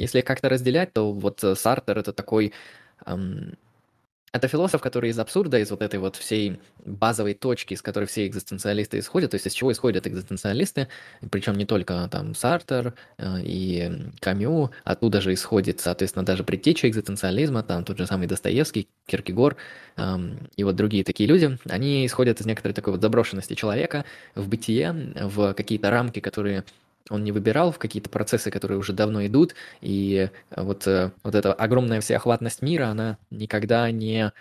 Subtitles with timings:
[0.00, 2.52] Если как-то разделять, то вот э, Сартер это такой
[3.06, 3.52] эм,
[4.32, 8.26] это философ, который из абсурда, из вот этой вот всей базовой точки, из которой все
[8.26, 10.88] экзистенциалисты исходят, то есть из чего исходят экзистенциалисты,
[11.30, 17.62] причем не только там Сартер э, и Камю, оттуда же исходит, соответственно, даже предтеча экзистенциализма,
[17.62, 19.56] там тот же самый Достоевский, Киркегор
[19.96, 20.18] э,
[20.56, 24.04] и вот другие такие люди, они исходят из некоторой такой вот заброшенности человека
[24.34, 26.64] в бытие, в какие-то рамки, которые
[27.08, 31.34] он не выбирал в какие-то процессы, которые уже давно идут, и э, вот, э, вот
[31.34, 34.32] эта огромная всеохватность мира, она никогда не...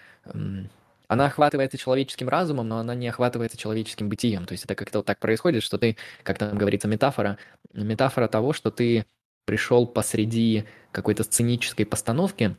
[1.08, 4.46] Она охватывается человеческим разумом, но она не охватывается человеческим бытием.
[4.46, 7.40] То есть это как-то вот так происходит, что ты, как там говорится, метафора,
[7.74, 9.08] метафора того, что ты
[9.46, 12.56] пришел посреди какой-то сценической постановки,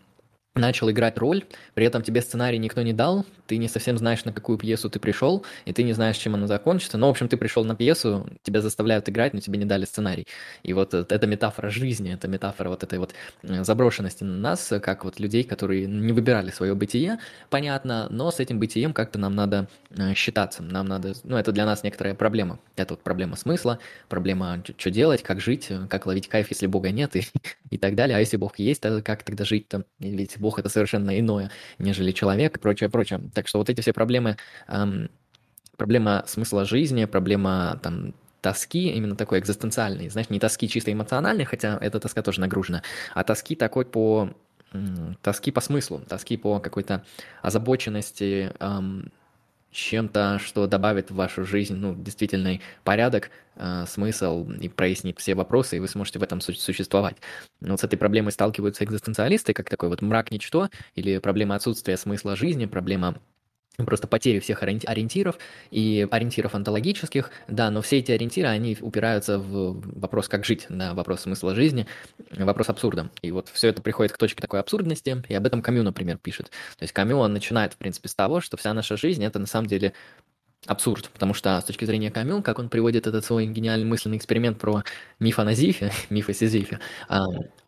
[0.55, 4.33] начал играть роль, при этом тебе сценарий никто не дал, ты не совсем знаешь, на
[4.33, 6.99] какую пьесу ты пришел, и ты не знаешь, чем она закончится.
[6.99, 10.27] Но, в общем, ты пришел на пьесу, тебя заставляют играть, но тебе не дали сценарий.
[10.63, 15.05] И вот это метафора жизни, это метафора вот этой вот э, заброшенности на нас, как
[15.05, 19.69] вот людей, которые не выбирали свое бытие, понятно, но с этим бытием как-то нам надо
[19.97, 22.59] э, считаться, нам надо, ну, это для нас некоторая проблема.
[22.77, 27.15] Это вот проблема смысла, проблема, что делать, как жить, как ловить кайф, если Бога нет,
[27.15, 27.23] и,
[27.71, 28.17] и так далее.
[28.17, 29.85] А если Бог есть, то как тогда жить-то?
[30.01, 33.21] Ведь Бог это совершенно иное, нежели человек и прочее, прочее.
[33.35, 34.37] Так что вот эти все проблемы,
[34.69, 35.11] эм,
[35.77, 41.79] проблема смысла жизни, проблема там тоски, именно такой экзистенциальной, знаешь, не тоски чисто эмоциональной, хотя
[41.81, 42.83] эта тоска тоже нагружена,
[43.15, 44.31] а тоски такой по
[45.23, 47.05] тоски по смыслу, тоски по какой-то
[47.43, 49.11] озабоченности, эм,
[49.71, 55.77] чем-то, что добавит в вашу жизнь, ну, действительный порядок, э, смысл и прояснит все вопросы,
[55.77, 57.17] и вы сможете в этом существовать.
[57.61, 61.97] Но вот с этой проблемой сталкиваются экзистенциалисты, как такой вот мрак ничто, или проблема отсутствия
[61.97, 63.21] смысла жизни, проблема
[63.79, 65.39] просто потери всех ориентиров
[65.71, 70.95] и ориентиров онтологических, да, но все эти ориентиры, они упираются в вопрос, как жить, на
[70.95, 71.87] вопрос смысла жизни,
[72.31, 73.11] вопрос абсурда.
[73.23, 76.51] И вот все это приходит к точке такой абсурдности, и об этом Камю, например, пишет.
[76.79, 79.47] То есть Камю, он начинает, в принципе, с того, что вся наша жизнь— это на
[79.47, 79.93] самом деле
[80.67, 84.59] абсурд, потому что с точки зрения Камю, как он приводит этот свой гениальный мысленный эксперимент
[84.59, 84.83] про
[85.19, 86.81] миф о Назифе, миф о Сизифе,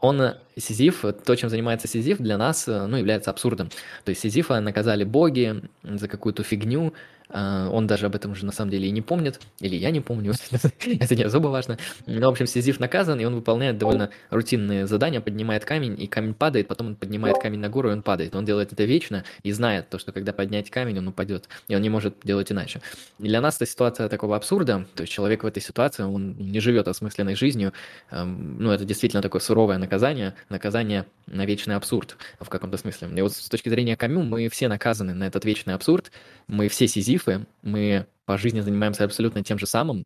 [0.01, 3.71] он, Сизиф, то, чем занимается Сизиф, для нас, ну, является абсурдом.
[4.05, 8.53] То есть Сизифа наказали боги за какую-то фигню, а, он даже об этом уже на
[8.53, 10.35] самом деле и не помнит, или я не помню,
[11.01, 11.79] это не особо важно.
[12.07, 16.35] Но, в общем, Сизиф наказан, и он выполняет довольно рутинные задания, поднимает камень, и камень
[16.35, 18.35] падает, потом он поднимает камень на гору, и он падает.
[18.35, 21.83] Он делает это вечно и знает то, что когда поднять камень, он упадет, и он
[21.83, 22.81] не может делать иначе.
[23.19, 26.61] И для нас это ситуация такого абсурда, то есть человек в этой ситуации, он не
[26.61, 27.73] живет осмысленной жизнью,
[28.11, 33.09] ну, это действительно такое суровое наказание, наказание на вечный абсурд в каком-то смысле.
[33.17, 36.11] И вот с точки зрения Камю мы все наказаны на этот вечный абсурд,
[36.47, 36.87] мы все
[37.23, 40.05] сизифы, мы по жизни занимаемся абсолютно тем же самым,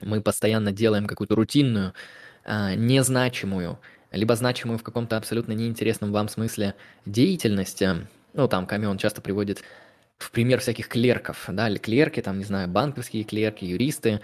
[0.00, 1.92] мы постоянно делаем какую-то рутинную,
[2.44, 3.78] а, незначимую,
[4.12, 6.74] либо значимую в каком-то абсолютно неинтересном вам смысле
[7.04, 7.82] деятельность.
[8.34, 9.62] Ну, там Камю он часто приводит
[10.18, 14.20] в пример всяких клерков, да, или клерки, там, не знаю, банковские клерки, юристы,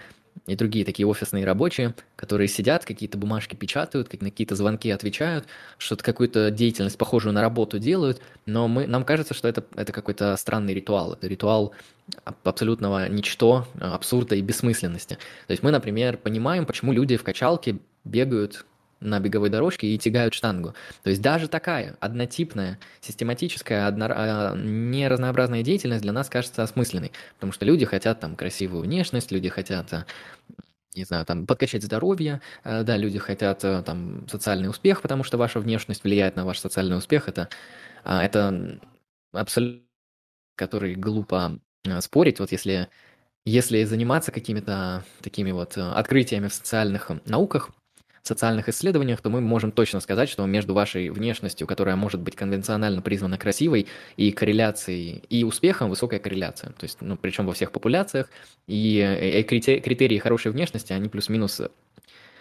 [0.47, 5.45] и другие такие офисные рабочие, которые сидят, какие-то бумажки печатают, на какие-то звонки отвечают,
[5.77, 10.35] что-то какую-то деятельность похожую на работу делают, но мы, нам кажется, что это, это какой-то
[10.37, 11.73] странный ритуал, это ритуал
[12.43, 15.17] абсолютного ничто, абсурда и бессмысленности.
[15.47, 18.65] То есть мы, например, понимаем, почему люди в качалке бегают
[18.99, 20.73] на беговой дорожке и тягают штангу.
[21.03, 24.07] То есть даже такая однотипная, систематическая, одно...
[24.09, 29.31] А, не разнообразная деятельность для нас кажется осмысленной, потому что люди хотят там красивую внешность,
[29.31, 30.05] люди хотят а,
[30.95, 35.59] не знаю, там, подкачать здоровье, а, да, люди хотят там социальный успех, потому что ваша
[35.59, 37.49] внешность влияет на ваш социальный успех, это,
[38.05, 38.79] это
[39.33, 39.81] абсолютно,
[40.55, 41.59] который глупо
[41.99, 42.87] спорить, вот если,
[43.45, 47.71] если заниматься какими-то такими вот открытиями в социальных науках,
[48.27, 53.01] социальных исследованиях, то мы можем точно сказать, что между вашей внешностью, которая может быть конвенционально
[53.01, 53.87] признана красивой,
[54.17, 56.71] и корреляцией, и успехом высокая корреляция.
[56.71, 58.29] То есть, ну, причем во всех популяциях.
[58.67, 61.61] И, и критерии хорошей внешности, они плюс-минус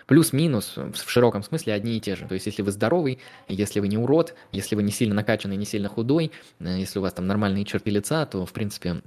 [0.06, 2.27] плюс-минус в широком смысле одни и те же.
[2.27, 5.65] То есть, если вы здоровый, если вы не урод, если вы не сильно накачанный, не
[5.65, 9.03] сильно худой, э, если у вас там нормальные черты лица, то, в принципе,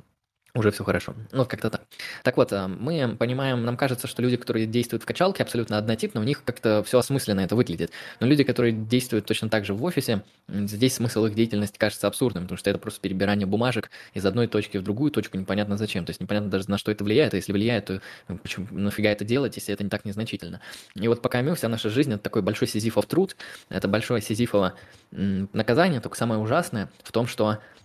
[0.58, 1.14] уже все хорошо.
[1.32, 1.82] Ну, как-то так.
[2.24, 6.22] Так вот, а, мы понимаем, нам кажется, что люди, которые действуют в качалке, абсолютно однотипно,
[6.22, 7.92] у них как-то все осмысленно это выглядит.
[8.20, 12.44] Но люди, которые действуют точно так же в офисе, здесь смысл их деятельности кажется абсурдным,
[12.44, 16.06] потому что это просто перебирание бумажек из одной точки в другую точку непонятно зачем.
[16.06, 19.10] То есть непонятно даже на что это влияет, а если влияет, то ну, почему, нафига
[19.10, 20.62] это делать, если это не так незначительно.
[20.96, 23.36] И вот пока мы, вся наша жизнь, это такой большой сизифов труд,
[23.70, 24.74] это большое сизифово
[25.12, 27.77] наказание, только самое ужасное в том, что Э,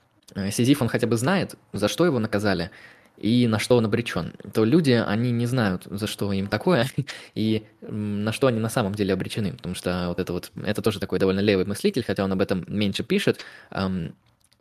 [0.51, 2.71] Сизиф, он хотя бы знает, за что его наказали,
[3.19, 6.89] и на что он обречен, то люди, они не знают, за что им такое,
[7.35, 10.99] и на что они на самом деле обречены, потому что вот это вот, это тоже
[11.01, 13.45] такой довольно левый мыслитель, хотя он об этом меньше пишет,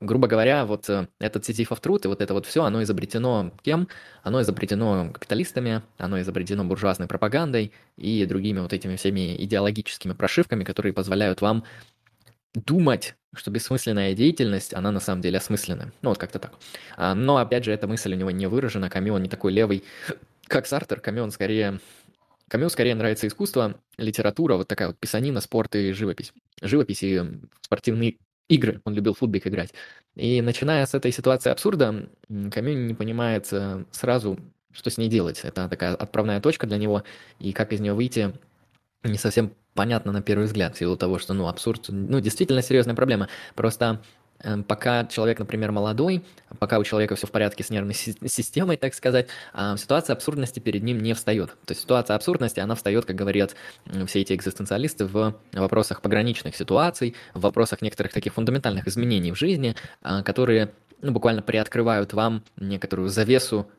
[0.02, 3.88] грубо говоря, вот э, этот Sisyphov труд и вот это вот все, оно изобретено кем?
[4.24, 10.92] Оно изобретено капиталистами, оно изобретено буржуазной пропагандой и другими вот этими всеми идеологическими прошивками, которые
[10.92, 11.64] позволяют вам
[12.54, 15.94] думать, что бессмысленная деятельность, она на самом деле осмысленная.
[16.02, 16.54] Ну, вот как-то так.
[16.98, 18.90] А, но, опять же, эта мысль у него не выражена.
[18.90, 19.84] Камю, он не такой левый,
[20.48, 21.00] как Сартер.
[21.00, 21.80] Камю, он скорее...
[22.50, 26.34] Камю скорее нравится искусство, литература, вот такая вот писанина, спорт и живопись.
[26.62, 27.22] Живопись и
[27.62, 28.18] спортивные
[28.50, 28.82] игры.
[28.84, 29.74] Он любил футбик играть.
[30.16, 34.38] И начиная с этой ситуации абсурда, Камю не понимает э, сразу,
[34.74, 35.40] что с ней делать.
[35.44, 37.04] Это такая отправная точка для него,
[37.40, 38.34] и как из нее выйти,
[39.04, 42.96] не совсем понятно на первый взгляд, в силу того, что, ну, абсурд, ну, действительно серьезная
[42.96, 43.30] проблема.
[43.56, 44.02] Просто
[44.44, 46.24] Эм, пока человек, например, молодой,
[46.60, 50.84] пока у человека все в порядке с нервной системой, так сказать, а, ситуация абсурдности перед
[50.84, 51.50] ним не встает.
[51.66, 53.56] То есть ситуация абсурдности, она встает, как говорят
[54.08, 59.76] все эти экзистенциалисты, в вопросах пограничных ситуаций, в вопросах некоторых таких фундаментальных изменений в жизни,
[60.02, 60.72] а, которые
[61.02, 63.70] ну, буквально приоткрывают вам некоторую завесу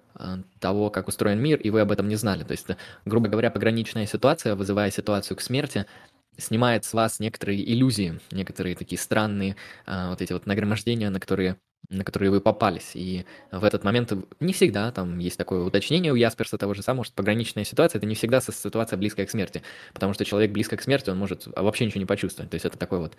[0.59, 2.44] того, как устроен мир, и вы об этом не знали.
[2.44, 2.67] То есть,
[3.05, 5.87] грубо говоря, пограничная ситуация, вызывая ситуацию к смерти,
[6.38, 9.56] снимает с вас некоторые иллюзии, некоторые такие странные
[9.87, 11.56] а, вот эти вот нагромождения, на которые
[11.91, 12.93] на которые вы попались.
[12.94, 17.05] И в этот момент не всегда, там есть такое уточнение у Ясперса того же самого,
[17.05, 19.62] что пограничная ситуация– это не всегда ситуация близкая к смерти,
[19.93, 22.50] потому что человек близко к смерти, он может вообще ничего не почувствовать.
[22.50, 23.17] То есть это такой вот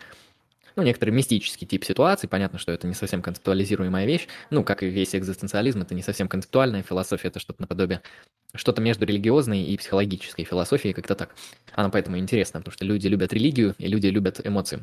[0.75, 2.27] ну, некоторый мистический тип ситуации.
[2.27, 4.27] Понятно, что это не совсем концептуализируемая вещь.
[4.49, 8.01] Ну, как и весь экзистенциализм, это не совсем концептуальная философия, это что-то наподобие,
[8.55, 11.35] что-то между религиозной и психологической философией, как-то так.
[11.73, 14.79] Она поэтому интересна, потому что люди любят религию, и люди любят эмоции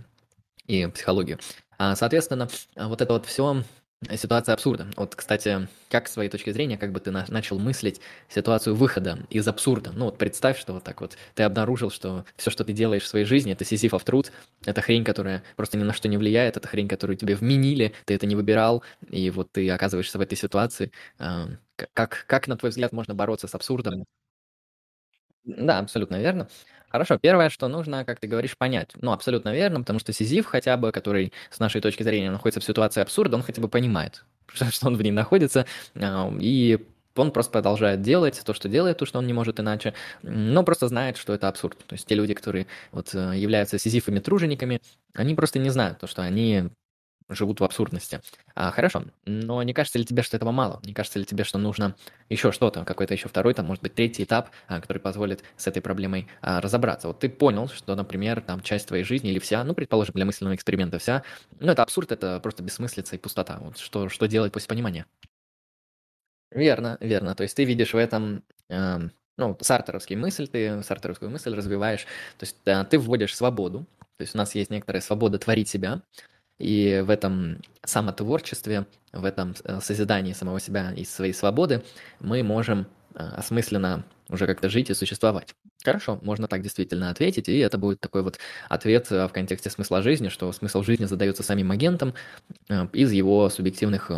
[0.67, 1.39] и психологию.
[1.79, 3.63] А, соответственно, вот это вот все
[4.17, 4.87] ситуация абсурда.
[4.97, 8.01] Вот, кстати, как с твоей точки зрения, как бы ты на- начал мыслить
[8.31, 9.93] ситуацию выхода из абсурда?
[9.95, 13.07] Ну вот представь, что вот так вот ты обнаружил, что все, что ты делаешь в
[13.09, 14.33] своей жизни, это сизифов труд,
[14.65, 18.15] это хрень, которая просто ни на что не влияет, это хрень, которую тебе вменили, ты
[18.15, 20.93] это не выбирал, и вот ты оказываешься в этой ситуации.
[21.19, 21.49] А,
[21.93, 24.05] как, как, на твой взгляд, можно бороться с абсурдом?
[25.45, 26.49] Да, абсолютно верно.
[26.91, 28.91] Хорошо, первое, что нужно, как ты говоришь, понять.
[29.01, 32.65] Ну, абсолютно верно, потому что Сизиф хотя бы, который с нашей точки зрения находится в
[32.65, 36.85] ситуации абсурда, он хотя бы понимает, что он в ней находится, а, и
[37.15, 40.89] он просто продолжает делать то, что делает, то, что он не может иначе, но просто
[40.89, 41.79] знает, что это абсурд.
[41.87, 44.81] То есть те люди, которые вот э, являются сизифами-тружениками,
[45.15, 46.71] они просто не знают то, что они
[47.31, 48.21] живут в абсурдности.
[48.55, 50.81] А, хорошо, но не кажется ли тебе, что этого мало?
[50.85, 51.95] Не кажется ли тебе, что нужно
[52.29, 55.81] еще что-то, какой-то еще второй, там, может быть, третий этап, а, который позволит с этой
[55.81, 57.09] проблемой а, разобраться?
[57.09, 60.55] Вот ты понял, что, например, там часть твоей жизни или вся, ну, предположим, для мысленного
[60.55, 61.23] эксперимента вся,
[61.59, 63.59] ну, это абсурд, это просто бессмыслица и пустота.
[63.61, 65.07] Вот что, что делать после понимания?
[66.51, 67.35] Верно, верно.
[67.35, 68.99] То есть ты видишь в этом, э,
[69.37, 72.07] ну, сартеровский мысль, ты сартеровскую мысль развиваешь.
[72.39, 72.57] То есть
[72.91, 73.87] ты вводишь свободу.
[74.17, 76.03] То есть у нас есть некоторая свобода творить себя.
[76.61, 81.83] И в этом самотворчестве, в этом э, созидании самого себя и своей свободы
[82.21, 85.55] мы можем э, осмысленно уже как-то жить и существовать.
[85.83, 90.03] Хорошо, можно так действительно ответить, и это будет такой вот ответ э, в контексте смысла
[90.03, 92.13] жизни, что смысл жизни задается самим агентом
[92.93, 94.11] из его субъективных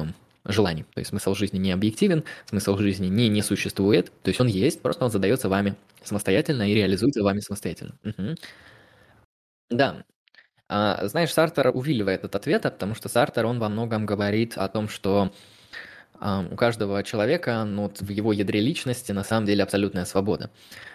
[0.44, 0.84] желаний.
[0.94, 4.82] То есть смысл жизни не объективен, смысл жизни не не существует, то есть он есть,
[4.82, 7.94] просто он задается вами самостоятельно и реализуется вами самостоятельно.
[8.04, 8.34] Угу.
[9.70, 10.04] Да,
[10.72, 15.32] знаешь, Сартер увиливает этот ответ, потому что Сартер, он во многом говорит о том, что
[16.24, 20.50] а, у каждого человека, ну, вот в его ядре личности на самом деле абсолютная свобода.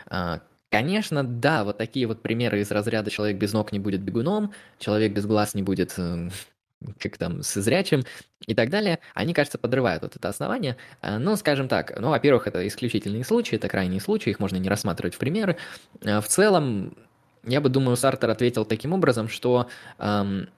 [0.10, 4.54] А, конечно, да, вот такие вот примеры из разряда «человек без ног не будет бегуном»,
[4.80, 6.30] «человек без глаз не будет э,
[7.00, 8.04] как там, с зрячим
[8.48, 10.78] и так далее, они, кажется, подрывают вот это основание.
[11.02, 15.16] Ну, скажем так, ну, во-первых, это исключительные случаи, это крайние случаи, их можно не рассматривать
[15.16, 15.58] в примеры.
[16.02, 16.96] В целом,
[17.44, 19.68] я бы думаю, Сартер ответил таким образом, что
[20.00, 20.50] эм,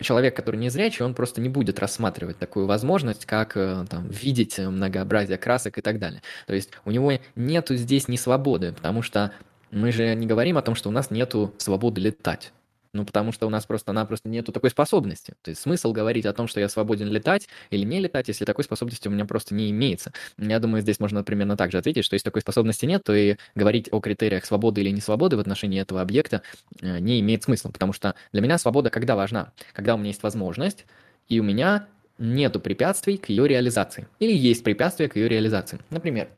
[0.00, 4.58] человек, который не зрячий, он просто не будет рассматривать такую возможность, как э, там, видеть
[4.58, 6.22] многообразие красок и так далее.
[6.46, 9.32] То есть у него нету здесь ни свободы, потому что
[9.70, 12.52] мы же не говорим о том, что у нас нету свободы летать.
[12.92, 15.34] Ну, потому что у нас просто-напросто нету такой способности.
[15.42, 18.64] То есть смысл говорить о том, что я свободен летать или не летать, если такой
[18.64, 20.12] способности у меня просто не имеется.
[20.38, 23.36] Я думаю, здесь можно примерно так же ответить, что если такой способности нет, то и
[23.54, 26.42] говорить о критериях свободы или не свободы в отношении этого объекта
[26.80, 27.70] э, не имеет смысла.
[27.70, 29.52] Потому что для меня свобода когда важна?
[29.72, 30.86] Когда у меня есть возможность,
[31.28, 31.86] и у меня
[32.18, 34.08] нету препятствий к ее реализации.
[34.18, 35.78] Или есть препятствия к ее реализации.
[35.90, 36.28] Например,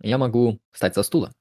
[0.00, 1.32] я могу встать со стула.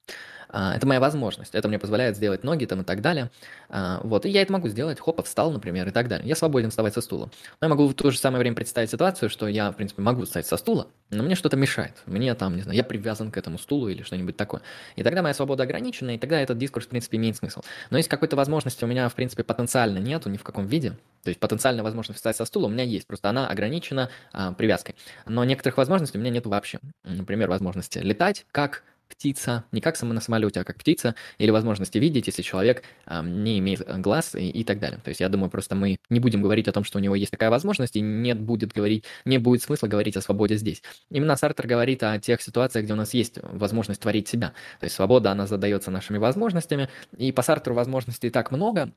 [0.49, 3.29] А, это моя возможность, это мне позволяет сделать ноги там и так далее,
[3.69, 6.27] а, вот, и я это могу сделать, хопа, встал, например, и так далее.
[6.27, 7.29] Я свободен вставать со стула.
[7.61, 10.23] Но я могу в то же самое время представить ситуацию, что я, в принципе, могу
[10.25, 13.57] встать со стула, но мне что-то мешает, мне там, не знаю, я привязан к этому
[13.57, 14.61] стулу или что-нибудь такое.
[14.95, 17.61] И тогда моя свобода ограничена, и тогда этот дискурс, в принципе, имеет смысл.
[17.89, 21.29] Но если какой-то возможности у меня, в принципе, потенциально нету ни в каком виде, то
[21.29, 24.95] есть потенциальная возможность встать со стула у меня есть, просто она ограничена а, привязкой.
[25.25, 26.79] Но некоторых возможностей у меня нет вообще.
[27.03, 32.27] Например, возможности летать как птица, не как на самолете, а как птица, или возможности видеть,
[32.27, 34.99] если человек э, не имеет глаз и, и так далее.
[35.03, 37.31] То есть я думаю, просто мы не будем говорить о том, что у него есть
[37.31, 40.83] такая возможность, и нет будет говорить, не будет смысла говорить о свободе здесь.
[41.09, 44.53] Именно Сартер говорит о тех ситуациях, где у нас есть возможность творить себя.
[44.79, 48.91] То есть свобода, она задается нашими возможностями, и по Сартеру возможностей так много,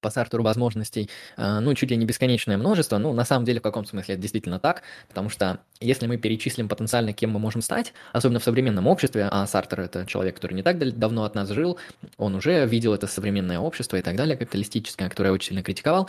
[0.00, 2.98] по Сартеру возможностей, э, ну, чуть ли не бесконечное множество.
[2.98, 6.68] Ну, на самом деле, в каком смысле это действительно так, потому что если мы перечислим
[6.68, 10.62] потенциально, кем мы можем стать, особенно в современном обществе, а Сартер– это человек, который не
[10.62, 11.78] так давно от нас жил,
[12.16, 16.08] он уже видел это современное общество и так далее, капиталистическое, которое очень сильно критиковал,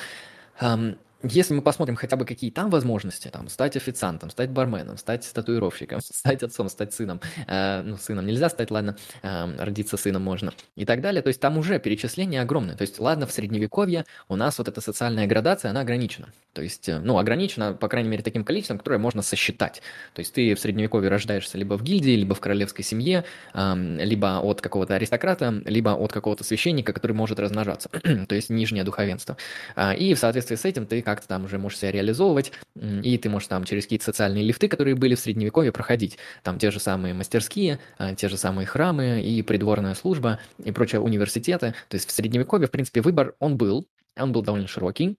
[1.30, 6.00] если мы посмотрим хотя бы какие там возможности, там, стать официантом, стать барменом, стать татуировщиком,
[6.04, 10.86] стать отцом, стать сыном, э, ну, сыном нельзя стать, ладно, э, родиться сыном можно, и
[10.86, 14.58] так далее, то есть там уже перечисление огромное, то есть, ладно, в средневековье у нас
[14.58, 18.44] вот эта социальная градация, она ограничена, то есть, э, ну, ограничена, по крайней мере, таким
[18.44, 19.82] количеством, которое можно сосчитать,
[20.14, 24.40] то есть ты в средневековье рождаешься либо в гильдии, либо в королевской семье, э, либо
[24.40, 27.90] от какого-то аристократа, либо от какого-то священника, который может размножаться,
[28.28, 29.38] то есть нижнее духовенство,
[29.76, 33.18] э, и в соответствии с этим ты как как-то там уже можешь себя реализовывать, и
[33.18, 36.18] ты можешь там через какие-то социальные лифты, которые были в Средневековье, проходить.
[36.44, 41.02] Там те же самые мастерские, а, те же самые храмы и придворная служба и прочие
[41.02, 41.74] университеты.
[41.90, 45.18] То есть в Средневековье, в принципе, выбор он был, он был довольно широкий,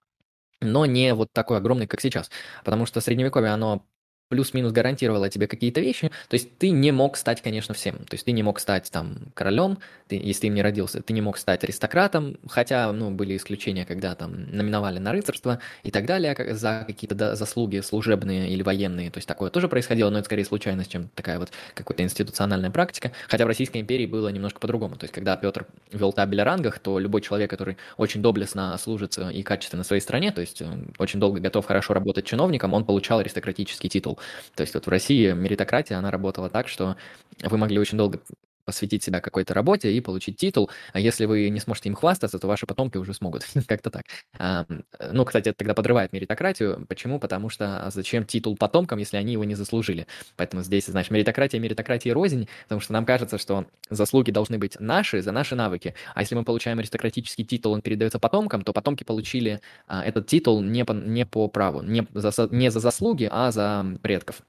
[0.61, 2.31] но не вот такой огромный, как сейчас.
[2.65, 3.85] Потому что Средневековье, оно
[4.29, 6.11] плюс-минус гарантировала тебе какие-то вещи.
[6.29, 7.97] То есть ты не мог стать, конечно, всем.
[7.99, 9.79] То есть ты не мог стать там королем,
[10.09, 13.85] ты, если ты им не родился, ты не мог стать аристократом, хотя, ну, были исключения,
[13.85, 19.11] когда там номиновали на рыцарство и так далее за какие-то заслуги служебные или военные.
[19.11, 23.13] То есть такое тоже происходило, но это скорее случайность, чем такая вот какая-то институциональная практика.
[23.29, 24.97] Хотя в Российской империи было немножко по-другому.
[24.97, 29.19] То есть когда Петр вел табель о рангах, то любой человек, который очень доблестно служит
[29.19, 30.63] и качественно своей стране, то есть
[30.99, 34.16] очень долго готов хорошо работать чиновником, он получал аристократический титул.
[34.55, 36.97] То есть вот в России меритократия, она работала так, что
[37.43, 38.21] вы могли очень долго
[38.67, 40.71] посвятить себя какой-то работе и получить титул.
[40.93, 43.47] А если вы не сможете им хвастаться, то ваши потомки уже смогут.
[43.67, 44.05] Как-то так.
[44.39, 44.67] А,
[45.13, 46.85] ну, кстати, это тогда подрывает меритократию.
[46.89, 47.19] Почему?
[47.19, 50.07] Потому что зачем титул потомкам, если они его не заслужили?
[50.37, 55.23] Поэтому здесь, знаешь, меритократия, меритократия рознь, потому что нам кажется, что заслуги должны быть наши
[55.23, 55.95] за наши навыки.
[56.15, 60.61] А если мы получаем аристократический титул, он передается потомкам, то потомки получили а, этот титул
[60.63, 64.43] не по, не по праву, не за, не за заслуги, а за предков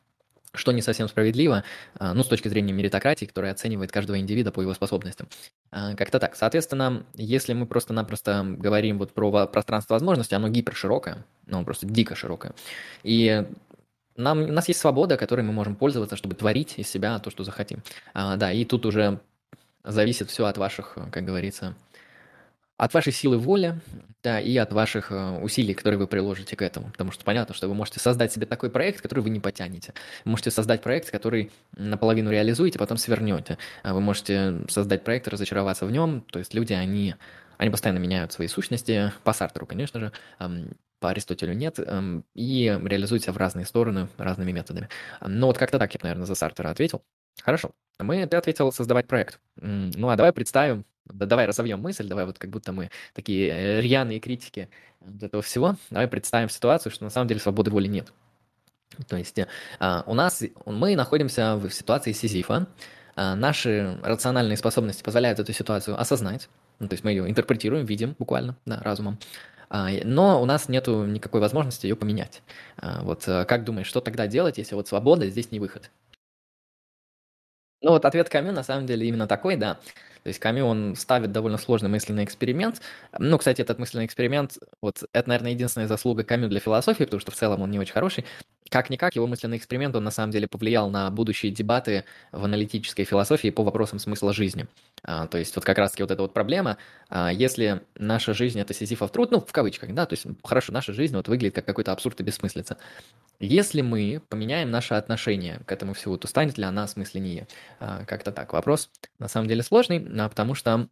[0.53, 1.63] что не совсем справедливо,
[1.99, 5.27] а, ну, с точки зрения меритократии, которая оценивает каждого индивида по его способностям.
[5.71, 6.35] А, как-то так.
[6.35, 12.53] Соответственно, если мы просто-напросто говорим вот про пространство возможностей, оно гиперширокое, ну, просто дико широкое.
[13.03, 13.45] И
[14.15, 17.43] нам, у нас есть свобода, которой мы можем пользоваться, чтобы творить из себя то, что
[17.43, 17.83] захотим.
[18.13, 19.19] А, да, и тут уже
[19.83, 21.75] зависит все от ваших, как говорится,
[22.77, 23.79] от вашей силы воли,
[24.23, 26.91] да, и от ваших э, усилий, которые вы приложите к этому.
[26.91, 29.93] Потому что понятно, что вы можете создать себе такой проект, который вы не потянете.
[30.25, 33.57] Вы можете создать проект, который наполовину реализуете, потом свернете.
[33.83, 36.21] А вы можете создать проект разочароваться в нем.
[36.31, 37.15] То есть люди, они,
[37.57, 40.11] они постоянно меняют свои сущности, по Сартеру, конечно же,
[40.99, 41.79] по Аристотелю нет,
[42.33, 44.89] и реализуют себя в разные стороны, разными методами.
[45.21, 47.03] Но вот как-то так я, наверное, за Сартера ответил.
[47.43, 47.71] Хорошо.
[47.99, 49.39] Мы, ты ответил создавать проект.
[49.55, 53.81] Ну а давай представим, да давай разовьем мысль, давай вот как будто мы такие э,
[53.81, 54.69] рьяные критики
[55.21, 58.11] этого всего, давай представим ситуацию, что на самом деле свободы воли нет.
[59.07, 59.37] То есть
[59.79, 62.67] а, у нас, мы находимся в ситуации Сизифа,
[63.15, 68.15] а, наши рациональные способности позволяют эту ситуацию осознать, ну, то есть мы ее интерпретируем, видим
[68.17, 69.19] буквально, да, разумом,
[69.69, 72.41] а, но у нас нет никакой возможности ее поменять.
[73.01, 75.91] Вот э, как думаешь, что тогда делать, если вот свобода здесь не выход?
[77.81, 79.75] Ну вот ответ Камю на самом деле именно такой, да.
[80.23, 82.81] То есть Камю, он ставит довольно сложный мысленный эксперимент.
[83.17, 87.31] Ну, кстати, этот мысленный эксперимент, вот это, наверное, единственная заслуга Камю для философии, потому что
[87.31, 88.25] в целом он не очень хороший.
[88.69, 93.49] Как-никак, его мысленный эксперимент, он на самом деле повлиял на будущие дебаты в аналитической философии
[93.49, 94.67] по вопросам смысла жизни.
[95.03, 96.77] А, то есть вот как раз-таки вот эта вот проблема,
[97.09, 100.93] а, если наша жизнь– это сизифов труд, ну, в кавычках, да, то есть хорошо, наша
[100.93, 102.77] жизнь вот выглядит как какой-то абсурд и бессмыслица.
[103.39, 107.47] Если мы поменяем наше отношение к этому всему, то станет ли она смысленнее?
[107.79, 108.53] А, как-то так.
[108.53, 110.89] Вопрос на самом деле сложный, а, потому что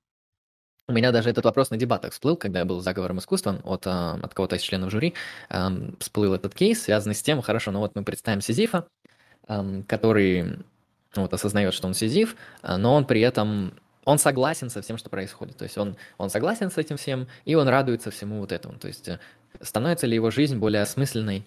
[0.87, 4.19] у меня даже этот вопрос на дебатах всплыл, когда я был заговором искусства от, а,
[4.21, 5.13] от кого-то из членов жюри.
[5.99, 8.87] Всплыл этот кейс, связанный с тем, хорошо, ну вот мы представим Сизифа,
[9.87, 10.59] который
[11.15, 13.73] вот, осознает, что он Сизиф, но он при этом
[14.05, 15.57] он согласен со всем, что происходит.
[15.57, 18.77] То есть он, он согласен с этим всем, и он радуется всему вот этому.
[18.77, 19.19] То есть э,
[19.61, 21.43] становится ли его жизнь более осмысленной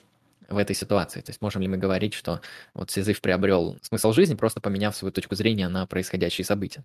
[0.49, 1.21] в этой ситуации?
[1.21, 2.41] То есть можем ли мы говорить, что
[2.75, 6.85] вот Сизыф приобрел смысл жизни, просто поменяв свою точку зрения на происходящие события?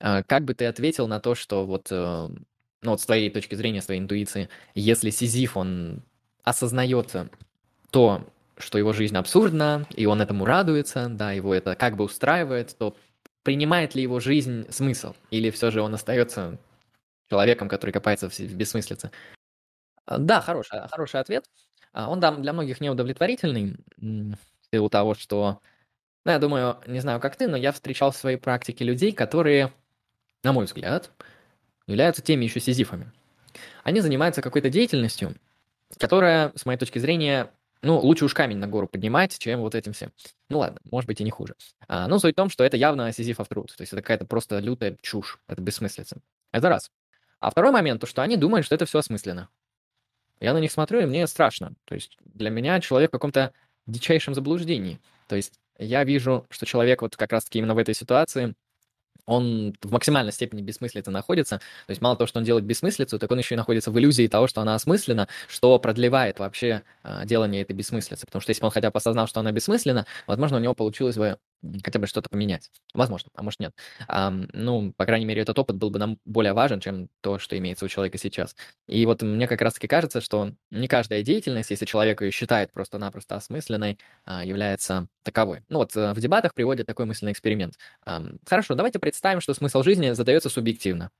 [0.00, 2.28] А как бы ты ответил на то, что вот, э,
[2.82, 6.02] ну вот с твоей точки зрения, с твоей интуиции, если Сизиф, он
[6.44, 7.14] осознает
[7.90, 8.26] то,
[8.58, 12.96] что его жизнь абсурдна, и он этому радуется, да, его это как бы устраивает, то
[13.42, 15.14] принимает ли его жизнь смысл?
[15.30, 16.58] Или все же он остается
[17.28, 19.10] человеком, который копается в бессмыслице?
[20.06, 21.44] А, да, хороший, хороший ответ.
[21.92, 24.36] А, он там для многих неудовлетворительный, в
[24.72, 25.60] силу того, что,
[26.24, 29.72] ну, я думаю, не знаю, как ты, но я встречал в своей практике людей, которые,
[30.46, 31.10] на мой взгляд,
[31.88, 33.10] являются теми еще сизифами.
[33.82, 35.34] Они занимаются какой-то деятельностью,
[35.98, 37.50] которая, с моей точки зрения,
[37.82, 40.12] ну, лучше уж камень на гору поднимать, чем вот этим всем.
[40.48, 41.56] Ну ладно, может быть и не хуже.
[41.88, 43.74] А, ну, суть в том, что это явно сизифов труд.
[43.76, 46.18] То есть это какая-то просто лютая чушь, это бессмыслица.
[46.52, 46.92] Это раз.
[47.40, 49.48] А второй момент, то, что они думают, что это все осмысленно.
[50.38, 51.74] Я на них смотрю, и мне страшно.
[51.86, 53.52] То есть для меня человек в каком-то
[53.86, 55.00] дичайшем заблуждении.
[55.26, 58.54] То есть я вижу, что человек вот как раз-таки именно в этой ситуации
[59.26, 61.58] он в максимальной степени бессмыслица находится.
[61.86, 64.26] То есть мало того, что он делает бессмыслицу, так он еще и находится в иллюзии
[64.28, 68.24] того, что она осмыслена, что продлевает вообще э, делание этой бессмыслицы.
[68.26, 71.16] Потому что если бы он хотя бы осознал, что она бессмысленна, возможно, у него получилось
[71.16, 71.38] бы
[71.84, 72.70] хотя бы что-то поменять.
[72.94, 73.72] Возможно, а может нет.
[74.08, 77.56] А, ну, по крайней мере, этот опыт был бы нам более важен, чем то, что
[77.58, 78.54] имеется у человека сейчас.
[78.86, 83.36] И вот мне как раз-таки кажется, что не каждая деятельность, если человек ее считает просто-напросто
[83.36, 85.62] осмысленной, а, является таковой.
[85.68, 87.74] Ну вот э, в дебатах приводят такой мысленный эксперимент.
[88.46, 91.10] Хорошо, давайте представим, что смысл жизни задается субъективно.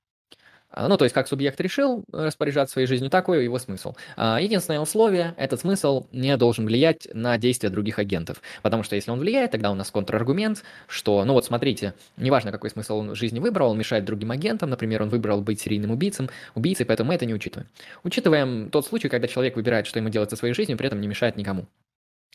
[0.69, 3.95] А, ну, то есть, как субъект решил распоряжаться своей жизнью, такой его смысл.
[4.17, 8.41] А, единственное условие, этот смысл не должен влиять на действия других агентов.
[8.61, 12.69] Потому что если он влияет, тогда у нас контраргумент, что, ну вот смотрите, неважно, какой
[12.69, 16.29] смысл он в жизни выбрал, он мешает другим агентам, например, он выбрал быть серийным убийцем,
[16.53, 17.69] убийцей, поэтому мы это не учитываем.
[18.03, 21.07] Учитываем тот случай, когда человек выбирает, что ему делать со своей жизнью, при этом не
[21.07, 21.65] мешает никому.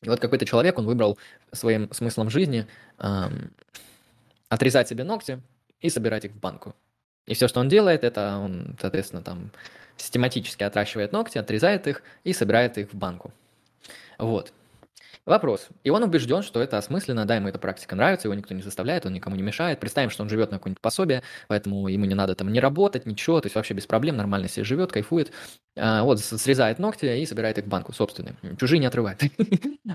[0.03, 1.19] И вот какой-то человек, он выбрал
[1.53, 2.67] своим смыслом жизни
[2.99, 3.53] эм,
[4.49, 5.41] отрезать себе ногти
[5.81, 6.75] и собирать их в банку.
[7.27, 9.51] И все, что он делает, это он, соответственно, там
[9.97, 13.33] систематически отращивает ногти, отрезает их и собирает их в банку.
[14.19, 14.53] Вот.
[15.25, 15.69] Вопрос.
[15.85, 19.07] И он убежден, что это осмысленно, да, ему эта практика нравится, его никто не заставляет,
[19.07, 19.79] он никому не мешает.
[19.79, 23.41] Представим, что он живет на какое-нибудь пособие, поэтому ему не надо там не работать, ничего,
[23.41, 25.31] то есть вообще без проблем, нормально себе живет, кайфует.
[25.77, 28.35] А, вот, срезает ногти и собирает их в банку собственные.
[28.59, 29.23] Чужие не отрывает.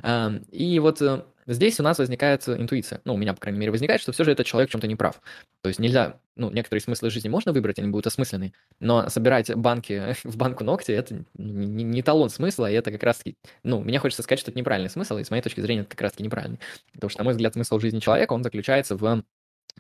[0.04, 3.02] А, и вот э, здесь у нас возникает интуиция.
[3.06, 4.96] Ну, у меня, по крайней мере, возникает, что все же этот человек в чем-то не
[4.96, 5.22] прав.
[5.62, 10.16] То есть нельзя, ну, некоторые смыслы жизни можно выбрать, они будут осмысленные, но собирать банки
[10.24, 14.24] в банку ногти– это не, не талон смысла, и это как раз-таки, ну, мне хочется
[14.24, 16.60] сказать, что это неправильный смысл, и с моей точки зрения это как раз-таки неправильный.
[16.94, 19.24] Потому что, на мой взгляд, смысл жизни человека, он заключается в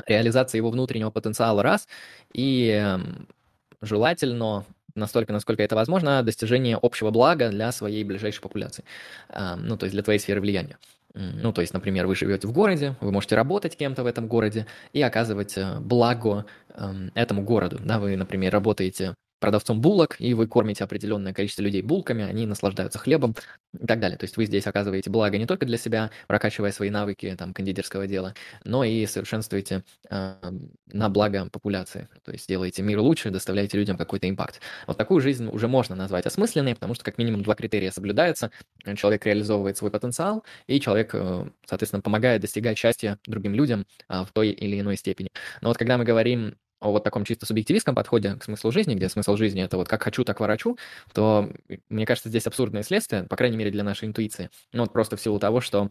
[0.05, 1.87] реализации его внутреннего потенциала раз,
[2.33, 3.27] и эм,
[3.81, 8.83] желательно настолько, насколько это возможно, достижение общего блага для своей ближайшей популяции,
[9.29, 10.77] ну, то есть для твоей сферы влияния.
[11.17, 14.67] Ну, то есть, например, вы живете в городе, вы можете работать кем-то в этом городе
[14.93, 17.79] и оказывать э, благо эм, этому городу.
[17.83, 22.99] Да, вы, например, работаете продавцом булок, и вы кормите определенное количество людей булками, они наслаждаются
[22.99, 23.35] хлебом
[23.79, 24.17] и так далее.
[24.17, 28.07] То есть вы здесь оказываете благо не только для себя, прокачивая свои навыки там, кондитерского
[28.07, 30.35] дела, но и совершенствуете э,
[30.87, 32.09] на благо популяции.
[32.23, 34.61] То есть делаете мир лучше, доставляете людям какой-то импакт.
[34.87, 38.51] Вот такую жизнь уже можно назвать осмысленной, потому что как минимум два критерия соблюдаются.
[38.95, 44.31] Человек реализовывает свой потенциал, и человек, э, соответственно, помогает достигать счастья другим людям э, в
[44.33, 45.29] той или иной степени.
[45.61, 49.09] Но вот когда мы говорим о вот таком чисто субъективистском подходе к смыслу жизни, где
[49.09, 50.77] смысл жизни это вот как хочу, так ворочу,
[51.13, 51.49] то,
[51.89, 54.49] мне кажется, здесь абсурдное следствие, по крайней мере, для нашей интуиции.
[54.73, 55.89] Ну вот просто в силу того, что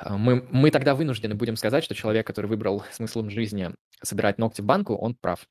[0.00, 4.60] а, мы, мы тогда вынуждены будем сказать, что человек, который выбрал смыслом жизни собирать ногти
[4.60, 5.46] в банку, он прав.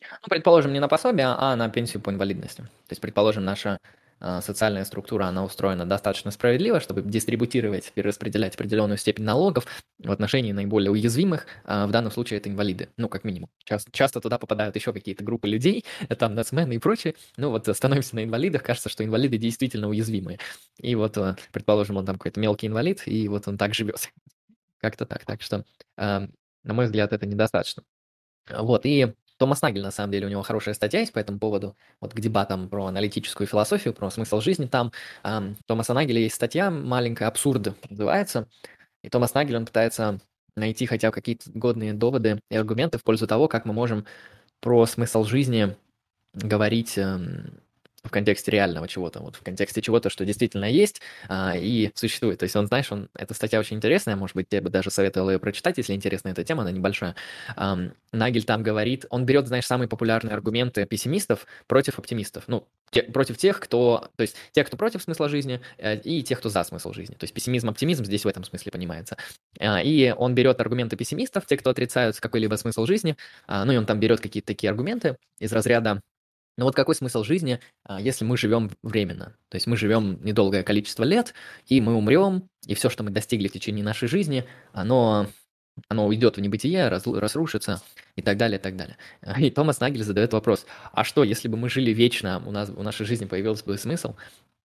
[0.00, 2.62] Ну, предположим, не на пособие, а на пенсию по инвалидности.
[2.62, 3.78] То есть, предположим, наша
[4.20, 9.66] социальная структура, она устроена достаточно справедливо, чтобы дистрибутировать, перераспределять определенную степень налогов
[9.98, 13.50] в отношении наиболее уязвимых, а, в данном случае это инвалиды, ну, как минимум.
[13.64, 15.84] Часто, часто туда попадают еще какие-то группы людей,
[16.18, 20.38] там, нацмены и прочее, ну, вот становимся на инвалидах, кажется, что инвалиды действительно уязвимые.
[20.80, 24.10] И вот, а, предположим, он там какой-то мелкий инвалид, и вот он так живет.
[24.80, 25.24] Как-то так.
[25.24, 25.64] Так что,
[25.96, 26.28] на
[26.64, 27.82] мой взгляд, это недостаточно.
[28.50, 31.76] Вот, и Томас Нагель, на самом деле, у него хорошая статья есть по этому поводу,
[32.00, 34.92] вот к дебатам про аналитическую философию, про смысл жизни там.
[35.24, 38.48] Um, Томаса Нагеля есть статья маленькая, «Абсурд» называется,
[39.02, 40.20] и Томас Нагель, он пытается
[40.56, 44.06] найти хотя бы какие-то годные доводы и аргументы в пользу того, как мы можем
[44.60, 45.76] про смысл жизни
[46.32, 47.60] говорить эм,
[48.06, 52.38] в контексте реального чего-то, вот в контексте чего-то, что действительно есть а, и существует.
[52.38, 55.30] То есть он, знаешь, он, эта статья очень интересная, может быть, тебе бы даже советовал
[55.30, 57.14] ее прочитать, если интересна эта тема, она небольшая.
[57.56, 57.78] А,
[58.12, 62.44] Нагель там говорит, он берет, знаешь, самые популярные аргументы пессимистов против оптимистов.
[62.46, 66.38] Ну, те, против тех, кто, то есть тех, кто против смысла жизни, э, и тех,
[66.38, 67.14] кто за смысл жизни.
[67.14, 69.16] То есть пессимизм, оптимизм здесь в этом смысле понимается.
[69.58, 73.16] Э, и он берет аргументы пессимистов, те, кто отрицают какой-либо смысл жизни,
[73.48, 76.00] э, ну и он там берет какие-то такие аргументы из разряда
[76.56, 79.36] но вот какой смысл жизни, а, если мы живем временно?
[79.48, 81.34] То есть мы живем недолгое количество лет,
[81.66, 85.26] и мы умрем, и все, что мы достигли в течение нашей жизни, оно,
[85.88, 87.82] оно уйдет в небытие, раз, разрушится
[88.14, 88.96] и так далее, и так далее.
[89.38, 92.82] И Томас Нагель задает вопрос, а что, если бы мы жили вечно, у нас у
[92.82, 94.14] нашей жизни появился бы смысл?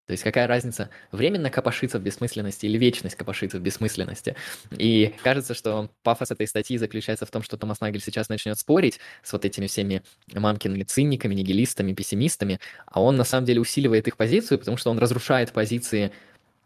[0.09, 4.35] То есть какая разница, временно копошиться в бессмысленности или вечность копошиться в бессмысленности?
[4.71, 8.99] И кажется, что пафос этой статьи заключается в том, что Томас Нагель сейчас начнет спорить
[9.21, 10.01] с вот этими всеми
[10.33, 14.97] мамкиными циниками, нигилистами, пессимистами, а он на самом деле усиливает их позицию, потому что он
[14.97, 16.11] разрушает позиции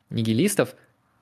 [0.10, 0.74] нигилистов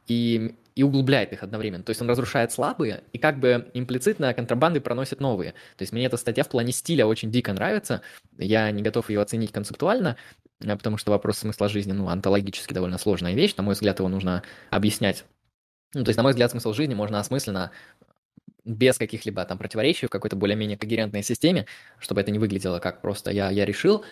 [0.08, 1.84] и, и углубляет их одновременно.
[1.84, 5.54] То есть он разрушает слабые и как бы имплицитно контрабанды проносит новые.
[5.76, 8.04] То есть мне эта статья в плане стиля очень дико нравится.
[8.38, 10.18] Я не готов ее оценить концептуально,
[10.62, 14.44] потому что вопрос смысла жизни, ну, онтологически довольно сложная вещь, на мой взгляд, его нужно
[14.70, 15.26] объяснять.
[15.94, 17.72] Ну, то есть, на мой взгляд, смысл жизни можно осмысленно
[18.64, 21.66] без каких-либо там противоречий в какой-то более-менее когерентной системе,
[22.00, 24.04] чтобы это не выглядело как просто я, я решил,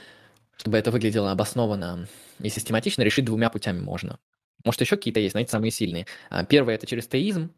[0.58, 2.08] чтобы это выглядело обоснованно
[2.40, 4.20] и систематично, решить двумя путями можно.
[4.66, 6.06] Может, еще какие-то есть, знаете, самые сильные.
[6.30, 7.52] А, первое– это через теизм,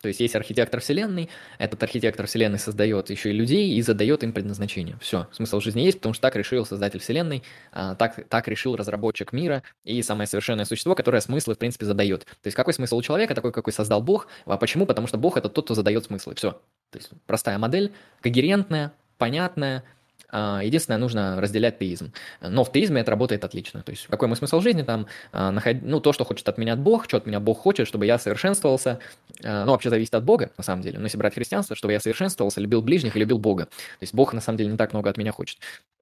[0.00, 4.32] то есть есть архитектор Вселенной, этот архитектор Вселенной создает еще и людей и задает им
[4.32, 4.96] предназначение.
[5.00, 9.32] Все, смысл жизни есть, потому что так решил создатель Вселенной, а, так, так решил разработчик
[9.32, 12.24] мира и самое совершенное существо, которое смыслы, в принципе, задает.
[12.24, 14.28] То есть какой смысл у человека, такой, какой создал Бог.
[14.46, 14.86] А почему?
[14.86, 16.34] Потому что Бог– это тот, кто задает смыслы.
[16.34, 16.52] Все.
[16.90, 19.84] То есть простая модель, когерентная, понятная,
[20.32, 22.12] единственное, нужно разделять теизм.
[22.40, 23.82] Но в теизме это работает отлично.
[23.82, 25.06] То есть какой мой смысл жизни там?
[25.32, 25.78] А, наход...
[25.82, 28.98] Ну, то, что хочет от меня Бог, что от меня Бог хочет, чтобы я совершенствовался.
[29.42, 30.98] А, ну, вообще зависит от Бога, на самом деле.
[30.98, 33.66] Но если брать христианство, чтобы я совершенствовался, любил ближних и любил Бога.
[33.66, 35.58] То есть Бог, на самом деле, не так много от меня хочет.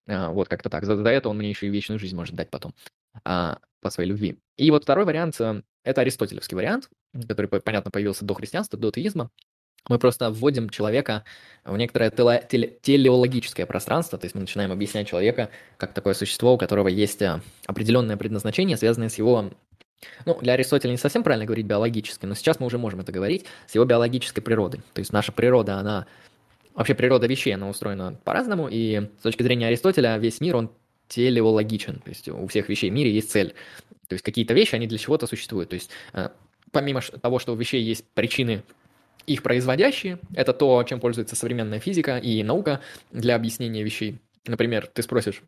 [0.07, 0.85] Вот как-то так.
[0.85, 2.75] За, за это он мне еще и вечную жизнь может дать потом
[3.23, 4.39] по своей любви.
[4.57, 6.91] И вот второй вариант э,– это аристотелевский вариант,
[7.29, 9.31] который, понятно, появился до христианства, до теизма.
[9.89, 11.25] Мы просто вводим человека
[11.65, 16.55] в некоторое теле, теле, телеологическое пространство, то есть мы начинаем объяснять человека как такое существо,
[16.55, 19.51] у которого есть э, определенное предназначение, связанное с его
[20.25, 23.47] ну, для Аристотеля не совсем правильно говорить биологически, но сейчас мы уже можем это говорить
[23.67, 24.81] с его биологической природой.
[24.93, 26.07] То есть наша природа, она...
[26.75, 30.71] Вообще природа вещей, она устроена по-разному, и с точки зрения Аристотеля весь мир, он
[31.09, 31.99] телеологичен.
[31.99, 33.55] То есть у всех вещей в мире есть цель.
[34.07, 35.71] То есть какие-то вещи, они для чего-то существуют.
[35.71, 36.29] То есть э,
[36.71, 38.63] помимо того, что у вещей есть причины
[39.29, 42.81] их производящие– это то, чем пользуется современная физика и наука
[43.13, 44.19] для объяснения вещей.
[44.47, 45.43] Например, ты спросишь,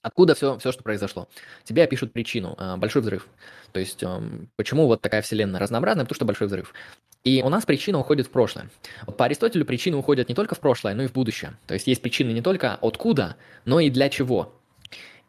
[0.00, 1.28] Откуда все, все, что произошло?
[1.64, 3.28] Тебе опишут причину, а, большой взрыв.
[3.72, 6.04] То есть, эм, почему вот такая вселенная разнообразная?
[6.04, 6.72] Потому что большой взрыв.
[7.24, 8.70] И у нас причина уходит в прошлое.
[9.18, 11.58] По Аристотелю причины уходят не только в прошлое, но и в будущее.
[11.66, 14.54] То есть есть причины не только откуда, но и для чего.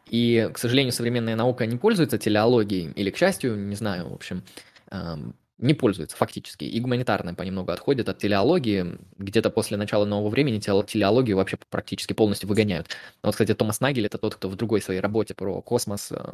[0.06, 4.42] И, к сожалению, современная наука не пользуется телеологией, или, к счастью, не знаю, в общем,
[4.90, 6.64] эм, не пользуется фактически.
[6.64, 8.98] И гуманитарная понемногу отходит от телеологии.
[9.18, 12.88] Где-то после начала нового времени телеологию вообще практически полностью выгоняют.
[13.22, 16.32] Вот, кстати, Томас Нагель– это тот, кто в другой своей работе про космос, э,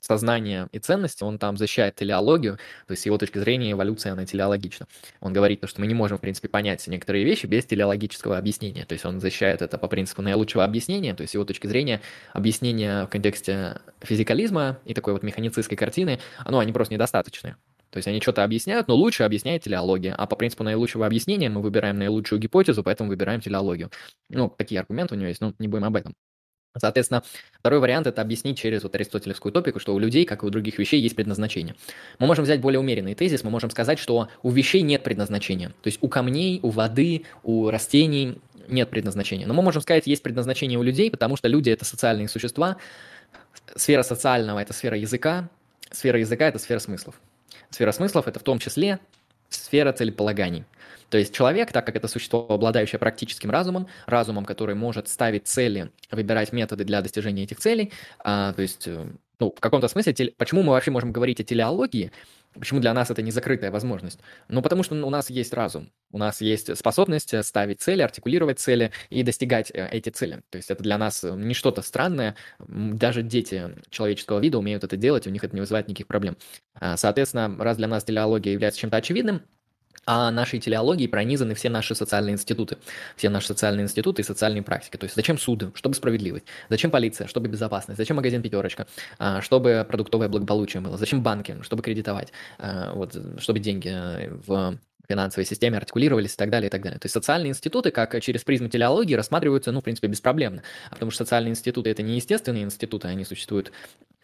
[0.00, 4.24] сознание и ценности, он там защищает телеологию, то есть с его точки зрения эволюция, она
[4.24, 4.86] телеологична.
[5.20, 8.92] Он говорит, что мы не можем, в принципе, понять некоторые вещи без телеологического объяснения, то
[8.92, 12.00] есть он защищает это по принципу наилучшего объяснения, то есть с его точки зрения
[12.32, 17.56] объяснение в контексте физикализма и такой вот механицистской картины, оно, они просто недостаточны.
[17.90, 20.14] То есть они что-то объясняют, но лучше объясняет телеология.
[20.14, 23.90] А по принципу наилучшего объяснения мы выбираем наилучшую гипотезу, поэтому выбираем телеологию.
[24.28, 26.14] Ну, такие аргументы у него есть, но не будем об этом.
[26.78, 27.22] Соответственно,
[27.58, 30.78] второй вариант– это объяснить через вот аристотелевскую топику, что у людей, как и у других
[30.78, 31.74] вещей, есть предназначение.
[32.18, 35.68] Мы можем взять более умеренный тезис, мы можем сказать, что у вещей нет предназначения.
[35.68, 39.46] То есть у камней, у воды, у растений нет предназначения.
[39.46, 42.76] Но мы можем сказать, есть предназначение у людей, потому что люди– это социальные существа.
[43.74, 45.48] Сфера социального– это сфера языка,
[45.90, 47.20] сфера языка– это сфера смыслов.
[47.70, 48.98] Сфера смыслов– это в том числе
[49.48, 50.64] сфера целеполаганий.
[51.08, 55.90] То есть человек, так как это существо, обладающее практическим разумом, разумом, который может ставить цели,
[56.10, 59.06] выбирать методы для достижения этих целей, а, то есть, э,
[59.38, 60.34] ну, в каком-то смысле, теле...
[60.36, 62.10] почему мы вообще можем говорить о телеологии,
[62.58, 64.20] Почему для нас это не закрытая возможность?
[64.48, 68.58] Ну, потому что у нас есть разум, у нас есть способность э, ставить цели, артикулировать
[68.58, 70.42] цели и достигать э, эти цели.
[70.50, 72.36] То есть это для нас э, не что-то странное.
[72.58, 76.36] Даже дети человеческого вида умеют это делать, у них это не вызывает никаких проблем.
[76.74, 79.42] А, соответственно, раз для нас телеология является чем-то очевидным,
[80.06, 82.78] а нашей телеологии пронизаны все наши социальные институты,
[83.16, 84.96] все наши социальные институты и социальные практики.
[84.96, 85.72] То есть зачем суды?
[85.74, 86.46] Чтобы справедливость.
[86.68, 87.26] Зачем полиция?
[87.26, 87.98] Чтобы безопасность.
[87.98, 88.86] Зачем магазин «Пятерочка»?
[89.18, 90.96] А, чтобы продуктовое благополучие было.
[90.96, 91.56] Зачем банки?
[91.62, 92.32] Чтобы кредитовать.
[92.58, 96.98] А, вот, чтобы деньги э, в финансовой системе артикулировались и так далее, и так далее.
[96.98, 100.62] То есть социальные институты, как через призму телеологии, рассматриваются, ну, в принципе, беспроблемно.
[100.90, 103.72] Потому что социальные институты– это не естественные институты, они существуют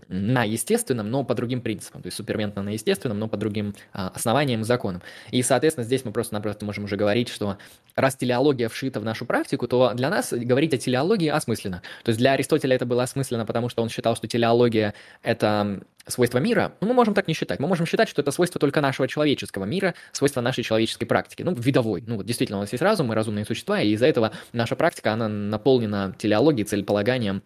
[0.09, 2.03] на естественном, но по другим принципам.
[2.03, 5.03] То есть суперментно на естественном, но по другим а, основаниям и законам.
[5.31, 7.59] И, соответственно, здесь мы просто-напросто можем уже говорить, что
[7.95, 11.83] раз телеология вшита в нашу практику, то для нас говорить о телеологии осмысленно.
[12.05, 16.39] То есть для Аристотеля это было осмысленно, потому что он считал, что телеология– это свойство
[16.39, 17.61] мира, ну, мы можем так не считать.
[17.61, 21.43] Мы можем считать, что это свойство только нашего человеческого мира, свойство нашей человеческой практики.
[21.43, 22.03] Ну, видовой.
[22.07, 25.13] Ну, вот действительно, у нас есть разум, мы разумные существа, и из-за этого наша практика,
[25.13, 27.43] она наполнена телеологией, целеполаганием,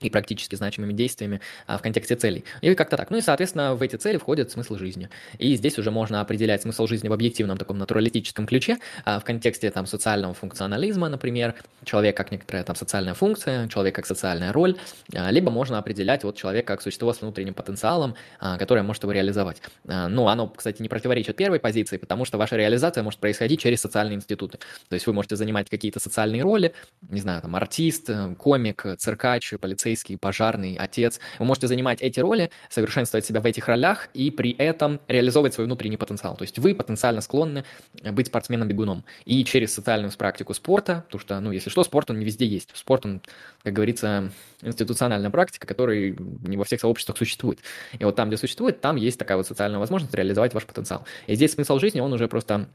[0.00, 2.44] и практически значимыми действиями а, в контексте целей.
[2.60, 3.10] И как-то так.
[3.10, 5.08] Ну и, соответственно, в эти цели входит смысл жизни.
[5.38, 9.70] И здесь уже можно определять смысл жизни в объективном таком натуралистическом ключе, а, в контексте
[9.70, 14.76] там социального функционализма, например, человек как некоторая там социальная функция, человек как социальная роль,
[15.14, 19.12] а, либо можно определять вот человек как существо с внутренним потенциалом, а, которое может его
[19.12, 19.60] реализовать.
[19.88, 23.80] А, ну, оно, кстати, не противоречит первой позиции, потому что ваша реализация может происходить через
[23.80, 24.58] социальные институты.
[24.88, 26.72] То есть вы можете занимать какие-то социальные роли,
[27.08, 31.18] не знаю, там, артист, комик, циркач, полицейский, полицейский, пожарный, отец.
[31.38, 35.66] Вы можете занимать эти роли, совершенствовать себя в этих ролях и при этом реализовывать свой
[35.66, 36.36] внутренний потенциал.
[36.36, 37.64] То есть вы потенциально склонны
[38.12, 39.04] быть спортсменом-бегуном.
[39.24, 42.70] И через социальную практику спорта, потому что, ну, если что, спорт, он не везде есть.
[42.74, 43.22] Спорт, он,
[43.62, 47.60] как говорится, институциональная практика, которая не во всех сообществах существует.
[47.98, 51.04] И вот там, где существует, там есть такая вот социальная возможность реализовать ваш потенциал.
[51.26, 52.68] И здесь смысл жизни, он уже просто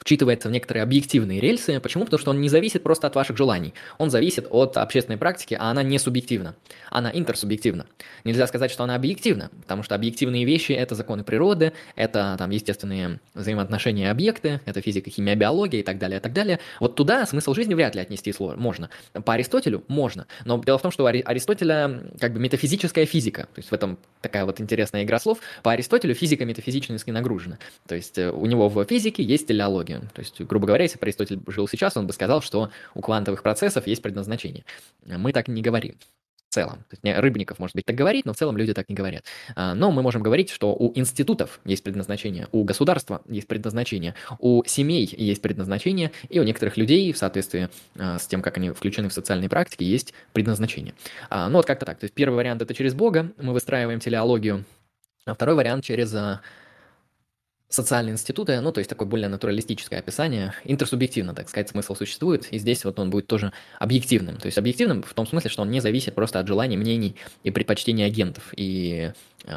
[0.00, 1.78] вчитывается в некоторые объективные рельсы.
[1.80, 2.04] Почему?
[2.04, 3.74] Потому что он не зависит просто от ваших желаний.
[3.98, 6.56] Он зависит от общественной практики, а она не субъективна.
[6.90, 7.86] Она интерсубъективна.
[8.24, 13.20] Нельзя сказать, что она объективна, потому что объективные вещи– это законы природы, это там естественные
[13.34, 16.60] взаимоотношения объекты, это физика, химия, биология и так далее, и так далее.
[16.80, 18.88] Вот туда смысл жизни вряд ли отнести можно.
[19.12, 20.26] По Аристотелю можно.
[20.44, 23.42] Но дело в том, что у Аристотеля как бы метафизическая физика.
[23.42, 25.40] То есть в этом такая вот интересная игра слов.
[25.62, 27.58] По Аристотелю физика метафизически нагружена.
[27.86, 30.10] То есть э, у него в физике есть телеология технологию.
[30.14, 33.42] То есть, грубо говоря, если бы Аристотель жил сейчас, он бы сказал, что у квантовых
[33.42, 34.64] процессов есть предназначение.
[35.04, 35.96] Мы так не говорим
[36.48, 36.84] в целом.
[36.90, 39.24] То есть, Рыбников, может быть, так говорит, но в целом люди так не говорят.
[39.54, 44.64] А, но мы можем говорить, что у институтов есть предназначение, у государства есть предназначение, у
[44.64, 49.08] семей есть предназначение, и у некоторых людей в соответствии а, с тем, как они включены
[49.08, 50.94] в социальные практики, есть предназначение.
[51.28, 52.00] А, ну вот как-то так.
[52.00, 54.64] То есть первый вариант– это через Бога, мы выстраиваем телеологию,
[55.26, 56.12] а второй вариант через
[57.70, 62.58] социальные институты, ну, то есть такое более натуралистическое описание, интерсубъективно, так сказать, смысл существует, и
[62.58, 64.38] здесь вот он будет тоже объективным.
[64.38, 67.50] То есть объективным в том смысле, что он не зависит просто от желаний, мнений и
[67.52, 68.52] предпочтений агентов.
[68.56, 69.14] И э,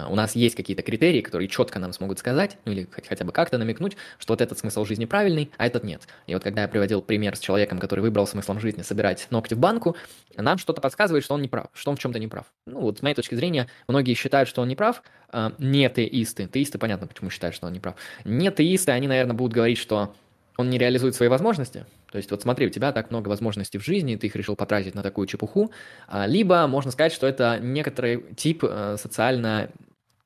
[0.10, 3.58] у нас есть какие-то критерии, которые четко нам смогут сказать, ну или хотя бы как-то
[3.58, 6.08] намекнуть, что вот этот смысл жизни правильный, а этот нет.
[6.28, 9.60] И вот когда я приводил пример с человеком, который выбрал смыслом жизни собирать ногти в
[9.60, 9.96] банку,
[10.38, 12.46] нам что-то подсказывает, что он не прав, что он в чем-то не прав.
[12.65, 16.48] Ну вот с моей точки зрения, многие считают, что он не прав, э, не теисты.
[16.48, 17.96] Теисты, понятно, почему считают, что он не прав.
[18.24, 20.15] Не теисты, они, наверное, будут говорить, что
[20.58, 21.86] он не реализует свои возможности.
[22.12, 24.96] То есть вот смотри, у тебя так много возможностей в жизни, ты их решил потратить
[24.96, 25.72] на такую чепуху.
[26.08, 29.70] А, либо можно сказать, что это некоторый тип э, социально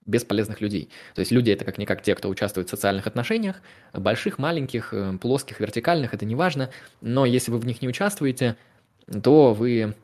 [0.05, 0.89] бесполезных людей.
[1.15, 3.61] То есть люди это как-никак те, кто участвует в социальных отношениях,
[3.93, 8.55] больших, маленьких, э, плоских, вертикальных, это не важно, но если вы в них не участвуете,
[9.23, 9.95] то вы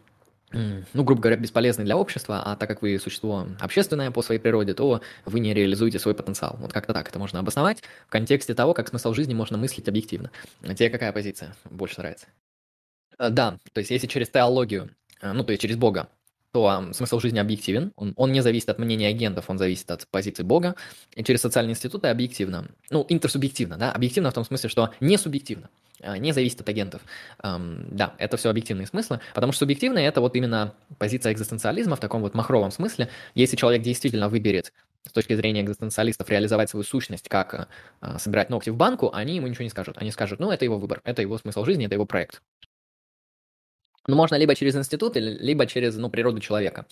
[0.53, 4.73] ну, грубо говоря, бесполезны для общества, а так как вы существо общественное по своей природе,
[4.73, 6.57] то вы не реализуете свой потенциал.
[6.59, 10.31] Вот как-то так это можно обосновать в контексте того, как смысл жизни можно мыслить объективно.
[10.61, 12.27] Тебе какая позиция больше нравится?
[13.17, 16.07] Э, да, то есть если через теологию, э, ну, то есть через Бога,
[16.51, 20.43] то смысл жизни объективен, он, он не зависит от мнения агентов, он зависит от позиции
[20.43, 20.75] Бога,
[21.15, 25.69] и через социальные институты объективно, ну, интерсубъективно, да, объективно в том смысле, что не субъективно.
[26.03, 27.01] А, не зависит от агентов.
[27.41, 32.21] Да, это все объективные смыслы, потому что субъективные– это вот именно позиция экзистенциализма в таком
[32.21, 33.09] вот махровом смысле.
[33.35, 34.73] Если человек действительно выберет
[35.07, 37.67] с точки зрения экзистенциалистов реализовать свою сущность, как
[38.01, 39.97] а, собирать ногти в банку, они ему ничего не скажут.
[39.97, 42.41] Они скажут, ну, это его выбор, это его смысл жизни, это его проект.
[44.07, 46.85] Ну, можно либо через институт, либо через, ну, природу человека.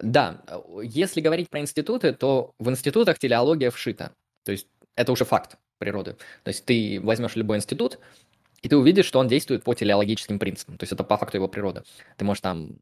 [0.00, 0.42] Да,
[0.82, 4.12] если говорить про институты, то в институтах телеология вшита.
[4.44, 6.16] То есть это уже факт природы.
[6.44, 7.98] То есть ты возьмешь любой институт,
[8.62, 10.76] и ты увидишь, что он действует по телеологическим принципам.
[10.78, 11.84] То есть это по факту его природа.
[12.16, 12.78] Ты можешь там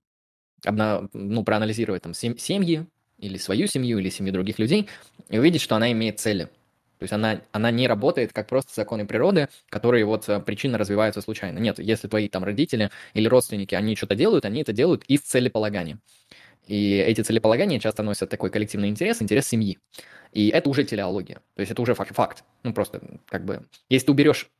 [0.64, 2.86] обна, ну, проанализировать там семьи,
[3.18, 4.88] или свою семью, или семью других людей,
[5.28, 6.44] и увидеть, что она имеет цели.
[6.98, 11.20] То есть она, она не работает как просто законы природы, которые вот э, причинно развиваются
[11.20, 11.58] случайно.
[11.58, 15.98] Нет, если твои там родители или родственники, они что-то делают, они это делают из целеполагания.
[16.66, 19.78] И эти целеполагания часто носят такой коллективный интерес, интерес семьи.
[20.32, 21.40] И это уже телеология.
[21.54, 22.44] То есть это уже факт.
[22.62, 23.66] Ну, просто как бы...
[23.88, 24.50] Если ты уберешь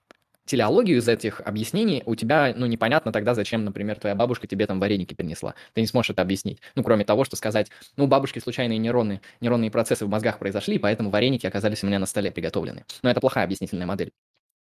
[0.47, 4.81] телеологию из этих объяснений, у тебя, ну, непонятно тогда, зачем, например, твоя бабушка тебе там
[4.81, 5.55] вареники принесла.
[5.75, 6.61] Ты не сможешь это объяснить.
[6.77, 10.79] Ну, кроме того, что сказать, ну, у бабушки случайные нейроны, нейронные процессы в мозгах произошли,
[10.79, 12.85] поэтому вареники оказались у меня на столе приготовлены.
[13.03, 14.13] Но это плохая объяснительная модель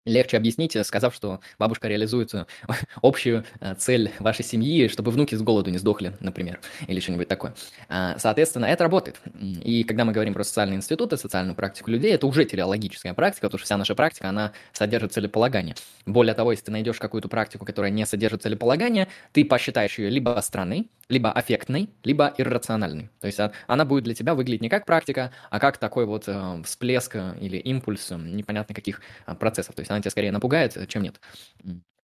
[0.06, 2.46] легче объяснить, э, сказав, что бабушка реализует э,
[3.02, 7.54] общую э, цель вашей семьи, чтобы внуки с голоду не сдохли, например, или что-нибудь такое.
[7.88, 9.20] А, соответственно, это работает.
[9.40, 13.60] И когда мы говорим про социальные институты, социальную практику людей, это уже телеологическая практика, потому
[13.60, 15.76] что вся наша практика, она содержит целеполагание.
[16.06, 20.40] Более того, если ты найдешь какую-то практику, которая не содержит целеполагания, ты посчитаешь ее либо
[20.42, 23.10] странной, либо аффектной, либо иррациональной.
[23.20, 26.28] То есть а, она будет для тебя выглядеть не как практика, а как такой вот
[26.66, 29.02] всплеск или импульс непонятно каких
[29.40, 29.76] процессов.
[29.76, 31.20] То есть она тебя скорее напугает, чем нет.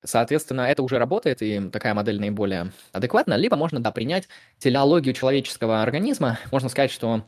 [0.03, 3.35] Соответственно, это уже работает, и такая модель наиболее адекватна.
[3.35, 4.27] Либо можно, да, принять
[4.59, 6.39] телеологию человеческого организма.
[6.51, 7.25] Можно сказать, что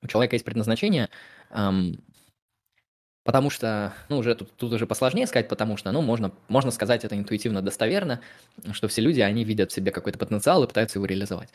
[0.00, 1.08] у человека есть предназначение,
[1.50, 1.98] эм,
[3.24, 7.04] потому что, ну, уже тут, тут уже посложнее сказать, потому что, ну, можно, можно сказать
[7.04, 8.20] это интуитивно достоверно,
[8.72, 11.50] что все люди, они видят в себе какой-то потенциал и пытаются его реализовать.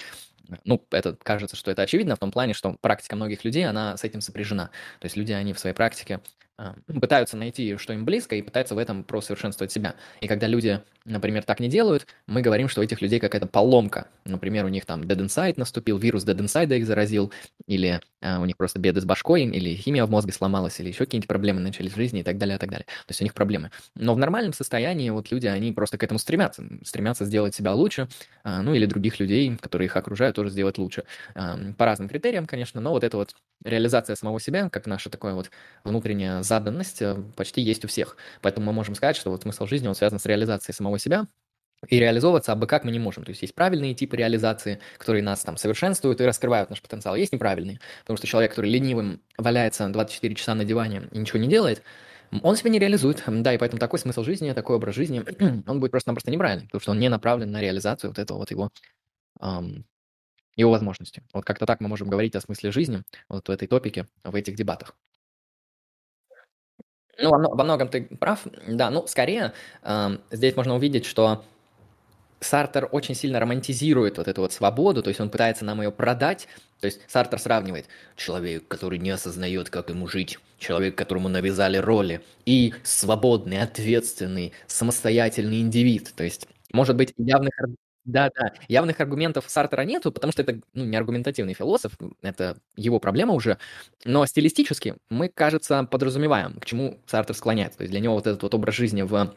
[0.65, 4.03] Ну, это кажется, что это очевидно в том плане, что практика многих людей, она с
[4.03, 4.71] этим сопряжена.
[4.99, 6.21] То есть люди, они в своей практике
[6.87, 9.95] пытаются найти, что им близко, и пытаются в этом просовершенствовать себя.
[10.21, 14.07] И когда люди, например, так не делают, мы говорим, что у этих людей какая-то поломка.
[14.25, 17.31] Например, у них там dead inside наступил, вирус dead inside их заразил,
[17.67, 21.05] или а, у них просто беды с башкой, или химия в мозге сломалась, или еще
[21.05, 22.85] какие-нибудь проблемы начались в жизни и так далее, и так далее.
[22.85, 23.71] То есть у них проблемы.
[23.95, 26.63] Но в нормальном состоянии вот люди, они просто к этому стремятся.
[26.83, 28.09] Стремятся сделать себя лучше,
[28.43, 31.03] а, ну или других людей, которые их окружают, тоже сделать лучше.
[31.35, 35.33] А, по разным критериям, конечно, но вот эта вот реализация самого себя, как наше такое
[35.33, 35.49] вот
[35.83, 38.17] внутреннее заданность э, почти есть у всех.
[38.41, 41.27] Поэтому мы можем сказать, что вот смысл жизни, он связан с реализацией самого себя,
[41.87, 43.23] и реализовываться абы как мы не можем.
[43.23, 47.15] То есть есть правильные типы реализации, которые нас там совершенствуют и раскрывают наш потенциал.
[47.15, 51.47] Есть неправильные, потому что человек, который ленивым валяется 24 часа на диване и ничего не
[51.47, 51.81] делает,
[52.43, 53.23] он себя не реализует.
[53.25, 55.23] Да, и поэтому такой смысл жизни, такой образ жизни,
[55.67, 58.71] он будет просто-напросто неправильный, потому что он не направлен на реализацию вот этого вот его,
[59.41, 59.85] эм,
[60.55, 61.23] его возможности.
[61.33, 64.55] Вот как-то так мы можем говорить о смысле жизни вот в этой топике, в этих
[64.55, 64.95] дебатах.
[67.21, 68.45] Ну, во, многом ты прав.
[68.67, 69.53] Да, ну, скорее,
[69.83, 71.43] э, здесь можно увидеть, что
[72.41, 76.47] Сартер очень сильно романтизирует вот эту вот свободу, то есть он пытается нам ее продать.
[76.79, 82.21] То есть Сартер сравнивает человек, который не осознает, как ему жить, человек, которому навязали роли,
[82.45, 86.13] и свободный, ответственный, самостоятельный индивид.
[86.15, 87.51] То есть, может быть, явных
[88.05, 93.33] да-да, явных аргументов Сартера нету, потому что это ну, не аргументативный философ, это его проблема
[93.33, 93.57] уже.
[94.05, 97.77] Но стилистически мы, кажется, подразумеваем, к чему Сартер склоняется.
[97.79, 99.33] То есть для него вот этот вот образ жизни в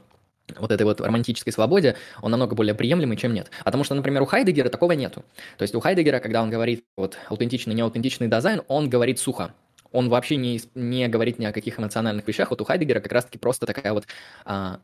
[0.59, 3.51] вот этой вот романтической свободе, он намного более приемлемый, чем нет.
[3.65, 5.25] Потому что, например, у Хайдегера такого нету.
[5.57, 9.55] То есть у Хайдегера, когда он говорит вот аутентичный, неаутентичный дизайн, он говорит сухо.
[9.93, 12.51] Он вообще не, не говорит ни о каких эмоциональных вещах.
[12.51, 14.07] Вот у Хайдегера как раз-таки просто такая вот,
[14.45, 14.81] а,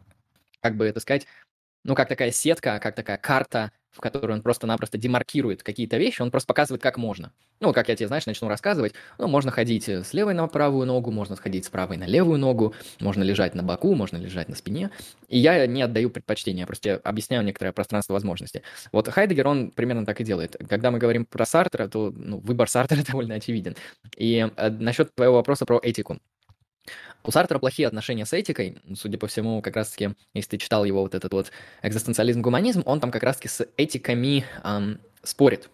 [0.61, 1.27] как бы это сказать,
[1.85, 6.31] ну, как такая сетка, как такая карта, в которой он просто-напросто демаркирует какие-то вещи, он
[6.31, 7.33] просто показывает, как можно.
[7.61, 10.87] Ну, как я тебе, знаешь, начну рассказывать, ну, можно ходить э, с левой на правую
[10.87, 14.55] ногу, можно сходить с правой на левую ногу, можно лежать на боку, можно лежать на
[14.55, 14.91] спине.
[15.29, 18.63] И я не отдаю предпочтения, я просто объясняю некоторое пространство возможностей.
[18.93, 20.57] Вот Хайдегер, он примерно так и делает.
[20.69, 23.75] Когда мы говорим про Сартера, то ну, выбор Сартера довольно очевиден.
[24.17, 26.19] И э, насчет твоего вопроса про этику.
[27.25, 31.03] У Сартера плохие отношения с этикой, судя по всему, как раз-таки, если ты читал его
[31.03, 31.51] вот этот вот
[31.83, 35.69] экзистенциализм-гуманизм, он там как раз-таки с этиками эм, спорит.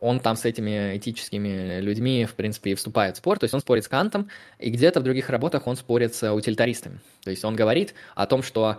[0.00, 3.60] Он там с этими этическими людьми, в принципе, и вступает в спор, то есть он
[3.60, 4.28] спорит с Кантом,
[4.60, 7.00] и где-то в других работах он спорит с утилитаристами.
[7.24, 8.78] То есть он говорит о том, что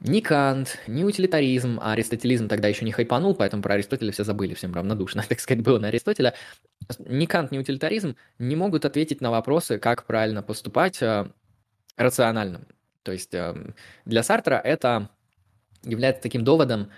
[0.00, 4.54] ни Кант, ни утилитаризм, а аристотелизм тогда еще не хайпанул, поэтому про Аристотеля все забыли,
[4.54, 6.34] всем равнодушно, так сказать, было на Аристотеля.
[6.98, 11.26] Ни Кант, ни утилитаризм не могут ответить на вопросы, как правильно поступать э,
[11.96, 12.66] рационально.
[13.02, 13.72] То есть э,
[14.04, 15.10] для Сартра это
[15.82, 16.90] является таким доводом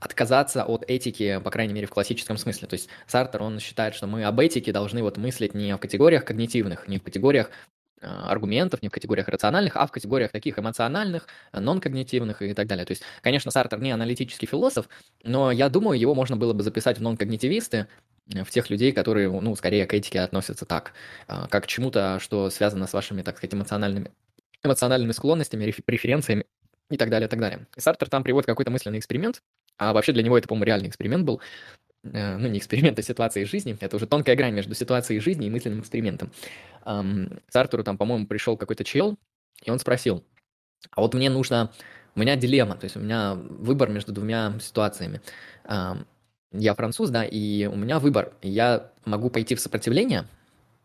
[0.00, 2.68] отказаться от этики, по крайней мере, в классическом смысле.
[2.68, 6.24] То есть Сартер, он считает, что мы об этике должны вот мыслить не в категориях
[6.24, 7.50] когнитивных, не в категориях
[8.00, 12.84] аргументов, не в категориях рациональных, а в категориях таких эмоциональных, нон-когнитивных и так далее.
[12.86, 14.88] То есть, конечно, Сартер не аналитический философ,
[15.24, 17.86] но я думаю, его можно было бы записать в нон-когнитивисты,
[18.34, 20.92] э, в тех людей, которые, ну, скорее к этике относятся так,
[21.26, 24.12] а, как к чему-то, что связано с вашими, так сказать, эмоциональными,
[24.62, 26.44] эмоциональными склонностями, преференциями
[26.90, 27.66] и так далее, и так далее.
[27.76, 29.42] И Сартер там приводит какой-то мысленный эксперимент,
[29.76, 31.40] а вообще для него это, по-моему, реальный эксперимент был,
[32.02, 33.76] ну, не эксперимент, а ситуации жизни.
[33.80, 36.30] Это уже тонкая грань между ситуацией жизни и мысленным экспериментом.
[36.84, 39.16] С Артуру там, по-моему, пришел какой-то чел,
[39.62, 40.24] и он спросил,
[40.90, 41.70] а вот мне нужно,
[42.14, 45.20] у меня дилемма, то есть у меня выбор между двумя ситуациями.
[45.66, 48.32] я француз, да, и у меня выбор.
[48.42, 50.24] Я могу пойти в сопротивление,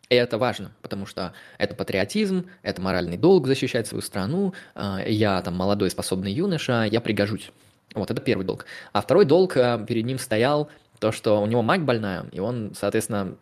[0.09, 5.41] и это важно, потому что это патриотизм, это моральный долг защищать свою страну, а, я
[5.41, 7.51] там молодой способный юноша, я пригожусь.
[7.95, 8.65] Вот, это первый долг.
[8.91, 10.69] А второй долг, а, перед ним стоял
[11.03, 13.35] то, что у него мать больная, и он, соответственно,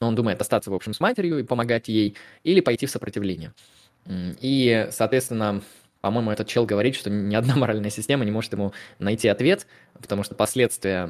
[0.00, 3.54] он думает остаться, в общем, с матерью и помогать ей, или пойти в сопротивление.
[4.06, 5.62] И, соответственно,
[6.02, 10.24] по-моему, этот чел говорит, что ни одна моральная система не может ему найти ответ, потому
[10.24, 11.08] что последствия,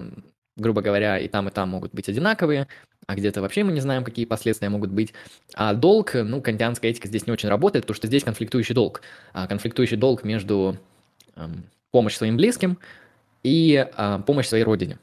[0.54, 2.68] грубо говоря, и там, и там могут быть одинаковые,
[3.08, 5.12] а где-то вообще мы не знаем, какие последствия могут быть.
[5.54, 9.02] А долг, ну, кантианская этика здесь не очень работает, потому что здесь конфликтующий долг.
[9.32, 10.78] А конфликтующий долг между
[11.34, 12.78] эм, помощь своим близким
[13.42, 15.00] и э, помощь своей родине.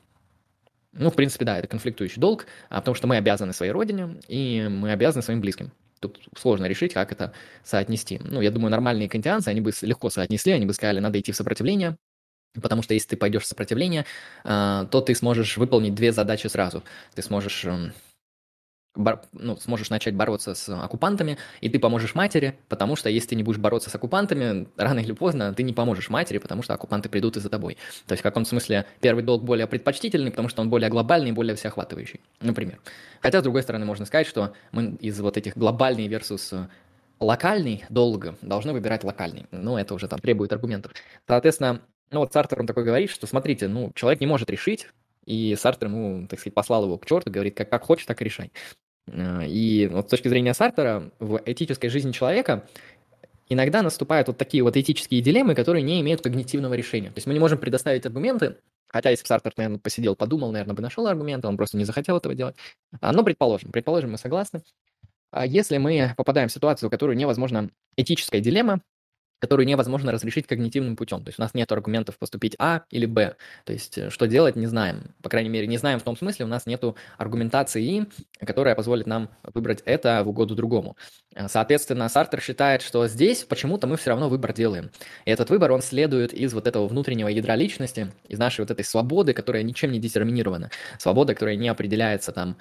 [0.98, 4.68] Ну, в принципе, да, это конфликтующий долг, а, потому что мы обязаны своей родине, и
[4.70, 5.72] мы обязаны своим близким.
[6.00, 7.34] Тут сложно решить, как это
[7.64, 8.20] соотнести.
[8.24, 11.36] Ну, я думаю, нормальные кантианцы, они бы легко соотнесли, они бы сказали, надо идти в
[11.36, 11.98] сопротивление,
[12.62, 14.06] потому что если ты пойдешь в сопротивление,
[14.44, 16.84] а, то ты сможешь выполнить две задачи сразу.
[17.16, 17.66] Ты сможешь
[18.98, 23.36] эм, ну, сможешь начать бороться с оккупантами, и ты поможешь матери, потому что если ты
[23.36, 27.10] не будешь бороться с оккупантами, рано или поздно ты не поможешь матери, потому что оккупанты
[27.10, 27.78] придут и за тобой.
[28.06, 31.56] То есть в каком смысле первый долг более предпочтительный, потому что он более глобальный более
[31.56, 32.80] всеохватывающий, например.
[33.22, 36.68] Хотя, с другой стороны, можно сказать, что мы из вот этих глобальный versus
[37.20, 39.46] локальный долг должны выбирать локальный.
[39.52, 40.94] Ну, это уже там требует аргументов.
[41.28, 41.82] Соответственно,
[42.12, 44.88] ну вот Сартер, он такой говорит, что смотрите, ну, человек не может решить,
[45.26, 48.26] и Сартер ему, так сказать, послал его к черту, говорит, как, как хочешь, так и
[48.26, 48.52] решай.
[49.08, 52.68] Э, и вот с точки зрения Сартера, в этической жизни человека
[53.50, 57.10] иногда наступают вот такие вот этические дилеммы, которые не имеют когнитивного решения.
[57.10, 60.76] То есть мы не можем предоставить аргументы, хотя если бы Сартер, наверное, посидел, подумал, наверное,
[60.76, 62.56] бы нашел аргументы, он просто не захотел этого делать.
[63.02, 64.62] А, но предположим, предположим, мы согласны.
[65.32, 68.82] А если мы попадаем в ситуацию, в которую невозможно этическая дилемма,
[69.40, 71.24] которую невозможно разрешить когнитивным путем.
[71.24, 73.36] То есть у нас нет аргументов поступить А или Б.
[73.66, 75.14] То есть э, что делать, не знаем.
[75.22, 76.84] По крайней мере, не знаем в том смысле, у нас нет
[77.18, 78.08] аргументации,
[78.40, 80.98] которая позволит нам выбрать это в угоду другому.
[81.36, 84.90] Э, соответственно, Сартер считает, что здесь почему-то мы все равно выбор делаем.
[85.26, 88.86] И этот выбор, он следует из вот этого внутреннего ядра личности, из нашей вот этой
[88.86, 90.72] свободы, которая ничем не детерминирована.
[90.98, 92.58] Свобода, которая не определяется там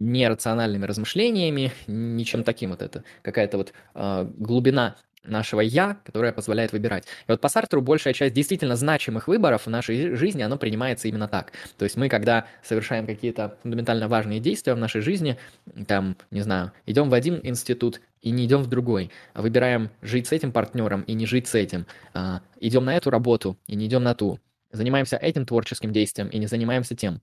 [0.00, 7.04] нерациональными размышлениями, ничем таким вот это, какая-то вот э, глубина нашего «я», которое позволяет выбирать.
[7.04, 11.28] И вот по Сартеру большая часть действительно значимых выборов в нашей жизни, оно принимается именно
[11.28, 11.52] так.
[11.78, 15.38] То есть мы, когда совершаем какие-то фундаментально важные действия в нашей жизни,
[15.86, 20.32] там, не знаю, идем в один институт и не идем в другой, выбираем жить с
[20.32, 24.02] этим партнером и не жить с этим, а, идем на эту работу и не идем
[24.02, 24.40] на ту,
[24.72, 27.20] занимаемся этим творческим действием и не занимаемся тем.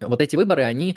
[0.00, 0.96] Вот эти выборы, они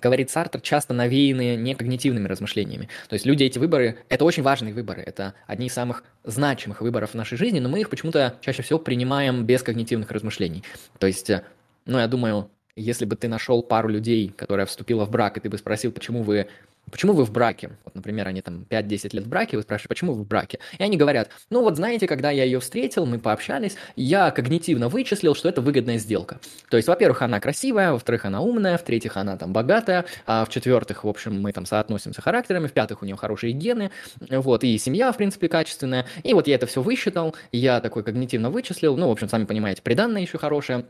[0.00, 2.88] говорит Сартер, часто навеяны не когнитивными размышлениями.
[3.08, 7.10] То есть люди эти выборы, это очень важные выборы, это одни из самых значимых выборов
[7.10, 10.64] в нашей жизни, но мы их почему-то чаще всего принимаем без когнитивных размышлений.
[10.98, 11.42] То есть, э,
[11.86, 15.50] ну, я думаю, если бы ты нашел пару людей, которая вступила в брак, и ты
[15.50, 16.48] бы спросил, почему вы
[16.90, 17.70] почему вы в браке?
[17.84, 20.58] Вот, например, они там 5-10 лет в браке, вы спрашиваете, почему вы в браке?
[20.78, 25.34] И они говорят, ну вот знаете, когда я ее встретил, мы пообщались, я когнитивно вычислил,
[25.34, 26.40] что это выгодная сделка.
[26.68, 31.08] То есть, во-первых, она красивая, во-вторых, она умная, в-третьих, она там богатая, а в-четвертых, в
[31.08, 35.48] общем, мы там соотносимся характерами, в-пятых, у нее хорошие гены, вот, и семья, в принципе,
[35.48, 36.06] качественная.
[36.22, 39.82] И вот я это все высчитал, я такой когнитивно вычислил, ну, в общем, сами понимаете,
[39.82, 40.86] приданное еще хорошее,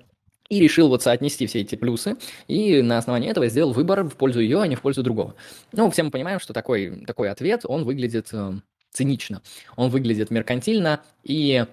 [0.50, 2.16] и решил вот соотнести все эти плюсы,
[2.48, 5.34] и на основании этого сделал выбор в пользу ее, а не в пользу другого.
[5.72, 8.54] Ну, все мы понимаем, что такой, такой ответ, он выглядит э,
[8.90, 9.40] цинично,
[9.76, 11.64] он выглядит меркантильно и,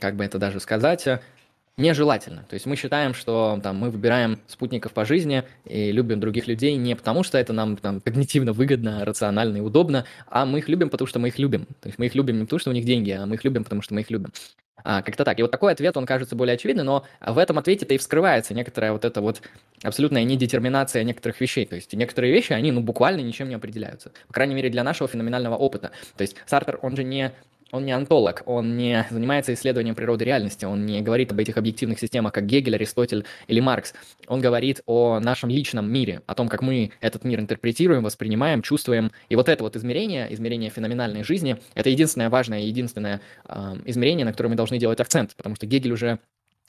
[0.00, 1.06] как бы это даже сказать,
[1.76, 2.44] нежелательно.
[2.48, 6.76] То есть мы считаем, что там, мы выбираем спутников по жизни и любим других людей
[6.76, 10.88] не потому, что это нам там, когнитивно выгодно, рационально и удобно, а мы их любим,
[10.88, 11.66] потому что мы их любим.
[11.80, 13.64] То есть мы их любим не потому, что у них деньги, а мы их любим,
[13.64, 14.32] потому что мы их любим.
[14.84, 15.38] А, как-то так.
[15.38, 18.92] И вот такой ответ, он кажется более очевидным, но в этом ответе-то и вскрывается некоторая
[18.92, 19.40] вот эта вот
[19.82, 21.64] абсолютная недетерминация некоторых вещей.
[21.64, 24.12] То есть некоторые вещи, они ну буквально ничем не определяются.
[24.28, 25.90] По крайней мере, для нашего феноменального опыта.
[26.16, 27.32] То есть Сартер, он же не
[27.74, 31.98] он не антолог, он не занимается исследованием природы реальности, он не говорит об этих объективных
[31.98, 33.94] системах, как Гегель, Аристотель или Маркс.
[34.28, 39.10] Он говорит о нашем личном мире, о том, как мы этот мир интерпретируем, воспринимаем, чувствуем.
[39.28, 44.30] И вот это вот измерение, измерение феноменальной жизни, это единственное важное, единственное э, измерение, на
[44.30, 46.20] которое мы должны делать акцент, потому что Гегель уже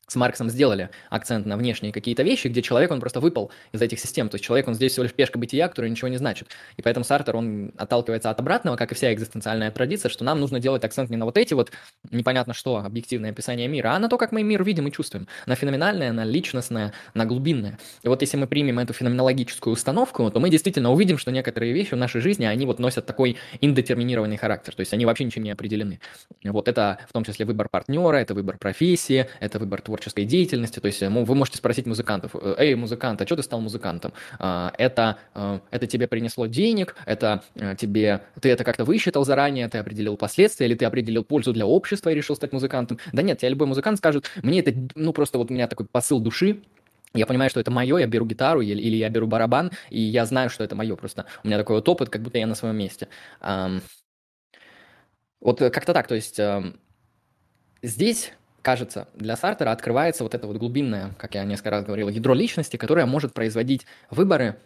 [0.07, 3.99] с Марксом сделали акцент на внешние какие-то вещи, где человек, он просто выпал из этих
[3.99, 4.29] систем.
[4.29, 6.49] То есть человек, он здесь всего лишь пешка бытия, которая ничего не значит.
[6.77, 10.59] И поэтому Сартер, он отталкивается от обратного, как и вся экзистенциальная традиция, что нам нужно
[10.59, 11.71] делать акцент не на вот эти вот
[12.11, 15.27] непонятно что, объективное описание мира, а на то, как мы мир видим и чувствуем.
[15.47, 17.79] На феноменальное, на личностное, на глубинное.
[18.03, 21.95] И вот если мы примем эту феноменологическую установку, то мы действительно увидим, что некоторые вещи
[21.95, 24.75] в нашей жизни, они вот носят такой индетерминированный характер.
[24.75, 25.99] То есть они вообще ничем не определены.
[26.43, 30.79] Вот это в том числе выбор партнера, это выбор профессии, это выбор творчества, творческой деятельности.
[30.79, 34.11] То есть вы можете спросить музыкантов, эй, музыкант, а что ты стал музыкантом?
[34.39, 35.17] А, это,
[35.71, 37.43] это тебе принесло денег, это
[37.77, 42.09] тебе, ты это как-то высчитал заранее, ты определил последствия, или ты определил пользу для общества
[42.09, 42.99] и решил стать музыкантом.
[43.13, 46.19] Да нет, тебе любой музыкант скажет, мне это, ну просто вот у меня такой посыл
[46.19, 46.61] души,
[47.13, 50.25] я понимаю, что это мое, я беру гитару или, или я беру барабан, и я
[50.25, 51.25] знаю, что это мое просто.
[51.43, 53.07] У меня такой вот опыт, как будто я на своем месте.
[55.39, 56.39] Вот как-то так, то есть
[57.81, 58.33] здесь
[58.65, 62.77] кажется, для Сартера открывается вот это вот глубинное, как я несколько раз говорил, ядро личности,
[62.77, 64.57] которое может производить выборы,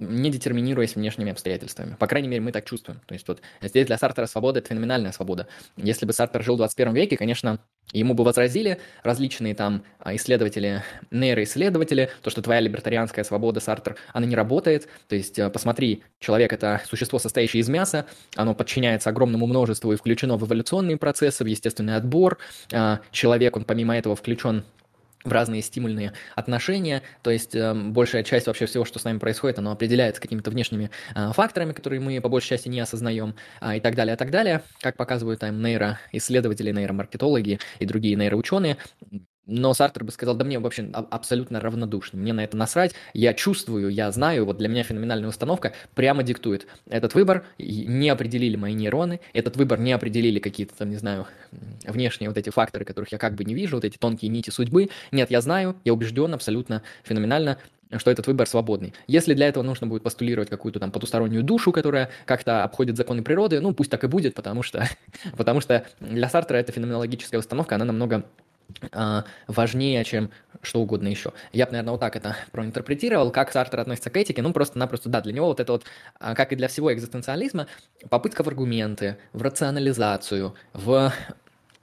[0.00, 1.94] не детерминируясь внешними обстоятельствами.
[1.98, 3.00] По крайней мере, мы так чувствуем.
[3.06, 5.46] То есть вот здесь для Сартера свобода– это феноменальная свобода.
[5.76, 7.60] Если бы Сартер жил в 21 веке, конечно,
[7.92, 14.26] ему бы возразили различные там а, исследователи, нейроисследователи, то, что твоя либертарианская свобода, Сартер, она
[14.26, 14.88] не работает.
[15.08, 19.96] То есть э, посмотри, человек– это существо, состоящее из мяса, оно подчиняется огромному множеству и
[19.96, 22.38] включено в эволюционные процессы, в естественный отбор.
[22.72, 24.64] А, человек, он помимо этого включен
[25.24, 29.58] в разные стимульные отношения, то есть э, большая часть вообще всего, что с нами происходит,
[29.58, 33.80] оно определяется какими-то внешними э, факторами, которые мы по большей части не осознаем, э, и
[33.80, 38.76] так далее, и так далее, как показывают там нейроисследователи, нейромаркетологи и другие нейроученые,
[39.46, 43.88] но Сартер бы сказал, да мне вообще абсолютно равнодушно, мне на это насрать, я чувствую,
[43.90, 46.66] я знаю, вот для меня феноменальная установка прямо диктует.
[46.88, 51.26] Этот выбор не определили мои нейроны, этот выбор не определили какие-то там, не знаю,
[51.86, 54.88] внешние вот эти факторы, которых я как бы не вижу, вот эти тонкие нити судьбы.
[55.12, 57.58] Нет, я знаю, я убежден абсолютно феноменально,
[57.98, 58.94] что этот выбор свободный.
[59.06, 63.60] Если для этого нужно будет постулировать какую-то там потустороннюю душу, которая как-то обходит законы природы,
[63.60, 64.88] ну пусть так и будет, потому что,
[65.36, 68.24] потому что для Сартера эта феноменологическая установка, она намного
[69.46, 70.30] важнее, чем
[70.62, 71.32] что угодно еще.
[71.52, 75.20] Я бы, наверное, вот так это проинтерпретировал, как Сартер относится к этике, ну, просто-напросто, да,
[75.20, 75.84] для него вот это вот,
[76.18, 77.66] а, как и для всего экзистенциализма,
[78.08, 81.12] попытка в аргументы, в рационализацию, в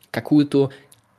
[0.10, 0.72] какую-то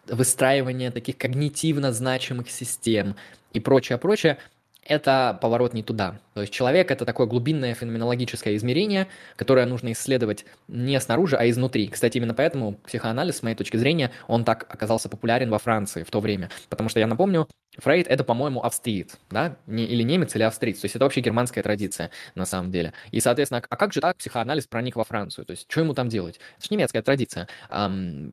[0.07, 3.17] выстраивание таких когнитивно значимых систем
[3.53, 4.39] и прочее, прочее,
[4.85, 6.19] это поворот не туда.
[6.35, 9.07] То есть человек– это такое глубинное феноменологическое измерение,
[9.37, 11.89] которое нужно исследовать не снаружи, а изнутри.
[11.89, 16.11] Кстати, именно поэтому психоанализ, с моей точки зрения, он так оказался популярен во Франции в
[16.11, 16.51] то время.
[16.69, 19.57] Потому что я напомню, Фрейд– это, по-моему, австриец, да?
[19.67, 20.81] Не, или немец, или австриец.
[20.81, 22.93] То есть это вообще германская традиция на самом деле.
[23.13, 25.45] И, соответственно, а как же так психоанализ проник во Францию?
[25.45, 26.41] То есть что ему там делать?
[26.59, 27.49] Это же немецкая традиция.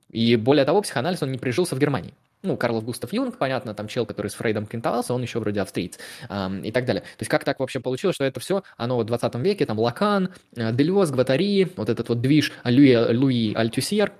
[0.10, 3.88] И более того, психоанализ, он не прижился в Германии ну, Карл Густав Юнг, понятно, там
[3.88, 7.02] чел, который с Фрейдом кентовался, он еще вроде австриец эм, и так далее.
[7.02, 10.30] То есть как так вообще получилось, что это все, оно в 20 веке, там Лакан,
[10.56, 14.14] э, Дельвоз, Гватари, вот этот вот движ Луи, Луи Альтюсьер,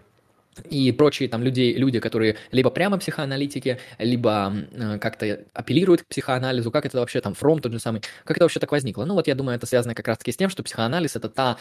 [0.70, 6.72] и прочие там люди, люди, которые либо прямо психоаналитики, либо э, как-то апеллируют к психоанализу,
[6.72, 9.06] как это вообще там, фронт тот же самый, как это вообще так возникло?
[9.06, 11.58] Ну вот я думаю, это связано как раз-таки с тем, что психоанализ– это та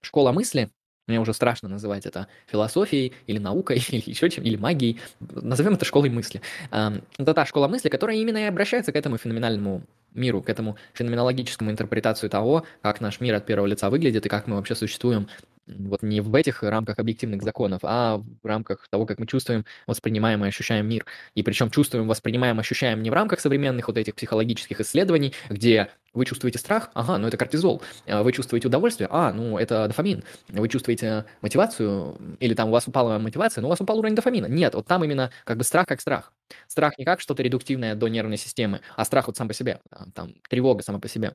[0.00, 0.70] школа мысли,
[1.08, 5.00] мне уже страшно называть это философией или наукой, или еще чем, или магией.
[5.20, 6.40] Назовем это школой мысли.
[6.70, 9.82] Это та школа мысли, которая именно и обращается к этому феноменальному
[10.14, 14.46] миру, к этому феноменологическому интерпретацию того, как наш мир от первого лица выглядит и как
[14.46, 15.28] мы вообще существуем
[15.68, 20.44] вот не в этих рамках объективных законов, а в рамках того, как мы чувствуем, воспринимаем
[20.44, 21.04] и ощущаем мир.
[21.34, 26.24] И причем чувствуем, воспринимаем, ощущаем не в рамках современных вот этих психологических исследований, где вы
[26.24, 27.82] чувствуете страх, ага, ну это кортизол.
[28.06, 30.24] А вы чувствуете удовольствие, а, ну это дофамин.
[30.48, 34.46] Вы чувствуете мотивацию, или там у вас упала мотивация, но у вас упал уровень дофамина.
[34.46, 36.32] Нет, вот там именно как бы страх как страх.
[36.66, 39.80] Страх не как что-то редуктивное до нервной системы, а страх вот сам по себе,
[40.14, 41.34] там тревога сама по себе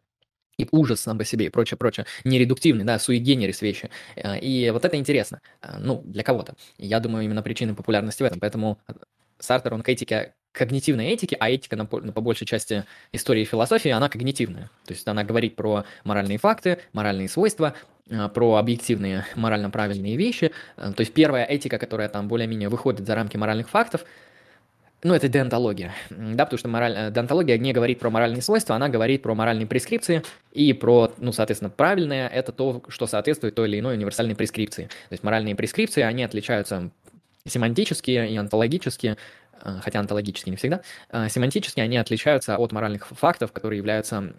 [0.58, 3.90] и ужас сам по себе и прочее, прочее, нередуктивный, да, суегенерис вещи.
[4.16, 6.56] Э, и вот это интересно, э, ну, для кого-то.
[6.78, 8.40] Я думаю, именно причина популярности в этом.
[8.40, 8.80] Поэтому
[9.40, 14.10] Сартер, он к этике, когнитивной этике, а этика, на, по большей части истории философии, она
[14.10, 14.70] когнитивная.
[14.86, 17.74] То есть она говорит про моральные факты, моральные свойства,
[18.10, 20.52] э, про объективные морально правильные вещи.
[20.76, 24.06] То есть первая этика, которая там более-менее выходит за рамки моральных фактов–
[25.04, 26.94] ну, это деонтология, да, потому что мораль...
[26.96, 31.32] Э, деонтология не говорит про моральные свойства, она говорит про моральные прескрипции и про, ну,
[31.32, 34.86] соответственно, правильное– это то, что соответствует той или иной универсальной прескрипции.
[34.86, 36.90] То есть моральные прескрипции, они отличаются
[37.46, 39.18] семантически и онтологически,
[39.62, 44.34] э, хотя онтологически не всегда, э, семантически они отличаются от моральных фактов, которые являются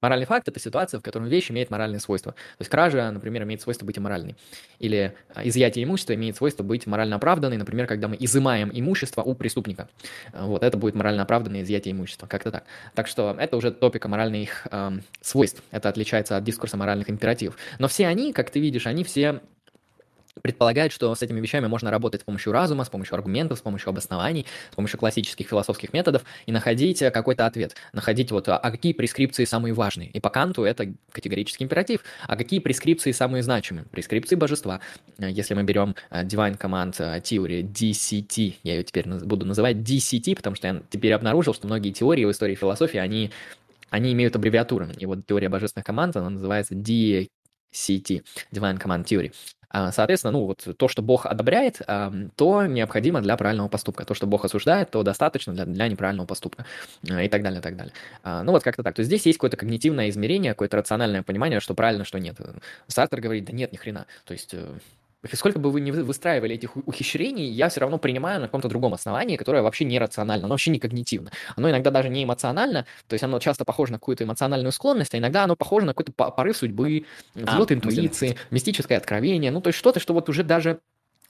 [0.00, 2.32] Моральный факт– это ситуация, в которой вещь имеет моральные свойства.
[2.32, 4.36] То есть кража, например, имеет свойство быть аморальной.
[4.78, 9.34] Или а, изъятие имущества имеет свойство быть морально оправданной, например, когда мы изымаем имущество у
[9.34, 9.88] преступника.
[10.32, 12.64] Вот, это будет морально оправданное изъятие имущества, как-то так.
[12.94, 14.90] Так что это уже топика моральных э,
[15.20, 15.62] свойств.
[15.70, 17.56] Это отличается от дискурса моральных императивов.
[17.78, 19.40] Но все они, как ты видишь, они все
[20.42, 23.90] предполагает, что с этими вещами можно работать с помощью разума, с помощью аргументов, с помощью
[23.90, 27.76] обоснований, с помощью классических философских методов и находить э, какой-то ответ.
[27.92, 30.10] Находить вот, а, а какие прескрипции самые важные.
[30.10, 32.02] И по Канту это категорический императив.
[32.26, 33.84] А какие прескрипции самые значимые?
[33.86, 34.80] Прескрипции божества.
[35.18, 40.36] Э, если мы берем э, Divine Command Theory, DCT, я ее теперь буду называть DCT,
[40.36, 43.30] потому что я теперь обнаружил, что многие теории в истории философии, они
[43.90, 44.92] они имеют аббревиатуры.
[44.98, 47.28] И вот теория божественных команд, она называется DCT,
[48.52, 49.32] Divine Command Theory.
[49.70, 51.80] А, соответственно, ну вот то, что Бог одобряет,
[52.36, 54.04] то необходимо для правильного поступка.
[54.04, 56.66] То, что Бог осуждает, то достаточно для, для неправильного поступка.
[57.08, 57.92] А, и так далее, и так далее.
[58.22, 58.94] А, ну вот как-то так.
[58.94, 62.36] То есть здесь есть какое-то когнитивное измерение, какое-то рациональное понимание, что правильно, что нет.
[62.86, 64.06] Сартер говорит, да нет, ни хрена.
[64.24, 64.78] То есть э,
[65.32, 69.36] сколько бы вы ни выстраивали этих ухищрений, я все равно принимаю на каком-то другом основании,
[69.36, 71.30] которое вообще не рационально, оно вообще не когнитивно.
[71.56, 75.18] Оно иногда даже не эмоционально, то есть оно часто похоже на какую-то эмоциональную склонность, а
[75.18, 77.04] иногда оно похоже на какой-то порыв судьбы,
[77.34, 80.80] взлет а, интуиции, мистическое откровение, ну то есть что-то, что вот уже даже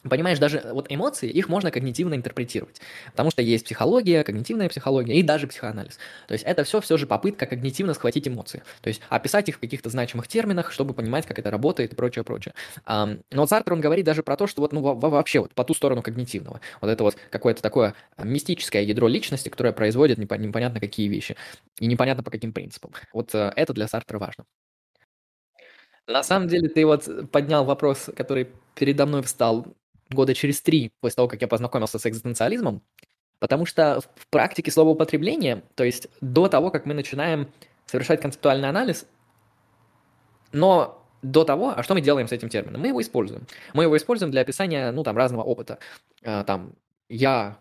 [0.08, 2.80] Понимаешь, даже вот эмоции, их можно когнитивно интерпретировать,
[3.10, 5.98] потому что есть психология, когнитивная психология и даже психоанализ.
[6.26, 9.60] То есть это все все же попытка когнитивно схватить эмоции, то есть описать их в
[9.60, 12.54] каких-то значимых терминах, чтобы понимать, как это работает и прочее, прочее.
[12.86, 16.00] Но Сартер, он говорит даже про то, что вот ну, вообще вот по ту сторону
[16.02, 21.36] когнитивного, вот это вот какое-то такое мистическое ядро личности, которое производит непонятно какие вещи
[21.78, 22.92] и непонятно по каким принципам.
[23.12, 24.44] Вот э, это для Сартера важно.
[26.06, 29.66] На самом деле ты вот поднял вопрос, который передо мной встал
[30.10, 32.82] года через три после того, как я познакомился с экзистенциализмом,
[33.38, 37.48] потому что в практике слова употребления, то есть до того, как мы начинаем
[37.86, 39.06] совершать концептуальный анализ,
[40.52, 42.80] но до того, а что мы делаем с этим термином?
[42.80, 43.46] Мы его используем.
[43.74, 45.78] Мы его используем для описания, ну, там, разного опыта.
[46.24, 46.72] А, там,
[47.08, 47.58] я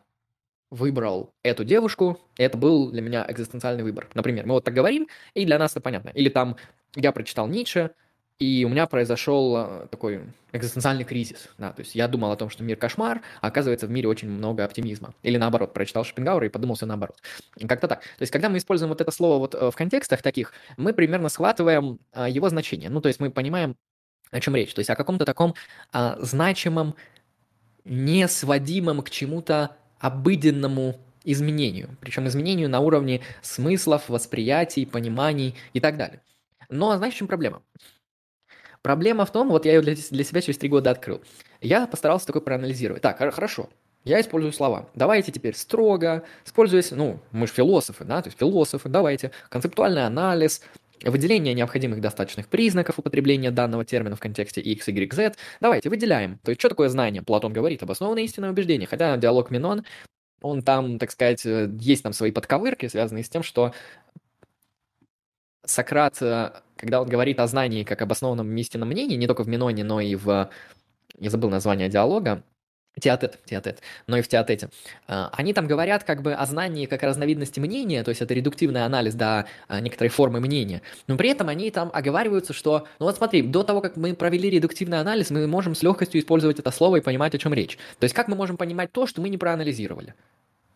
[0.70, 4.08] выбрал эту девушку, это был для меня экзистенциальный выбор.
[4.14, 6.10] Например, мы вот так говорим, и для нас это понятно.
[6.10, 6.56] Или там,
[6.96, 7.92] я прочитал Ницше,
[8.40, 10.22] и у меня произошел э, такой
[10.54, 11.50] экзистенциальный кризис.
[11.58, 14.30] Да, то есть я думал о том, что мир кошмар, а оказывается в мире очень
[14.30, 15.14] много оптимизма.
[15.24, 17.18] Или наоборот, прочитал Шопенгауэра и подумал все наоборот.
[17.68, 18.00] Как-то так.
[18.00, 21.28] То есть когда мы используем вот это слово вот э, в контекстах таких, мы примерно
[21.28, 22.90] схватываем а, его значение.
[22.90, 23.76] Ну, то есть мы понимаем,
[24.32, 24.74] о чем речь.
[24.74, 25.54] То есть о каком-то таком
[25.92, 26.96] а, значимом,
[27.84, 31.98] не сводимом к чему-то обыденному изменению.
[32.00, 36.22] Причем изменению на уровне смыслов, восприятий, пониманий и так далее.
[36.70, 37.62] Но знаешь, в чем проблема?
[38.82, 41.22] Проблема в том, вот я ее для, для себя через три года открыл.
[41.62, 43.02] Я постарался такой проанализировать.
[43.02, 43.70] Так, хорошо,
[44.06, 44.90] я использую слова.
[44.96, 50.62] Давайте теперь строго, используясь, ну, мы же философы, да, то есть философы, давайте, концептуальный анализ,
[51.04, 55.36] выделение необходимых достаточных признаков употребления данного термина в контексте x, y, z.
[55.60, 56.40] Давайте выделяем.
[56.44, 57.22] То есть, что такое знание?
[57.22, 58.88] Платон говорит, обоснованное истинное убеждение.
[58.88, 59.84] Хотя диалог Минон,
[60.42, 63.74] он там, так сказать, э, есть там свои подковырки, связанные с тем, что
[65.70, 69.84] Сократ, э, когда он говорит о знании как обоснованном истинном мнении, не только в Миноне,
[69.84, 70.50] но и в...
[71.18, 72.44] Я забыл название диалога,
[73.00, 74.70] Теотет, теотет, но и в теотете.
[75.08, 78.84] Э, они там говорят как бы о знании как разновидности мнения, то есть это редуктивный
[78.84, 83.16] анализ до э, некоторой формы мнения, но при этом они там оговариваются, что, ну вот
[83.16, 86.98] смотри, до того, как мы провели редуктивный анализ, мы можем с легкостью использовать это слово
[86.98, 87.78] и понимать, о чем речь.
[88.00, 90.14] То есть как мы можем понимать то, что мы не проанализировали?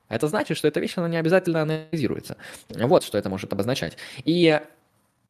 [0.08, 2.38] Это значит, что эта вещь, она не обязательно анализируется.
[2.70, 3.98] Вот что это может обозначать.
[4.24, 4.62] И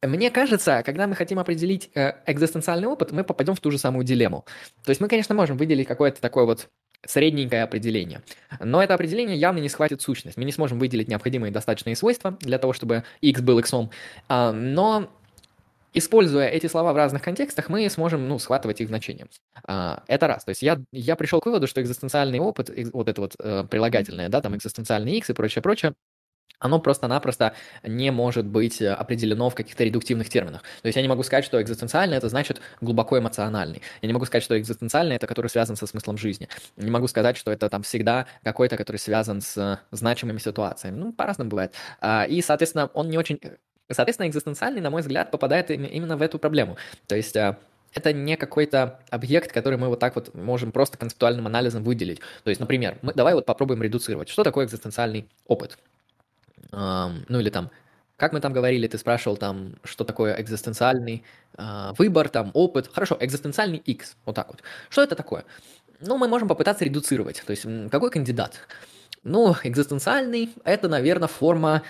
[0.06, 4.04] мне кажется, когда мы хотим определить э, экзистенциальный опыт, мы попадем в ту же самую
[4.04, 4.44] дилемму.
[4.84, 6.68] То есть мы, конечно, можем выделить какое-то такое вот
[7.06, 8.22] средненькое определение.
[8.60, 10.36] Но это определение явно не схватит сущность.
[10.36, 13.74] Мы не сможем выделить необходимые достаточные свойства для того, чтобы x был x.
[14.28, 15.10] А, но
[15.92, 19.26] используя эти слова в разных контекстах, мы сможем ну, схватывать их значение.
[19.66, 20.44] А, это раз.
[20.44, 24.28] То есть я, я пришел к выводу, что экзистенциальный опыт, вот это вот э, прилагательное,
[24.28, 25.94] да, там экзистенциальный x и прочее, прочее,
[26.64, 30.62] оно просто-напросто не может быть э, определено в каких-то редуктивных терминах.
[30.82, 33.82] То есть я не могу сказать, что экзистенциальный– это значит глубоко эмоциональный.
[34.00, 36.48] Я не могу сказать, что экзистенциальный– это который связан со смыслом жизни.
[36.76, 40.96] Не могу сказать, что это там всегда какой-то, который связан с значимыми ситуациями.
[40.96, 41.74] Ну, по-разному бывает.
[42.00, 43.38] А, и, соответственно, он не очень...
[43.90, 46.78] Соответственно, экзистенциальный, на мой взгляд, попадает именно в эту проблему.
[47.06, 47.58] То есть э,
[47.92, 52.20] это не какой-то объект, который мы вот так вот можем просто концептуальным анализом выделить.
[52.44, 54.30] То есть, например, мы, давай вот попробуем редуцировать.
[54.30, 55.76] Что такое экзистенциальный опыт?
[56.74, 57.70] Ну или там,
[58.16, 61.24] как мы там говорили, ты спрашивал там, что такое экзистенциальный
[61.58, 62.88] э, выбор, там, опыт.
[62.92, 64.62] Хорошо, экзистенциальный X, вот так вот.
[64.88, 65.44] Что это такое?
[66.00, 67.42] Ну, мы можем попытаться редуцировать.
[67.44, 68.60] То есть, какой кандидат?
[69.24, 71.82] Ну, экзистенциальный– это, наверное, форма...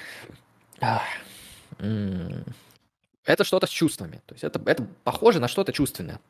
[3.24, 4.22] это что-то с чувствами.
[4.26, 6.20] То есть, это, это похоже на что-то чувственное.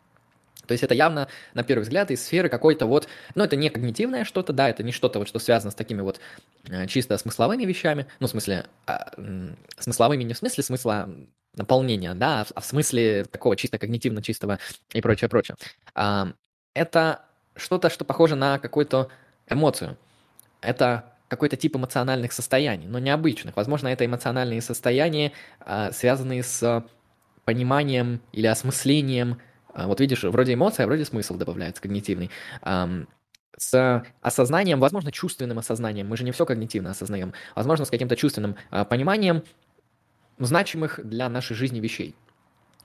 [0.66, 4.24] То есть это явно, на первый взгляд, из сферы какой-то вот, ну, это не когнитивное
[4.24, 6.20] что-то, да, это не что-то вот, что связано с такими вот
[6.68, 9.12] э, чисто смысловыми вещами, ну, в смысле, а,
[9.78, 11.08] смысловыми не в смысле смысла
[11.56, 14.58] наполнения, да, а в а смысле такого чисто когнитивно чистого
[14.92, 15.56] и прочее, прочее.
[15.94, 16.32] А,
[16.74, 17.22] это
[17.56, 19.08] что-то, что похоже на какую-то
[19.48, 19.96] эмоцию.
[20.60, 23.56] Это какой-то тип эмоциональных состояний, но необычных.
[23.56, 26.84] Возможно, это эмоциональные состояния, а, связанные с
[27.44, 29.40] пониманием или осмыслением.
[29.74, 32.30] А, вот видишь, вроде эмоция, а вроде смысл добавляется когнитивный.
[33.56, 36.08] С осознанием, возможно, чувственным осознанием.
[36.08, 37.34] Мы же не все когнитивно осознаем.
[37.54, 38.56] Возможно, с каким-то чувственным
[38.88, 39.44] пониманием
[40.38, 42.16] значимых для нашей жизни вещей.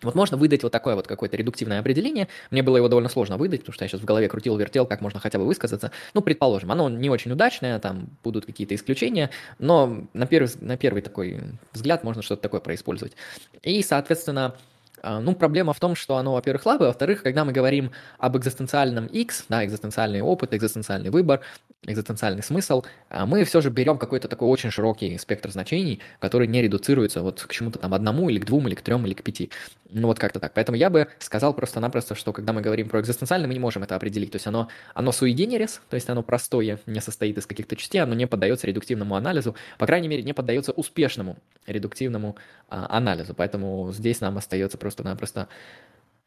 [0.02, 2.28] Вот можно выдать вот такое вот какое-то редуктивное определение.
[2.52, 5.02] Мне было его довольно сложно выдать, потому что я сейчас в голове крутил, вертел, как
[5.02, 5.92] можно хотя бы высказаться.
[6.14, 11.02] Ну, предположим, оно не очень удачное, там будут какие-то исключения, но на первый, на первый
[11.02, 11.42] такой
[11.74, 13.14] взгляд можно что-то такое происпользовать.
[13.62, 14.58] И, соответственно, а,
[15.04, 19.46] ну, проблема в том, что оно, во-первых, слабое, во-вторых, когда мы говорим об экзистенциальном X,
[19.50, 21.42] да, экзистенциальный опыт, экзистенциальный выбор,
[21.84, 26.62] экзистенциальный смысл, а, мы все же берем какой-то такой очень широкий спектр значений, который не
[26.62, 29.50] редуцируется вот к чему-то там одному или к двум, или к трем, или к пяти.
[29.90, 30.54] Ну, вот как-то так.
[30.54, 33.96] Поэтому я бы сказал просто-напросто, что когда мы говорим про экзистенциальное, мы не можем это
[33.96, 34.32] определить.
[34.32, 38.00] То есть оно, оно sui generis, то есть оно простое, не состоит из каких-то частей,
[38.00, 42.36] оно не поддается редуктивному анализу, по крайней мере, не поддается успешному редуктивному
[42.68, 43.34] а, анализу.
[43.34, 45.48] Поэтому здесь нам остается просто-напросто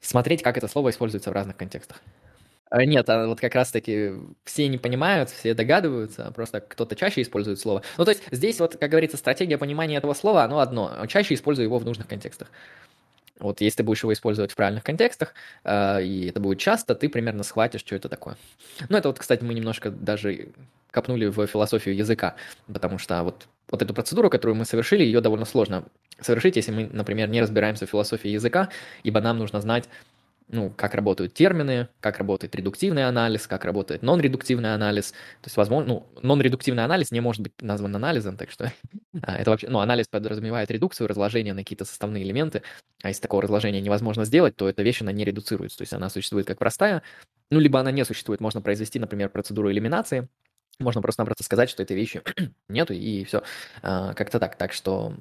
[0.01, 2.01] смотреть, как это слово используется в разных контекстах.
[2.71, 4.13] А, нет, а вот как раз-таки
[4.45, 7.83] все не понимают, все догадываются, просто кто-то чаще использует слово.
[7.99, 11.07] Ну, то есть здесь вот, как говорится, стратегия понимания этого слова, оно одно.
[11.07, 12.51] Чаще использую его в нужных контекстах.
[13.39, 15.35] Вот если ты будешь его использовать в правильных контекстах,
[15.65, 18.37] э, и это будет часто, ты примерно схватишь, что это такое.
[18.89, 20.51] Ну, это вот, кстати, мы немножко даже
[20.91, 22.37] копнули в философию языка,
[22.73, 25.85] потому что вот, вот эту процедуру, которую мы совершили, ее довольно сложно
[26.21, 28.69] совершить, если мы, например, не разбираемся в философии языка,
[29.03, 29.89] ибо нам нужно знать
[30.53, 35.13] ну, как работают термины, как работает редуктивный анализ, как работает нон-редуктивный анализ.
[35.41, 38.71] То есть, возможно, ну, нон-редуктивный анализ не может быть назван анализом, так что
[39.23, 42.63] а, это вообще, ну, анализ подразумевает редукцию, разложение на какие-то составные элементы,
[43.03, 46.11] а если такого разложения невозможно сделать, то эта вещь, она не редуцируется, то есть она
[46.11, 47.03] существует как простая,
[47.51, 50.29] ну, либо она не существует, можно произвести, например, процедуру элиминации,
[50.79, 52.23] можно просто-напросто сказать, что этой вещи
[52.69, 53.43] нету, и все,
[53.81, 55.15] а, как-то так, так что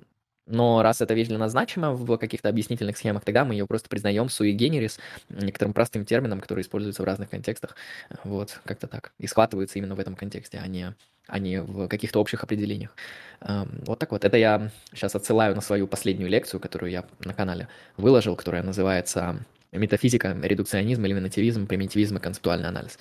[0.47, 4.55] но раз эта вещь для в каких-то объяснительных схемах, тогда мы ее просто признаем sui
[4.55, 7.75] generis, некоторым простым термином, который используется в разных контекстах.
[8.23, 9.13] Вот, как-то так.
[9.19, 10.95] И схватывается именно в этом контексте, а не,
[11.27, 12.95] а не в каких-то общих определениях.
[13.39, 14.25] Вот так вот.
[14.25, 17.67] Это я сейчас отсылаю на свою последнюю лекцию, которую я на канале
[17.97, 22.97] выложил, которая называется «Метафизика, редукционизм, элиминативизм, примитивизм и концептуальный анализ».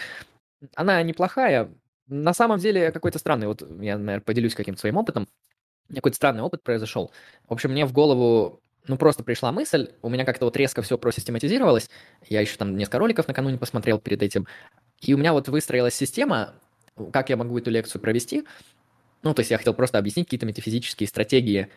[0.77, 1.71] Она неплохая,
[2.07, 3.47] на самом деле какой-то странный.
[3.47, 5.27] Вот я, наверное, поделюсь каким-то своим опытом
[5.97, 7.13] какой-то странный опыт произошел.
[7.49, 10.99] В общем, мне в голову ну, просто пришла мысль, у меня как-то вот резко все
[10.99, 11.91] просистематизировалось,
[12.29, 14.47] я еще там несколько роликов накануне посмотрел перед этим,
[15.01, 16.55] и у меня вот выстроилась система,
[17.13, 18.45] как я могу эту лекцию провести,
[19.23, 21.69] ну, то есть я хотел просто объяснить какие-то метафизические стратегии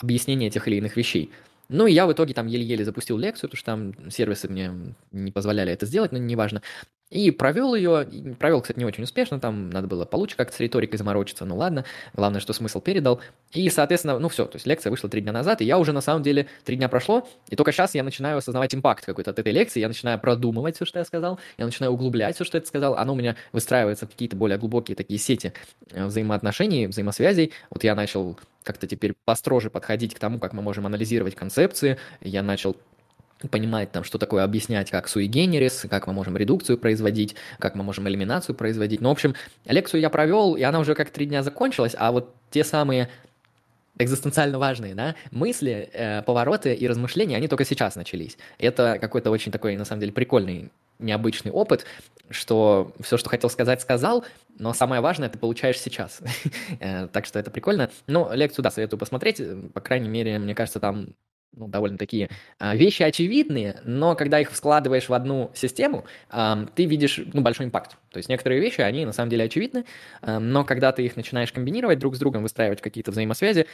[0.00, 1.30] объяснения тех или иных вещей.
[1.68, 5.30] Ну, и я в итоге там еле-еле запустил лекцию, потому что там сервисы мне не
[5.30, 6.62] позволяли это сделать, но неважно.
[7.10, 8.06] И провел ее,
[8.38, 11.84] провел, кстати, не очень успешно, там надо было получше как-то с риторикой заморочиться, ну ладно,
[12.14, 13.20] главное, что смысл передал.
[13.52, 16.02] И, соответственно, ну все, то есть лекция вышла три дня назад, и я уже, на
[16.02, 19.52] самом деле, три дня прошло, и только сейчас я начинаю осознавать импакт какой-то от этой
[19.52, 22.94] лекции, я начинаю продумывать все, что я сказал, я начинаю углублять все, что я сказал,
[22.94, 25.52] оно у меня выстраивается в какие-то более глубокие такие сети
[25.90, 27.52] э, взаимоотношений, взаимосвязей.
[27.70, 32.42] Вот я начал как-то теперь построже подходить к тому, как мы можем анализировать концепции, я
[32.42, 32.76] начал
[33.48, 38.08] понимать там, что такое объяснять, как generis, как мы можем редукцию производить, как мы можем
[38.08, 39.00] элиминацию производить.
[39.00, 39.34] Ну, в общем,
[39.64, 43.08] лекцию я провел, и она уже как три дня закончилась, а вот те самые
[43.98, 48.38] экзистенциально важные, да, мысли, э, повороты и размышления, они только сейчас начались.
[48.58, 51.84] Это какой-то очень такой, на самом деле, прикольный, необычный опыт,
[52.30, 54.24] что все, что хотел сказать, сказал,
[54.58, 56.20] но самое важное ты получаешь сейчас.
[56.80, 57.90] Э, так что это прикольно.
[58.06, 59.42] Но лекцию, да, советую посмотреть.
[59.74, 61.08] По крайней мере, мне кажется, там
[61.52, 62.28] ну, довольно такие
[62.58, 67.66] а, вещи очевидные, но когда их складываешь в одну систему, а, ты видишь ну, большой
[67.66, 67.96] импакт.
[68.10, 69.84] То есть некоторые вещи, они на самом деле очевидны,
[70.22, 73.66] а, но когда ты их начинаешь комбинировать друг с другом, выстраивать какие-то взаимосвязи,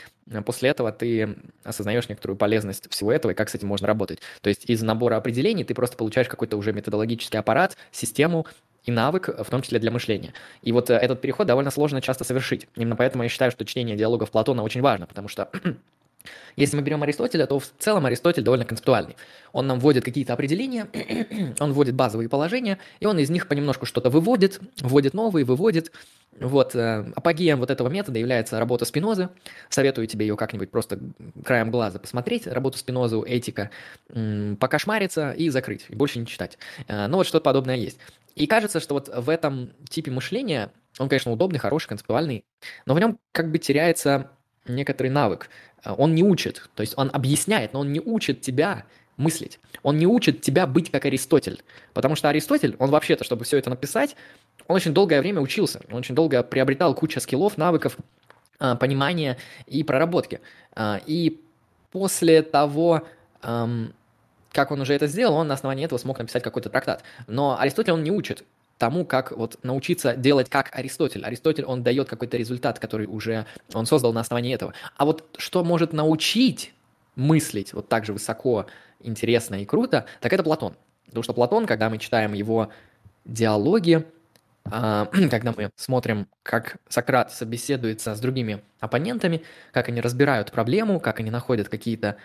[0.44, 4.20] после этого ты осознаешь некоторую полезность всего этого и как с этим можно работать.
[4.40, 8.46] То есть из набора определений ты просто получаешь какой-то уже методологический аппарат, систему,
[8.84, 10.32] и навык, в том числе для мышления.
[10.62, 12.68] И вот э, этот переход довольно сложно часто совершить.
[12.76, 15.50] Именно поэтому я считаю, что чтение диалогов Платона очень важно, потому что
[16.56, 19.16] Если мы берем Аристотеля, то в целом Аристотель довольно концептуальный.
[19.52, 20.88] Он нам вводит какие-то определения,
[21.60, 25.92] он вводит базовые положения, и он из них понемножку что-то выводит, вводит новые, выводит.
[26.38, 29.30] Вот, э, апогеем вот этого метода является работа Спинозы.
[29.70, 30.98] Советую тебе ее как-нибудь просто
[31.44, 33.70] краем глаза посмотреть, работу Спинозу, этика,
[34.58, 36.58] покошмариться и закрыть, и больше не читать.
[36.88, 37.98] Э, но вот что-то подобное есть.
[38.34, 42.44] И кажется, что вот в этом типе мышления, он, конечно, удобный, хороший, концептуальный,
[42.84, 44.30] но в нем как бы теряется
[44.68, 45.48] некоторый навык.
[45.86, 48.84] Э, он не учит, то есть он объясняет, но он не учит тебя
[49.16, 49.60] мыслить.
[49.82, 51.62] Он не учит тебя быть как Аристотель.
[51.94, 54.14] Потому что Аристотель, он вообще-то, чтобы все это написать,
[54.68, 55.80] он очень долгое время учился.
[55.90, 57.96] Он очень долго приобретал кучу скиллов, навыков,
[58.58, 60.40] а, понимания и проработки.
[60.74, 61.40] А, и
[61.92, 63.06] после того,
[63.40, 67.02] как он уже это сделал, он на основании этого смог написать какой-то трактат.
[67.26, 68.44] Но Аристотель он не учит
[68.78, 71.24] тому, как вот научиться делать как Аристотель.
[71.24, 74.74] Аристотель, он дает какой-то результат, который уже он создал на основании этого.
[74.96, 76.74] А вот что может научить
[77.14, 78.66] мыслить вот так же высоко,
[79.00, 80.76] интересно и круто, так это Платон.
[81.06, 82.70] Потому что Платон, когда мы читаем его
[83.24, 84.04] диалоги,
[84.70, 91.20] а, когда мы смотрим, как Сократ собеседуется с другими оппонентами, как они разбирают проблему, как
[91.20, 92.16] они находят какие-то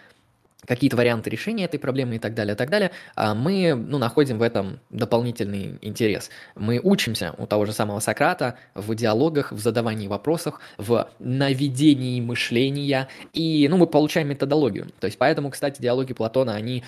[0.66, 4.38] какие-то варианты решения этой проблемы и так далее, и так далее, а мы ну, находим
[4.38, 6.30] в этом дополнительный интерес.
[6.56, 13.08] Мы учимся у того же самого Сократа в диалогах, в задавании вопросов, в наведении мышления,
[13.34, 14.90] и ну, мы получаем методологию.
[15.00, 16.84] То есть поэтому, кстати, диалоги Платона, они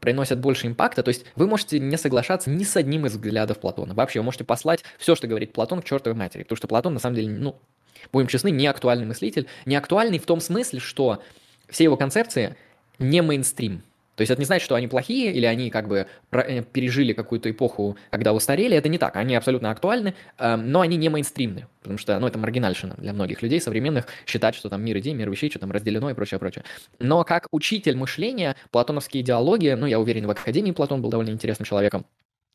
[0.00, 3.94] приносят больше импакта, то есть вы можете не соглашаться ни с одним из взглядов Платона.
[3.94, 7.00] Вообще, вы можете послать все, что говорит Платон, к чертовой матери, потому что Платон, на
[7.00, 7.56] самом деле, ну,
[8.12, 11.22] будем честны, не актуальный мыслитель, не актуальный в том смысле, что
[11.68, 12.56] все его концепции
[12.98, 13.82] не мейнстрим.
[14.16, 17.50] То есть это не значит, что они плохие или они как бы э, пережили какую-то
[17.50, 18.76] эпоху, когда устарели.
[18.76, 19.16] Это не так.
[19.16, 21.66] Они абсолютно актуальны, эм, но они не мейнстримны.
[21.80, 25.30] Потому что, ну, это маргинальщина для многих людей современных считать, что там мир идей, мир
[25.30, 26.64] вещей, что там разделено и прочее, прочее.
[27.00, 31.66] Но как учитель мышления, платоновские идеологии, ну, я уверен, в Академии Платон был довольно интересным
[31.66, 32.06] человеком,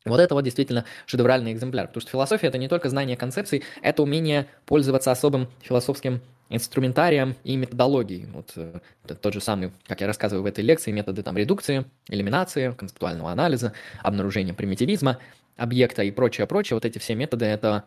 [0.06, 4.02] вот это вот действительно шедевральный экземпляр, потому что философия– это не только знание концепций, это
[4.02, 8.26] умение пользоваться особым философским инструментарием и методологией.
[8.32, 8.80] Вот э,
[9.20, 13.72] тот же самый, как я рассказываю в этой лекции, методы там редукции, элиминации, концептуального анализа,
[14.02, 15.18] обнаружения примитивизма,
[15.56, 16.74] объекта и прочее, прочее.
[16.76, 17.84] Вот эти все методы– это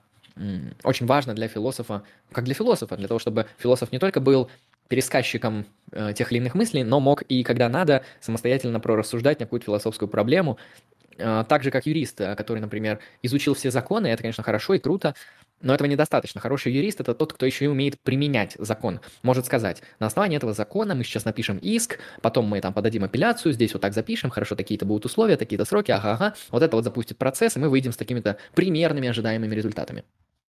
[0.84, 4.49] очень важно для философа, как для философа, для того, чтобы философ не только был
[4.88, 9.66] пересказчиком э, тех или иных мыслей, но мог и когда надо самостоятельно прорассуждать на какую-то
[9.66, 10.57] философскую проблему,
[11.18, 15.16] так же как юрист, э, который, например, изучил все законы, это, конечно, хорошо и круто,
[15.61, 16.41] но этого недостаточно.
[16.41, 18.99] Хороший юрист– это тот, кто еще и умеет применять закон.
[19.24, 23.53] Может сказать, на основании этого закона мы сейчас напишем иск, потом мы там подадим апелляцию,
[23.53, 26.36] здесь вот так запишем, хорошо, такие-то будут условия, такие-то сроки, ага-ага.
[26.51, 30.03] Вот это вот запустит процесс, и мы выйдем с такими-то примерными ожидаемыми результатами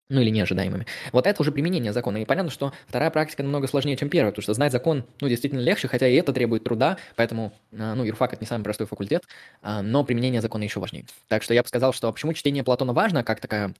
[0.09, 0.85] ну или неожидаемыми.
[1.11, 2.17] Вот это уже применение закона.
[2.17, 5.61] И понятно, что вторая практика намного сложнее, чем первая, потому что знать закон, ну, действительно
[5.61, 9.23] легче, хотя и это требует труда, поэтому, а, ну, юрфак– это не самый простой факультет,
[9.61, 11.05] а, но применение закона еще важнее.
[11.27, 13.73] Так что я бы сказал, что почему чтение Платона важно, как такая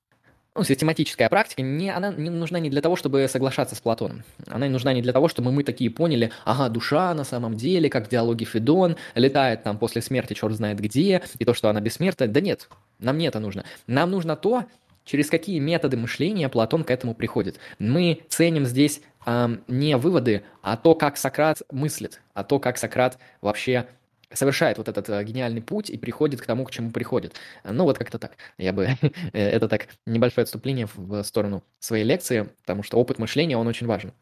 [0.55, 4.23] ну, систематическая практика, не, она не нужна не для того, чтобы соглашаться с Платоном.
[4.47, 7.89] Она не нужна не для того, чтобы мы такие поняли, ага, душа на самом деле,
[7.89, 11.82] как в диалоге Федон, летает там после смерти черт знает где, и то, что она
[11.82, 12.28] бессмертна.
[12.28, 12.69] Да нет,
[12.99, 13.65] нам не это нужно.
[13.86, 14.63] Нам нужно то,
[15.06, 17.60] через какие методы мышления Платон к этому приходит.
[17.80, 23.18] Мы ценим здесь э, не выводы, а то, как Сократ мыслит, а то, как Сократ
[23.41, 23.88] вообще
[24.34, 27.36] совершает вот этот э, гениальный путь и приходит к тому, к чему приходит.
[27.64, 28.34] Ну, вот как-то так.
[28.58, 28.89] Я бы...
[29.34, 33.88] Э, это так небольшое отступление в сторону своей лекции, потому что опыт мышления, он очень
[33.88, 34.14] важен.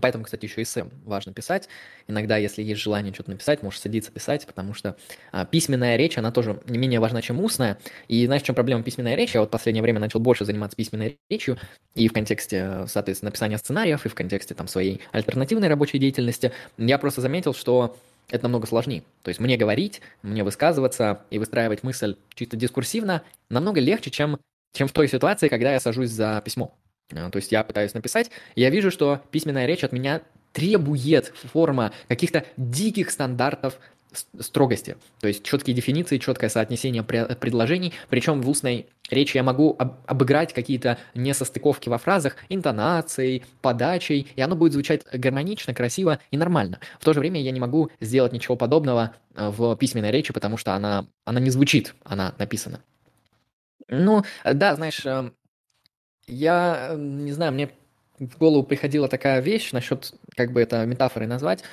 [0.00, 1.68] Поэтому, кстати, еще и сэм важно писать.
[2.08, 4.96] Иногда, если есть желание что-то написать, можешь садиться писать, потому что
[5.30, 7.78] а, письменная речь, она тоже не менее важна, чем устная.
[8.08, 9.34] И знаешь, в чем проблема письменной речи?
[9.34, 11.58] Я вот в последнее время начал больше заниматься письменной речью
[11.94, 16.52] и в контексте, соответственно, написания сценариев, и в контексте там своей альтернативной рабочей деятельности.
[16.78, 17.96] Я просто заметил, что
[18.30, 19.02] это намного сложнее.
[19.22, 24.38] То есть мне говорить, мне высказываться и выстраивать мысль чисто дискурсивно намного легче, чем,
[24.72, 26.74] чем в той ситуации, когда я сажусь за письмо.
[27.14, 31.92] А, то есть я пытаюсь написать, я вижу, что письменная речь от меня требует форма
[32.08, 33.78] каких-то диких стандартов
[34.38, 34.96] строгости.
[35.20, 37.94] То есть четкие дефиниции, четкое соотнесение предложений.
[38.08, 44.40] Причем в устной речи я могу об обыграть какие-то несостыковки во фразах интонацией, подачей, и
[44.40, 46.80] оно будет звучать гармонично, красиво и нормально.
[47.00, 50.56] В то же время я не могу сделать ничего подобного э, в письменной речи, потому
[50.56, 52.80] что она, она не звучит, она написана.
[53.88, 55.34] Ну, да, знаешь, эм,
[56.26, 57.70] я эм, не знаю, мне
[58.18, 61.64] в голову приходила такая вещь насчет, как бы это метафорой назвать,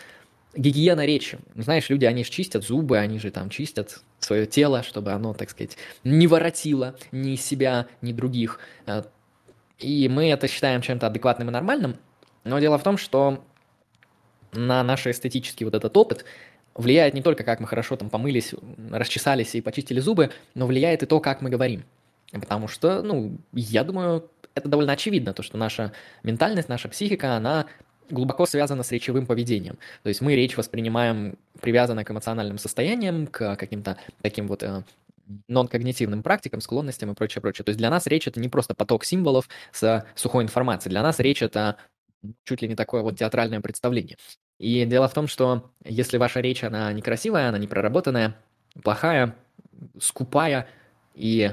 [0.56, 1.40] гигиена речи.
[1.56, 5.50] Знаешь, люди, они же чистят зубы, они же там чистят свое тело, чтобы оно, так
[5.50, 8.60] сказать, не воротило ни себя, ни других.
[8.86, 9.04] Э,
[9.78, 11.98] и мы это считаем чем-то адекватным и нормальным.
[12.44, 13.44] Но дело в том, что
[14.52, 16.26] на наш эстетический вот этот опыт
[16.74, 18.54] влияет не только, как мы хорошо там помылись,
[18.92, 21.84] расчесались и почистили зубы, но влияет и то, как мы говорим.
[22.32, 24.30] Потому что, ну, я думаю,
[24.60, 25.92] это довольно очевидно, то, что наша
[26.24, 27.66] ментальность, наша психика, она
[28.10, 29.78] глубоко связано с речевым поведением.
[30.04, 34.84] То есть мы речь воспринимаем привязанно к эмоциональным состояниям, к каким-то таким вот э,
[35.48, 37.66] нон-когнитивным практикам, склонностям и прочее, прочее.
[37.66, 40.92] То есть для нас речь это не просто поток символов с сухой информацией.
[40.92, 41.78] Для нас речь это
[42.44, 44.18] чуть ли не такое вот театральное представление.
[44.58, 48.36] И дело в том, что если ваша речь, она некрасивая, она непроработанная,
[48.84, 49.36] плохая,
[50.00, 50.68] скупая
[51.16, 51.52] и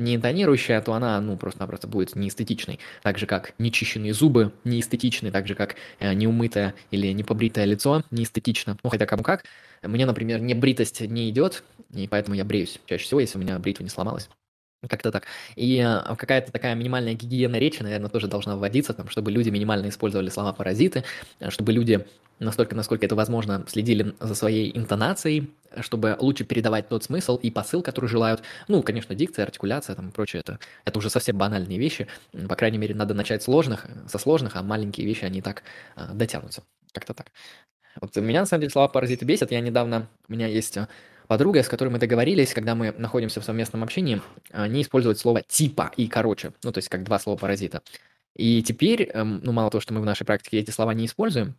[0.00, 2.80] не интонирующая, то она, ну, просто-напросто будет неэстетичной.
[3.02, 8.76] Так же, как нечищенные зубы неэстетичны, так же, как э, неумытое или непобритое лицо неэстетично.
[8.82, 9.44] Ну, хотя кому как.
[9.82, 13.58] Мне, например, не бритость не идет, и поэтому я бреюсь чаще всего, если у меня
[13.58, 14.28] бритва не сломалась.
[14.88, 15.24] Как-то так.
[15.56, 19.88] И э, какая-то такая минимальная гигиена речи, наверное, тоже должна вводиться, там, чтобы люди минимально
[19.90, 21.04] использовали слова паразиты,
[21.38, 22.06] э, чтобы люди
[22.38, 25.50] настолько, насколько это возможно, следили за своей интонацией,
[25.80, 28.42] чтобы лучше передавать тот смысл и посыл, который желают.
[28.68, 32.08] Ну, конечно, дикция, артикуляция там и прочее, это, это уже совсем банальные вещи.
[32.48, 35.62] По крайней мере, надо начать сложных, со сложных, а маленькие вещи, они так
[35.96, 36.62] э, дотянутся.
[36.92, 37.30] Как-то так.
[38.00, 39.50] Вот меня, на самом деле, слова паразиты бесят.
[39.50, 40.78] Я недавно, у меня есть
[41.30, 44.20] подруга, с которой мы договорились, когда мы находимся в совместном общении,
[44.50, 47.82] а, не использовать слово «типа» и «короче», ну, то есть как два слова паразита.
[48.34, 51.54] И теперь, эм, ну, мало того, что мы в нашей практике эти слова не используем,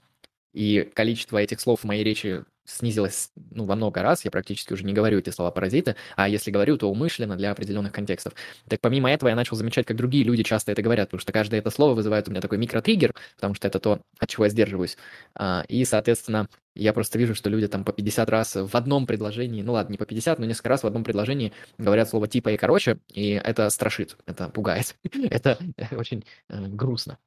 [0.51, 4.83] и количество этих слов в моей речи снизилось ну, во много раз, я практически уже
[4.83, 8.33] не говорю эти слова паразиты, а если говорю, то умышленно для определенных контекстов.
[8.67, 11.59] Так помимо этого я начал замечать, как другие люди часто это говорят, потому что каждое
[11.59, 14.97] это слово вызывает у меня такой микротриггер, потому что это то, от чего я сдерживаюсь.
[15.35, 19.61] А, и, соответственно, я просто вижу, что люди там по 50 раз в одном предложении,
[19.61, 22.57] ну ладно, не по 50, но несколько раз в одном предложении говорят слово типа и
[22.57, 24.95] короче, и это страшит, это пугает,
[25.29, 25.57] это
[25.91, 27.17] очень э, грустно.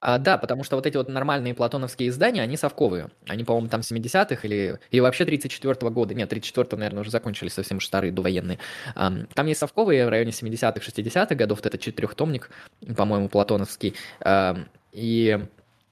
[0.00, 3.10] А, да, потому что вот эти вот нормальные платоновские издания, они совковые.
[3.26, 6.14] Они, по-моему, там 70-х или, или вообще 34-го года.
[6.14, 8.58] Нет, 34-го, наверное, уже закончились совсем уж старые довоенные.
[8.94, 11.58] А, там есть совковые в районе 70-х, 60-х годов.
[11.58, 12.50] Вот этот четырехтомник,
[12.96, 13.94] по-моему, платоновский.
[14.20, 14.56] А,
[14.92, 15.38] и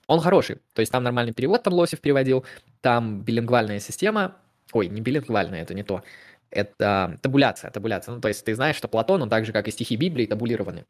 [0.06, 0.56] он хороший.
[0.72, 2.44] То есть там нормальный перевод, там Лосев переводил.
[2.80, 4.36] Там билингвальная система.
[4.72, 6.02] Ой, не билингвальная, это не то.
[6.50, 8.14] Это табуляция, табуляция.
[8.14, 10.84] Ну, то есть ты знаешь, что Платон, он так же, как и стихи Библии, табулированы.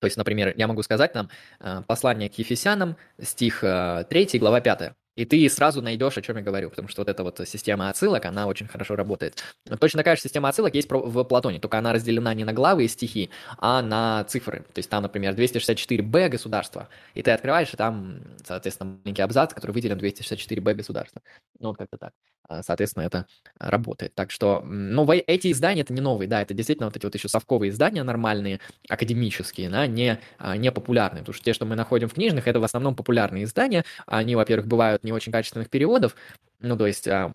[0.00, 1.30] То есть, например, я могу сказать нам
[1.60, 3.66] э, послание к Ефесянам, стих 3,
[4.10, 4.94] э, глава 5.
[5.16, 8.24] И ты сразу найдешь, о чем я говорю, потому что вот эта вот система отсылок,
[8.24, 9.44] она очень хорошо работает.
[9.78, 12.88] Точно такая же система отсылок есть в Платоне, только она разделена не на главы и
[12.88, 14.64] стихи, а на цифры.
[14.72, 19.70] То есть там, например, 264b государства, и ты открываешь, и там, соответственно, маленький абзац, который
[19.70, 21.22] выделен 264b государства.
[21.60, 22.12] Ну, вот как-то так.
[22.48, 23.26] А, соответственно, это
[23.58, 24.14] работает.
[24.14, 27.28] Так что, ну, эти издания, это не новые, да, это действительно вот эти вот еще
[27.28, 32.08] совковые издания нормальные, академические, да, не, а, не популярные, потому что те, что мы находим
[32.08, 36.16] в книжных, это в основном популярные издания, они, во-первых, бывают не очень качественных переводов,
[36.60, 37.34] ну, то есть а,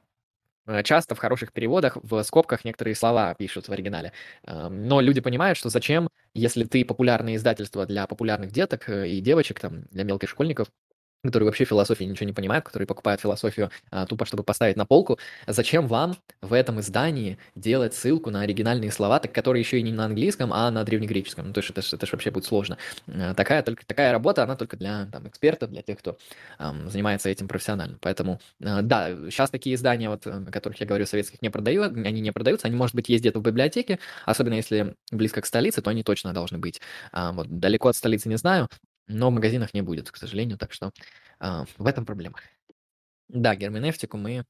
[0.84, 4.14] часто в хороших переводах в скобках некоторые слова пишут в оригинале.
[4.46, 9.60] Но люди понимают, что зачем, если ты популярное издательство для популярных деток э, и девочек,
[9.60, 10.68] там, для мелких школьников,
[11.24, 15.20] которые вообще философии ничего не понимают, которые покупают философию а, тупо, чтобы поставить на полку,
[15.48, 19.92] зачем вам в этом издании делать ссылку на оригинальные слова, так, которые еще и не
[19.92, 21.48] на английском, а на древнегреческом?
[21.48, 22.78] Ну, то есть это, это же вообще будет сложно.
[23.08, 26.18] А, такая, только, такая работа, она только для там, экспертов, для тех, кто
[26.58, 27.98] а, занимается этим профессионально.
[28.02, 32.22] Поэтому, а, да, сейчас такие издания, вот, о которых я говорю, советских не продают, они
[32.22, 35.90] не продаются, они, может быть, есть где-то в библиотеке, особенно если близко к столице, то
[35.90, 36.80] они точно должны быть.
[37.12, 38.70] А, вот, далеко от столицы не знаю,
[39.10, 40.92] но в магазинах не будет, к сожалению, так что
[41.40, 42.38] а, в этом проблема.
[43.28, 44.46] Да, герменевтику мы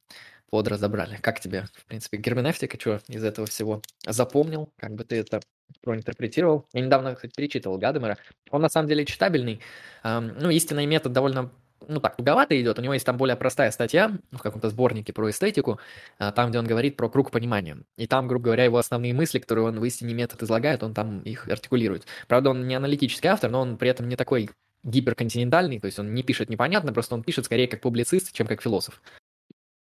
[0.50, 1.18] подразобрали.
[1.18, 4.72] Как тебе, в принципе, герменевтика, что из этого всего запомнил?
[4.78, 5.42] Как бы ты это
[5.82, 6.68] проинтерпретировал?
[6.74, 8.18] Я недавно, кстати, перечитывал Гадемера.
[8.50, 9.60] Он на самом деле читабельный.
[10.04, 11.52] Ну, истинный метод довольно
[11.88, 12.80] ну так, туговато идет.
[12.80, 15.80] У него есть там более простая статья в каком-то сборнике про эстетику,
[16.18, 17.78] а, там, где он говорит про круг понимания.
[17.98, 21.22] И там, грубо говоря, его основные мысли, которые он в истине метод излагает, он там
[21.22, 22.06] их артикулирует.
[22.28, 24.50] Правда, он не аналитический автор, но он при этом не такой
[24.84, 28.62] гиперконтинентальный, то есть он не пишет непонятно, просто он пишет скорее как публицист, чем как
[28.62, 29.02] философ.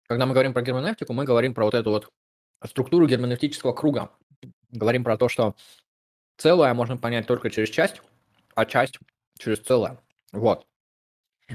[0.09, 2.09] Когда мы говорим про герменевтику, мы говорим про вот эту вот
[2.65, 4.11] структуру герменевтического круга.
[4.71, 5.55] Говорим про то, что
[6.37, 8.03] целое можно понять только через часть,
[8.55, 8.99] а часть
[9.39, 10.01] через целое.
[10.33, 10.67] Вот.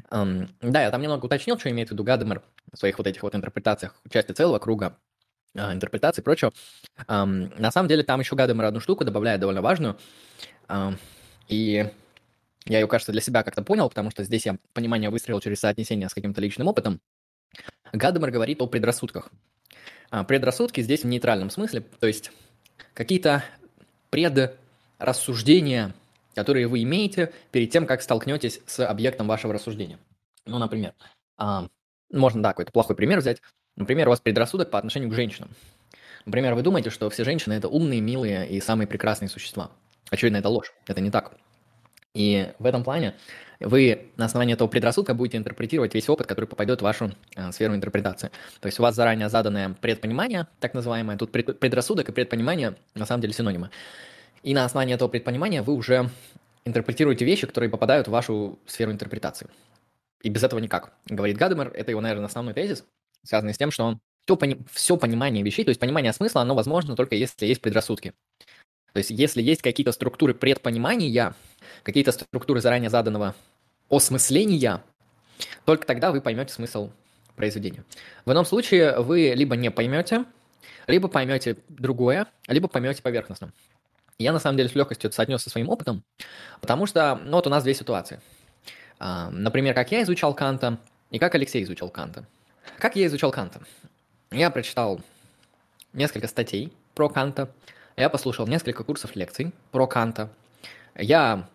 [0.09, 2.41] Um, да, я там немного уточнил, что имеет в виду Гадемер
[2.71, 4.97] в своих вот этих вот интерпретациях части целого круга
[5.55, 6.51] uh, интерпретаций и прочего.
[7.07, 9.97] Um, на самом деле там еще Гадемер одну штуку добавляет довольно важную.
[10.67, 10.97] Um,
[11.47, 11.91] и
[12.65, 16.09] я ее, кажется, для себя как-то понял, потому что здесь я понимание выстроил через соотнесение
[16.09, 16.99] с каким-то личным опытом.
[17.93, 19.29] Гадемер говорит о предрассудках.
[20.11, 22.31] Uh, предрассудки здесь в нейтральном смысле, то есть
[22.93, 23.43] какие-то
[24.09, 25.93] предрассуждения
[26.35, 29.97] которые вы имеете перед тем, как столкнетесь с объектом вашего рассуждения.
[30.45, 30.93] Ну, например,
[31.37, 31.67] а,
[32.11, 33.41] можно, да, какой-то плохой пример взять.
[33.75, 35.49] Например, у вас предрассудок по отношению к женщинам.
[36.25, 39.71] Например, вы думаете, что все женщины– это умные, милые и самые прекрасные существа.
[40.09, 40.73] Очевидно, это ложь.
[40.87, 41.33] Это не так.
[42.13, 43.15] И в этом плане
[43.59, 47.75] вы на основании этого предрассудка будете интерпретировать весь опыт, который попадет в вашу э, сферу
[47.75, 48.31] интерпретации.
[48.59, 53.21] То есть у вас заранее заданное предпонимание, так называемое, тут предрассудок и предпонимание на самом
[53.21, 53.69] деле синонимы.
[54.45, 56.11] И на основании этого предпонимания вы уже
[56.65, 59.47] интерпретируете вещи, которые попадают в вашу сферу интерпретации.
[60.21, 60.93] и без этого никак.
[61.05, 62.83] Говорит Гадамер, это его, наверное, основной тезис,
[63.23, 66.95] связанный с тем, что все, пони- все понимание вещей, то есть понимание смысла, оно возможно
[66.95, 68.13] только если есть предрассудки.
[68.93, 71.35] То есть если есть какие-то структуры предпонимания,
[71.83, 73.35] какие-то структуры заранее заданного
[73.89, 74.83] осмысления,
[75.65, 76.89] только тогда вы поймете смысл
[77.35, 77.83] произведения.
[78.25, 80.25] В ином случае вы либо не поймете,
[80.87, 83.51] либо поймете другое, либо поймете поверхностно.
[84.17, 86.03] Я на самом деле с легкостью это соотнес со своим опытом,
[86.61, 88.21] потому что ну, вот у нас две ситуации.
[88.97, 90.77] А, например, как я изучал Канта
[91.11, 92.25] и как Алексей изучал Канта.
[92.79, 93.61] Как я изучал Канта?
[94.31, 95.01] Я прочитал
[95.91, 97.49] несколько статей про Канта,
[97.97, 100.29] я послушал несколько курсов лекций про Канта,
[100.95, 101.49] я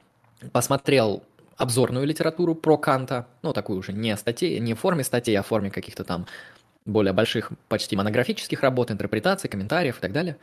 [0.53, 1.23] посмотрел
[1.57, 5.47] обзорную литературу про Канта, ну, такую уже не статей, не в форме статей, а в
[5.47, 6.27] форме каких-то там
[6.87, 10.37] более больших, почти монографических работ, интерпретаций, комментариев и так далее.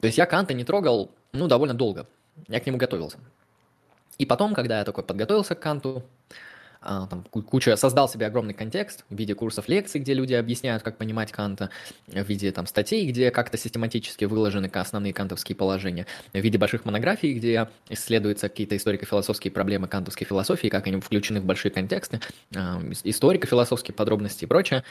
[0.00, 2.06] То есть я Канта не трогал, ну, довольно долго.
[2.48, 3.18] Я к нему готовился.
[4.18, 6.04] И потом, когда я такой подготовился к Канту,
[6.80, 10.96] а, там куча, создал себе огромный контекст в виде курсов лекций, где люди объясняют, как
[10.96, 11.70] понимать Канта,
[12.06, 17.34] в виде там статей, где как-то систематически выложены основные кантовские положения, в виде больших монографий,
[17.34, 22.20] где исследуются какие-то историко-философские проблемы кантовской философии, как они включены в большие контексты,
[22.54, 24.84] а, историко-философские подробности и прочее.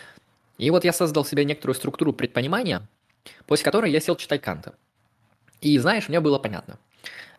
[0.57, 2.81] И вот я создал себе некоторую структуру предпонимания,
[3.45, 4.73] после которой я сел читать Канта.
[5.61, 6.77] И знаешь, мне было понятно.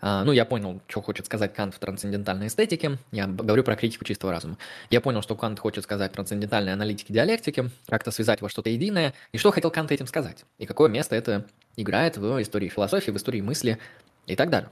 [0.00, 2.98] А, ну, я понял, что хочет сказать Кант в трансцендентальной эстетике.
[3.10, 4.56] Я говорю про критику чистого разума.
[4.90, 9.14] Я понял, что Кант хочет сказать в трансцендентальной аналитике диалектики, как-то связать во что-то единое,
[9.32, 11.46] и что хотел Кант этим сказать, и какое место это
[11.76, 13.78] играет в истории философии, в истории мысли
[14.26, 14.70] и так далее.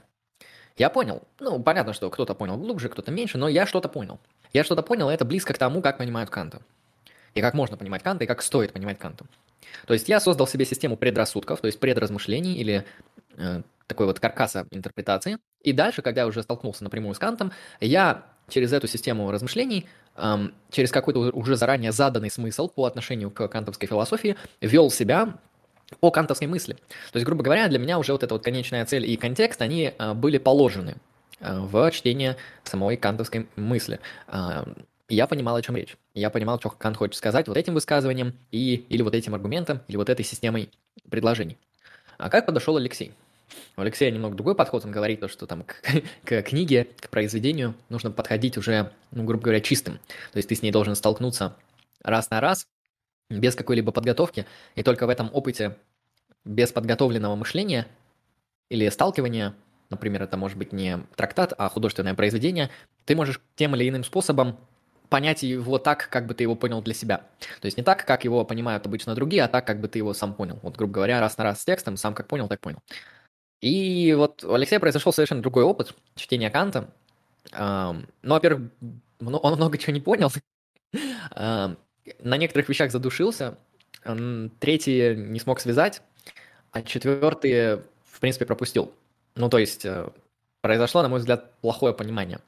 [0.77, 1.23] Я понял.
[1.39, 4.19] Ну, понятно, что кто-то понял глубже, кто-то меньше, но я что-то понял.
[4.53, 6.61] Я что-то понял, это близко к тому, как понимают Канта.
[7.33, 9.25] И как можно понимать Канта, и как стоит понимать Канта.
[9.85, 12.85] То есть я создал себе систему предрассудков, то есть предразмышлений или
[13.87, 15.37] такой вот каркаса интерпретации.
[15.61, 19.87] И дальше, когда я уже столкнулся напрямую с Кантом, я через эту систему размышлений,
[20.71, 25.37] через какой-то уже заранее заданный смысл по отношению к кантовской философии, вел себя
[25.99, 26.73] по кантовской мысли.
[27.11, 29.93] То есть, грубо говоря, для меня уже вот эта вот конечная цель и контекст, они
[29.97, 30.95] э, были положены
[31.39, 33.99] э, в чтение самой кантовской мысли.
[34.27, 34.65] Э,
[35.09, 35.95] я понимал, о чем речь.
[36.13, 39.95] Я понимал, что Кант хочет сказать вот этим высказыванием и, или вот этим аргументом, или
[39.95, 40.69] вот этой системой
[41.09, 41.57] предложений.
[42.17, 43.13] А как подошел Алексей?
[43.75, 45.81] У Алексея немного другой подход, он говорит, то, что там к,
[46.25, 49.99] к книге, к произведению нужно подходить уже, ну, грубо говоря, чистым.
[50.31, 51.55] То есть ты с ней должен столкнуться
[52.03, 52.67] раз на раз,
[53.29, 54.45] без какой-либо подготовки,
[54.75, 55.77] и только в этом опыте
[56.45, 57.87] без подготовленного мышления
[58.69, 59.53] или сталкивания,
[59.89, 62.69] например, это может быть не трактат, а художественное произведение,
[63.05, 64.57] ты можешь тем или иным способом
[65.09, 67.19] понять его так, как бы ты его понял для себя.
[67.61, 70.13] То есть не так, как его понимают обычно другие, а так, как бы ты его
[70.13, 70.59] сам понял.
[70.63, 72.79] Вот, грубо говоря, раз на раз с текстом, сам как понял, так понял.
[73.61, 76.89] И вот у Алексея произошел совершенно другой опыт чтения Канта.
[77.51, 78.69] Ну, во-первых,
[79.19, 80.31] он много чего не понял.
[81.33, 83.57] На некоторых вещах задушился.
[84.59, 86.01] Третий не смог связать,
[86.71, 88.93] а четвертый, в принципе, пропустил.
[89.35, 90.09] Ну, то есть э,
[90.61, 92.39] произошло, на мой взгляд, плохое понимание.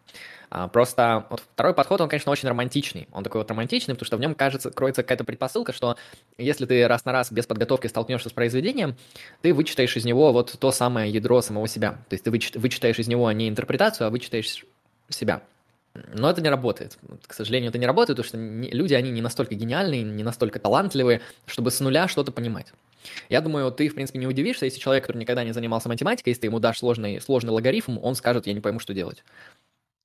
[0.50, 3.08] А, просто вот второй подход, он, конечно, очень романтичный.
[3.12, 5.96] Он такой вот романтичный, потому что в нем, кажется, кроется какая-то предпосылка, что
[6.38, 8.96] если ты раз на раз без подготовки столкнешься с произведением,
[9.42, 11.92] ты вычитаешь из него вот то самое ядро самого себя.
[12.10, 14.66] То есть ты вычитаешь из него не интерпретацию, а вычитаешь
[15.10, 15.42] себя.
[16.14, 16.98] Но это не работает.
[17.26, 18.38] К сожалению, это не работает, потому что
[18.76, 22.68] люди, они не настолько гениальные, не настолько талантливые, чтобы с нуля что-то понимать.
[23.28, 26.42] Я думаю, ты, в принципе, не удивишься, если человек, который никогда не занимался математикой, если
[26.42, 29.24] ты ему дашь сложный, сложный логарифм, он скажет, я не пойму, что делать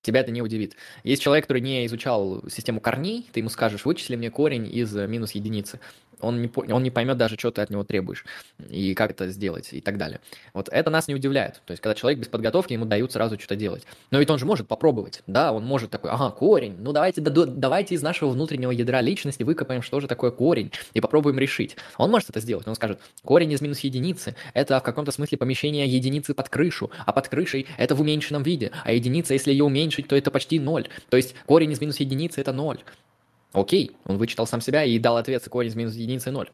[0.05, 0.77] тебя это не удивит.
[1.03, 5.33] Есть человек, который не изучал систему корней, ты ему скажешь, вычисли мне корень из минус
[5.33, 5.81] единицы
[6.25, 8.25] он не, он не поймет даже, что ты от него требуешь,
[8.69, 10.21] и как это сделать, и так далее.
[10.53, 11.63] Вот это нас не удивляет.
[11.67, 13.85] То есть, когда человек без подготовки, ему дают сразу что-то делать.
[14.11, 17.45] Но ведь он же может попробовать, да, он может такой, ага, корень, ну давайте, да,
[17.47, 21.77] давайте из нашего внутреннего ядра личности выкопаем, что же такое корень, и попробуем решить.
[21.99, 25.87] Он может это сделать, он скажет, корень из минус единицы, это в каком-то смысле помещение
[25.87, 30.09] единицы под крышу, а под крышей это в уменьшенном виде, а единица, если ее уменьшить,
[30.09, 30.89] то это почти ноль.
[31.09, 32.81] То есть корень из минус единицы это ноль.
[33.55, 36.51] Окей, он вычитал сам себя и дал ответ корень из минус единицы ноль.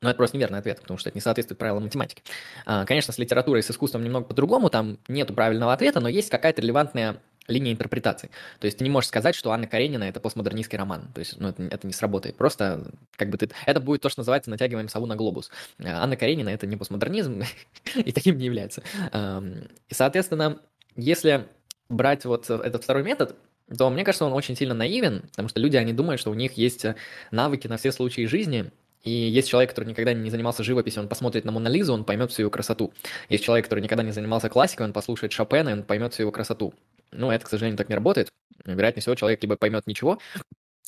[0.00, 2.22] Но это просто неверный ответ, потому что это не соответствует правилам математики.
[2.66, 6.30] А, конечно, с литературой и с искусством немного по-другому, там нет правильного ответа, но есть
[6.30, 8.30] какая-то релевантная линия интерпретации.
[8.60, 11.08] То есть ты не можешь сказать, что Анна Каренина– это постмодернистский роман.
[11.14, 12.36] То есть ну, это, это не сработает.
[12.36, 13.50] Просто как бы ты...
[13.64, 15.50] Это будет то, что называется «натягиваем сову на глобус».
[15.82, 17.42] А, Анна Каренина– это не постмодернизм,
[17.96, 18.82] и таким не является.
[19.12, 20.60] И, соответственно,
[20.94, 21.48] если
[21.88, 23.34] брать вот этот второй метод,
[23.76, 26.52] то мне кажется, он очень сильно наивен, потому что люди, они думают, что у них
[26.52, 26.96] есть э,
[27.30, 28.70] навыки на все случаи жизни,
[29.04, 32.42] и есть человек, который никогда не занимался живописью, он посмотрит на Монолизу, он поймет всю
[32.42, 32.92] ее красоту.
[33.28, 36.32] Есть человек, который никогда не занимался классикой, он послушает Шопена, и он поймет всю его
[36.32, 36.74] красоту.
[37.12, 38.30] Ну, это, к сожалению, так не работает.
[38.64, 40.18] вероятнее всего, человек либо поймет ничего,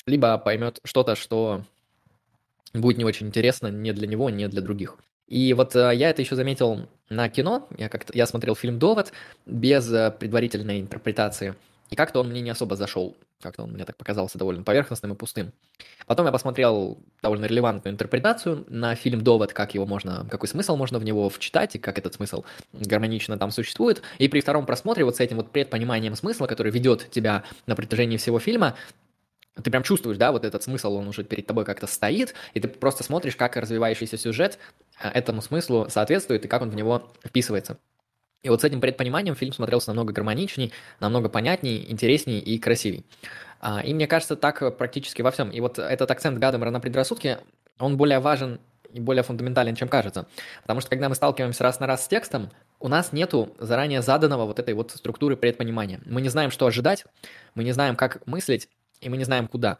[0.05, 1.63] либо поймет что-то, что
[2.73, 4.97] будет не очень интересно ни для него, ни для других.
[5.27, 7.67] И вот э, я это еще заметил на кино.
[7.77, 9.13] Я как-то я смотрел фильм «Довод»
[9.45, 11.55] без э, предварительной интерпретации.
[11.91, 13.17] И как-то он мне не особо зашел.
[13.41, 15.51] Как-то он мне так показался довольно поверхностным и пустым.
[16.07, 20.99] Потом я посмотрел довольно релевантную интерпретацию на фильм «Довод», как его можно, какой смысл можно
[20.99, 24.01] в него вчитать, и как этот смысл гармонично там существует.
[24.19, 28.15] И при втором просмотре вот с этим вот предпониманием смысла, который ведет тебя на протяжении
[28.15, 28.75] всего фильма,
[29.61, 32.69] ты прям чувствуешь, да, вот этот смысл, он уже перед тобой как-то стоит, и ты
[32.69, 34.59] просто смотришь, как развивающийся сюжет
[35.01, 37.77] э, этому смыслу соответствует и как он в него вписывается.
[38.43, 43.05] И вот с этим предпониманием фильм смотрелся намного гармоничней, намного понятней, интересней и красивей.
[43.59, 45.51] А, и мне кажется, так практически во всем.
[45.51, 47.39] И вот этот акцент Гадамера на предрассудке,
[47.77, 48.59] он более важен
[48.91, 50.27] и более фундаментален, чем кажется.
[50.61, 52.49] Потому что когда мы сталкиваемся раз на раз с текстом,
[52.79, 56.01] у нас нету заранее заданного вот этой вот структуры предпонимания.
[56.05, 57.05] Мы не знаем, что ожидать,
[57.53, 58.67] мы не знаем, как мыслить,
[58.99, 59.77] и мы не знаем куда.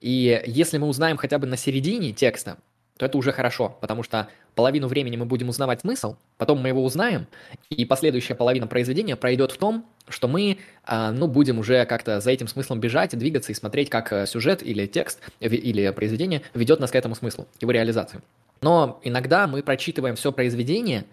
[0.00, 2.58] И если мы узнаем хотя бы на середине текста,
[2.96, 6.84] то это уже хорошо, потому что половину времени мы будем узнавать смысл, потом мы его
[6.84, 7.26] узнаем,
[7.68, 12.30] и последующая половина произведения пройдет в том, что мы, а, ну, будем уже как-то за
[12.30, 16.90] этим смыслом бежать, двигаться и смотреть, как э, сюжет или текст или произведение ведет нас
[16.90, 18.20] к этому смыслу, его реализации.
[18.60, 21.04] Но иногда мы прочитываем все произведение,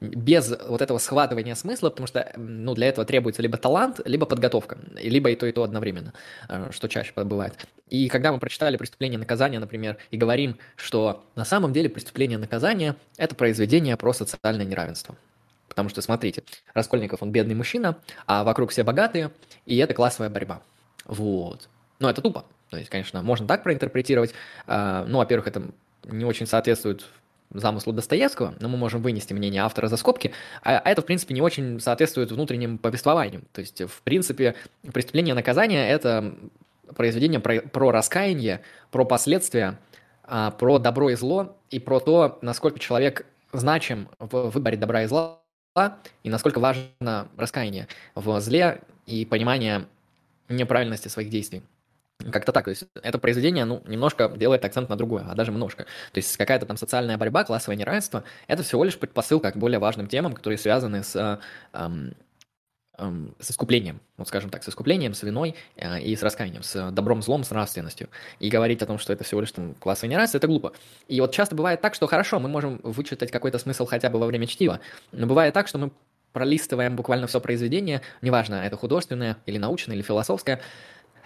[0.00, 4.78] без вот этого схватывания смысла, потому что ну, для этого требуется либо талант, либо подготовка,
[4.94, 6.12] либо и то, и то одновременно,
[6.48, 7.66] э, что чаще бывает.
[7.88, 12.36] И когда мы прочитали «Преступление и наказание», например, и говорим, что на самом деле «Преступление
[12.36, 15.16] и наказание»— это произведение про социальное неравенство.
[15.68, 16.42] Потому что, смотрите,
[16.74, 17.96] Раскольников, он бедный мужчина,
[18.26, 19.30] а вокруг все богатые,
[19.66, 20.62] и это классовая борьба.
[21.04, 21.68] Вот.
[22.00, 22.44] Но это тупо.
[22.70, 24.32] То есть, конечно, можно так проинтерпретировать.
[24.66, 25.62] А, ну, во-первых, это
[26.04, 27.06] не очень соответствует
[27.50, 30.32] замыслу Достоевского, но мы можем вынести мнение автора за скобки,
[30.62, 33.44] а это, в принципе, не очень соответствует внутренним повествованиям.
[33.52, 34.56] То есть, в принципе,
[34.92, 36.34] «Преступление и наказание»— это
[36.94, 39.78] произведение про, про раскаяние, про последствия,
[40.24, 45.06] а, про добро и зло и про то, насколько человек значим в выборе добра и
[45.06, 45.40] зла,
[46.22, 49.86] и насколько важно раскаяние в зле и понимание
[50.48, 51.62] неправильности своих действий.
[52.32, 52.64] Как-то так.
[52.64, 55.84] То есть это произведение, ну, немножко делает акцент на другое, а даже немножко.
[55.84, 60.06] То есть какая-то там социальная борьба, классовое неравенство, это всего лишь предпосылка к более важным
[60.06, 61.40] темам, которые связаны с эм,
[61.72, 62.14] эм,
[63.38, 67.22] с искуплением, вот скажем так, с искуплением, с виной э, и с раскаянием, с добром,
[67.22, 68.08] злом, с нравственностью.
[68.40, 70.72] И говорить о том, что это всего лишь там классовое неравенство, это глупо.
[71.08, 74.26] И вот часто бывает так, что хорошо, мы можем вычитать какой-то смысл хотя бы во
[74.26, 74.80] время чтива,
[75.12, 75.90] но бывает так, что мы
[76.32, 80.60] пролистываем буквально все произведение, неважно, это художественное или научное, или философское,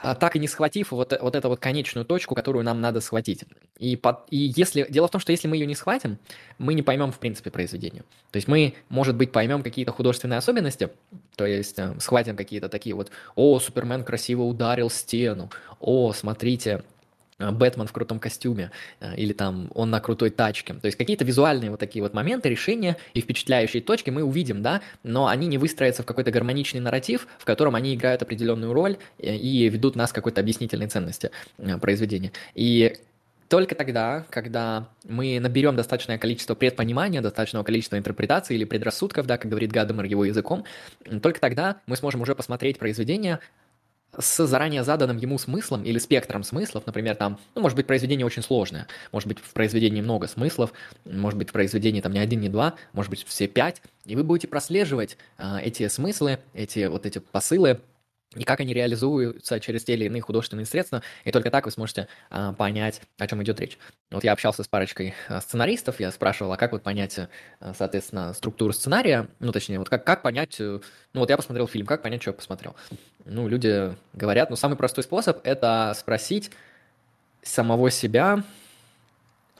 [0.02, 3.44] так и не схватив вот, вот эту вот конечную точку, которую нам надо схватить.
[3.78, 6.18] И, под, и если, дело в том, что если мы ее не схватим,
[6.58, 8.02] мы не поймем, в принципе, произведение.
[8.30, 10.90] То есть мы, может быть, поймем какие-то художественные особенности,
[11.36, 15.50] то есть э, схватим какие-то такие вот, о, Супермен красиво ударил стену,
[15.80, 16.99] о, смотрите, Э,
[17.40, 20.74] Бэтмен в крутом костюме, э, или там он на крутой тачке.
[20.74, 24.82] То есть какие-то визуальные вот такие вот моменты, решения и впечатляющие точки мы увидим, да,
[25.02, 29.34] но они не выстроятся в какой-то гармоничный нарратив, в котором они играют определенную роль э,
[29.34, 31.30] и ведут нас к какой-то объяснительной ценности
[31.80, 32.32] произведения.
[32.54, 32.96] И
[33.50, 39.50] только тогда, когда мы наберем достаточное количество предпонимания, достаточного количества интерпретаций или предрассудков, да, как
[39.50, 40.64] говорит Гадамер его языком,
[41.20, 43.40] только тогда мы сможем уже посмотреть произведение
[44.18, 48.42] с заранее заданным ему смыслом или спектром смыслов, например, там, ну, может быть, произведение очень
[48.42, 50.72] сложное, может быть, в произведении много смыслов,
[51.04, 54.24] может быть, в произведении там не один, не два, может быть, все пять, и вы
[54.24, 57.80] будете прослеживать э, эти смыслы, эти вот эти посылы
[58.36, 62.06] и как они реализуются через те или иные художественные средства, и только так вы сможете
[62.30, 63.76] а, понять, о чем идет речь.
[64.12, 68.32] Вот я общался с парочкой а, сценаристов, я спрашивал, а как вот понять, а, соответственно,
[68.32, 70.78] структуру сценария, ну, точнее, вот как, как понять, э,
[71.12, 72.76] ну, вот я посмотрел фильм, как понять, что я посмотрел.
[73.24, 76.52] Ну, люди говорят, ну, самый простой способ– это спросить
[77.42, 78.44] самого себя,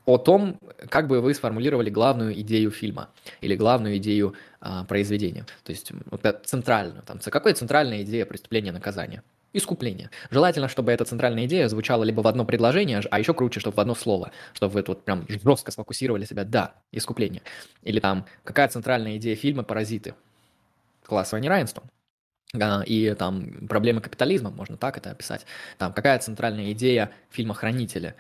[0.07, 0.59] о том,
[0.89, 3.11] как бы вы сформулировали главную идею фильма
[3.41, 5.47] или главную идею а, произведения.
[5.65, 7.03] То есть вот центральную.
[7.03, 9.23] Там, какая центральная идея преступления наказания?
[9.53, 10.11] Искупление.
[10.31, 13.81] Желательно, чтобы эта центральная идея звучала либо в одно предложение, а еще круче, чтобы в
[13.81, 16.45] одно слово, чтобы вы тут прям жестко сфокусировали себя.
[16.45, 17.43] Да, искупление.
[17.83, 20.15] Или там, какая центральная идея фильма «Паразиты»?
[21.05, 21.83] Классовое неравенство.
[22.55, 25.45] А, и там проблемы капитализма, можно так это описать.
[25.79, 28.15] Там, какая центральная идея фильма «Хранители»?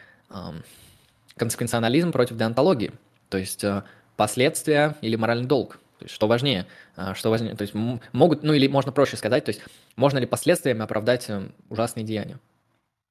[1.40, 2.92] Консеквенционализм против деонтологии,
[3.30, 3.82] то есть э,
[4.16, 5.78] последствия или моральный долг.
[5.98, 6.66] То есть, что важнее?
[6.96, 7.56] Э, что важнее?
[7.56, 7.74] То есть,
[8.12, 9.62] могут, ну или можно проще сказать, то есть,
[9.96, 12.38] можно ли последствиями оправдать э, ужасные деяния?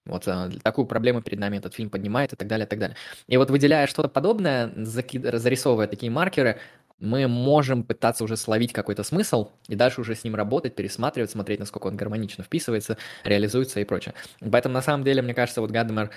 [0.06, 0.28] Вот
[0.64, 2.96] такую проблему перед нами этот фильм поднимает и так далее, и так далее.
[3.28, 6.60] И вот выделяя что-то подобное, зарисовывая такие маркеры,
[7.00, 11.60] мы можем пытаться уже словить какой-то смысл и дальше уже с ним работать, пересматривать, смотреть,
[11.60, 14.16] насколько он гармонично вписывается, реализуется и прочее.
[14.40, 16.10] Поэтому, на самом деле, мне кажется, вот Гадамер,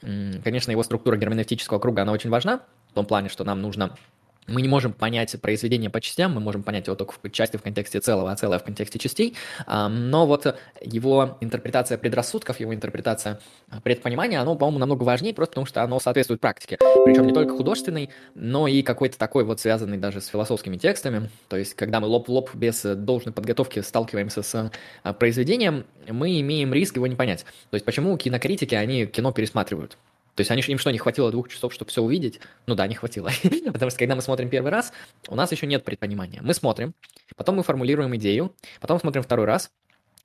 [0.00, 2.60] конечно, его структура герменевтического круга, она очень важна,
[2.90, 3.96] в том плане, что нам нужно
[4.46, 7.62] мы не можем понять произведение по частям, мы можем понять его только в части в
[7.62, 9.36] контексте целого, а целое в контексте частей,
[9.66, 15.66] но вот его интерпретация предрассудков, его интерпретация а, предпонимания, оно, по-моему, намного важнее, просто потому
[15.66, 20.20] что оно соответствует практике, причем не только художественной, но и какой-то такой вот связанный даже
[20.20, 24.70] с философскими текстами, то есть когда мы лоб в лоб без должной подготовки сталкиваемся с
[25.02, 27.44] а, произведением, мы имеем риск его не понять.
[27.70, 29.96] То есть почему кинокритики, они кино пересматривают?
[30.40, 32.40] То есть они, им что, не хватило двух часов, чтобы все увидеть?
[32.66, 33.28] Ну да, не хватило.
[33.66, 34.90] Потому что когда мы смотрим первый раз,
[35.28, 36.40] у нас еще нет предпонимания.
[36.40, 36.94] Мы смотрим,
[37.36, 39.70] потом мы формулируем идею, потом смотрим второй раз,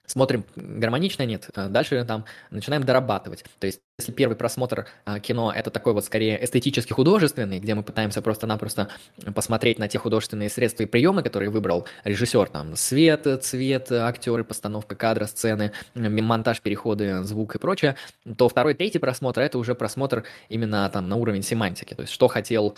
[0.06, 3.44] смотрим, гармонично нет, а дальше там начинаем дорабатывать.
[3.60, 7.84] То есть, если первый просмотр а, кино это такой вот скорее эстетически художественный, где мы
[7.84, 8.90] пытаемся просто-напросто
[9.34, 14.96] посмотреть на те художественные средства и приемы, которые выбрал режиссер, там свет, цвет, актеры, постановка
[14.96, 17.96] кадра, сцены, монтаж, переходы, звук и прочее,
[18.38, 22.28] то второй, третий просмотр это уже просмотр именно там на уровень семантики, то есть что
[22.28, 22.76] хотел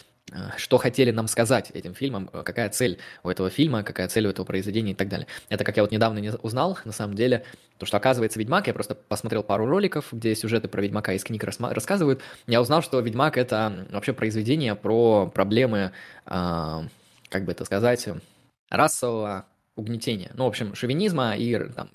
[0.57, 4.29] что хотели нам сказать этим фильмом, э, какая цель у этого фильма, какая цель у
[4.29, 5.27] этого произведения и так далее.
[5.49, 7.45] Это, как я вот недавно не узнал, на самом деле,
[7.77, 11.43] то, что оказывается «Ведьмак», я просто посмотрел пару роликов, где сюжеты про Ведьмака из книг
[11.43, 15.91] рассказывают, я узнал, что «Ведьмак»— это вообще произведение про проблемы,
[16.25, 16.81] э,
[17.29, 18.07] как бы это сказать,
[18.69, 19.45] расового
[19.75, 21.89] угнетения, ну, в общем, шовинизма и там,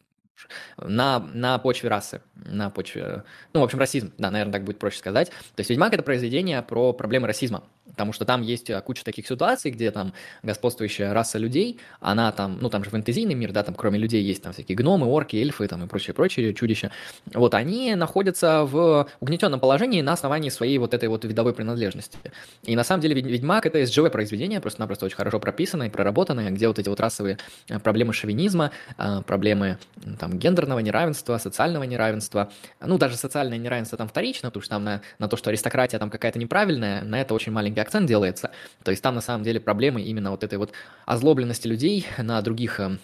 [0.77, 4.99] на, на почве расы, на почве, ну, в общем, расизм, да, наверное, так будет проще
[4.99, 5.31] сказать.
[5.31, 9.27] То есть «Ведьмак»— это произведение про проблемы расизма, потому что там есть э, куча таких
[9.27, 10.13] ситуаций, где там
[10.43, 14.43] господствующая раса людей, она там, ну, там же фэнтезийный мир, да, там кроме людей есть
[14.43, 16.91] там всякие гномы, орки, эльфы там и прочие-прочие чудища.
[17.33, 22.19] Вот, они находятся в угнетенном положении на основании своей вот этой вот видовой принадлежности.
[22.65, 26.79] И на самом деле «Ведьмак»— это SGV произведение, просто-напросто очень хорошо прописанное, проработанное, где вот
[26.79, 27.39] эти вот расовые
[27.69, 29.79] э, проблемы шовинизма, э, проблемы
[30.19, 32.51] там гендерного неравенства, социального неравенства,
[32.81, 36.11] ну, даже социальное неравенство там вторично, потому что там на, на то, что аристократия там
[36.11, 38.51] какая-то неправильная, на это очень маленький акцент делается.
[38.83, 40.73] То есть там на самом деле проблемы именно вот этой вот
[41.07, 42.99] озлобленности людей на других э,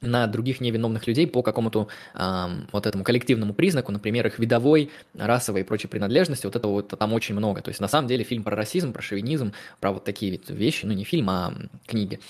[0.00, 5.60] на других невиновных людей по какому-то э, вот этому коллективному признаку, например, их видовой, расовой
[5.62, 7.62] и прочей принадлежности, вот этого вот там очень много.
[7.62, 10.92] То есть на самом деле фильм про расизм, про шовинизм, про вот такие вещи, ну
[10.92, 11.54] не фильм, а
[11.86, 12.20] книги,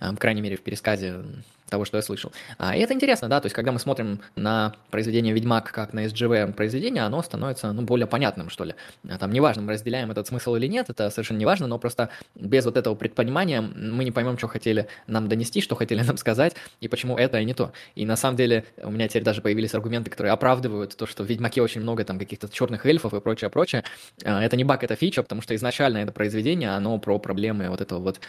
[0.00, 1.24] э, по крайней мере в пересказе
[1.72, 2.32] того, что я слышал.
[2.58, 6.04] А, и это интересно, да, то есть когда мы смотрим на произведение «Ведьмак» как на
[6.04, 8.74] SGV произведение, оно становится, ну, более понятным, что ли.
[9.08, 12.66] А, там неважно, мы разделяем этот смысл или нет, это совершенно неважно, но просто без
[12.66, 16.88] вот этого предпонимания мы не поймем, что хотели нам донести, что хотели нам сказать, и
[16.88, 17.72] почему это и не то.
[17.94, 21.26] И на самом деле у меня теперь даже появились аргументы, которые оправдывают то, что в
[21.26, 23.82] «Ведьмаке» очень много там каких-то черных эльфов и прочее, прочее.
[24.24, 27.80] А, это не баг, это фича, потому что изначально это произведение, оно про проблемы вот
[27.80, 28.20] этого вот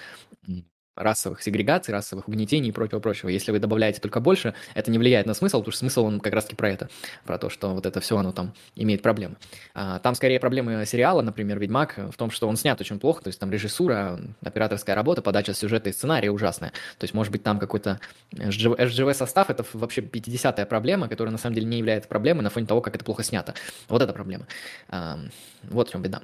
[0.95, 3.29] расовых сегрегаций, расовых угнетений и прочего-прочего.
[3.29, 6.33] Если вы добавляете только больше, это не влияет на смысл, потому что смысл он как
[6.33, 6.89] раз-таки про это,
[7.25, 9.35] про то, что вот это все оно там имеет проблемы.
[9.73, 13.27] А, там скорее проблемы сериала, например, «Ведьмак», в том, что он снят очень плохо, то
[13.29, 16.71] есть там режиссура, операторская работа, подача сюжета и сценария ужасная.
[16.97, 17.99] То есть, может быть, там какой-то
[18.31, 22.81] SGV-состав, это вообще 50-я проблема, которая на самом деле не является проблемой на фоне того,
[22.81, 23.55] как это плохо снято.
[23.87, 24.47] Вот это проблема.
[24.89, 25.19] А,
[25.63, 26.21] вот в чем беда.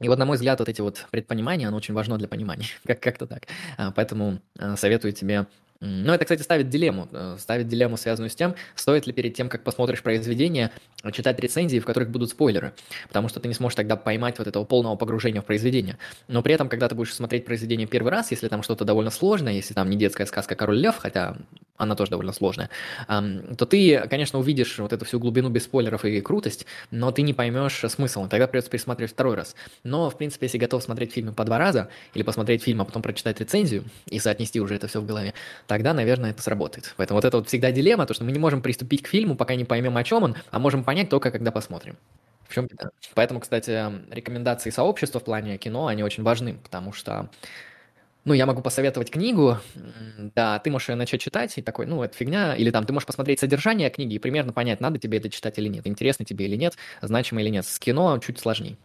[0.00, 2.66] И вот, на мой взгляд, вот эти вот предпонимания, оно очень важно для понимания.
[2.86, 3.44] как- как-то так.
[3.76, 5.46] А, поэтому а, советую тебе
[5.84, 7.08] ну, это, кстати, ставит дилемму.
[7.12, 10.70] Э, ставит дилемму, связанную с тем, стоит ли перед тем, как посмотришь произведение,
[11.12, 12.72] читать рецензии, в которых будут спойлеры.
[13.08, 15.98] Потому что ты не сможешь тогда поймать вот этого полного погружения в произведение.
[16.28, 19.52] Но при этом, когда ты будешь смотреть произведение первый раз, если там что-то довольно сложное,
[19.52, 21.36] если там не детская сказка «Король лев», хотя
[21.76, 22.70] она тоже довольно сложная,
[23.08, 27.34] то ты, конечно, увидишь вот эту всю глубину без спойлеров и крутость, но ты не
[27.34, 28.28] поймешь смысл.
[28.28, 29.56] Тогда придется пересматривать второй раз.
[29.82, 33.02] Но, в принципе, если готов смотреть фильмы по два раза, или посмотреть фильм, а потом
[33.02, 35.34] прочитать рецензию и соотнести уже это все в голове,
[35.74, 36.94] тогда, наверное, это сработает.
[36.96, 39.56] Поэтому вот это вот всегда дилемма, то, что мы не можем приступить к фильму, пока
[39.56, 41.96] не поймем, о чем он, а можем понять только, когда посмотрим.
[42.48, 42.90] В чем беда?
[43.14, 47.28] Поэтому, кстати, рекомендации сообщества в плане кино, они очень важны, потому что
[48.24, 49.58] ну, я могу посоветовать книгу,
[50.36, 53.08] да, ты можешь ее начать читать, и такой, ну, это фигня, или там ты можешь
[53.08, 56.54] посмотреть содержание книги и примерно понять, надо тебе это читать или нет, интересно тебе или
[56.54, 57.66] нет, значимо или нет.
[57.66, 58.76] С кино чуть сложнее.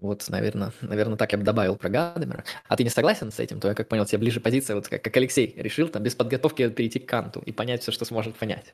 [0.00, 2.44] Вот, наверное, наверное, так я бы добавил про Гадамера.
[2.68, 3.60] А ты не согласен с этим?
[3.60, 6.68] То я как понял, тебе ближе позиция, вот как, как Алексей решил там без подготовки
[6.70, 8.72] перейти к Канту и понять все, что сможет понять.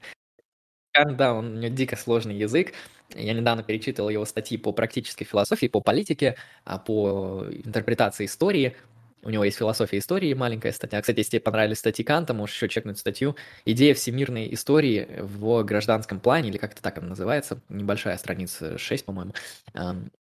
[0.93, 2.73] Кант, да, он, у него дико сложный язык.
[3.15, 8.77] Я недавно перечитывал его статьи по практической философии, по политике, а, по интерпретации истории.
[9.27, 11.01] У него есть философия истории, маленькая статья.
[11.01, 13.35] Кстати, если тебе понравились статьи Канта, можешь еще чекнуть статью
[13.65, 19.33] «Идея всемирной истории в гражданском плане», или как-то так она называется, небольшая страница 6, по-моему.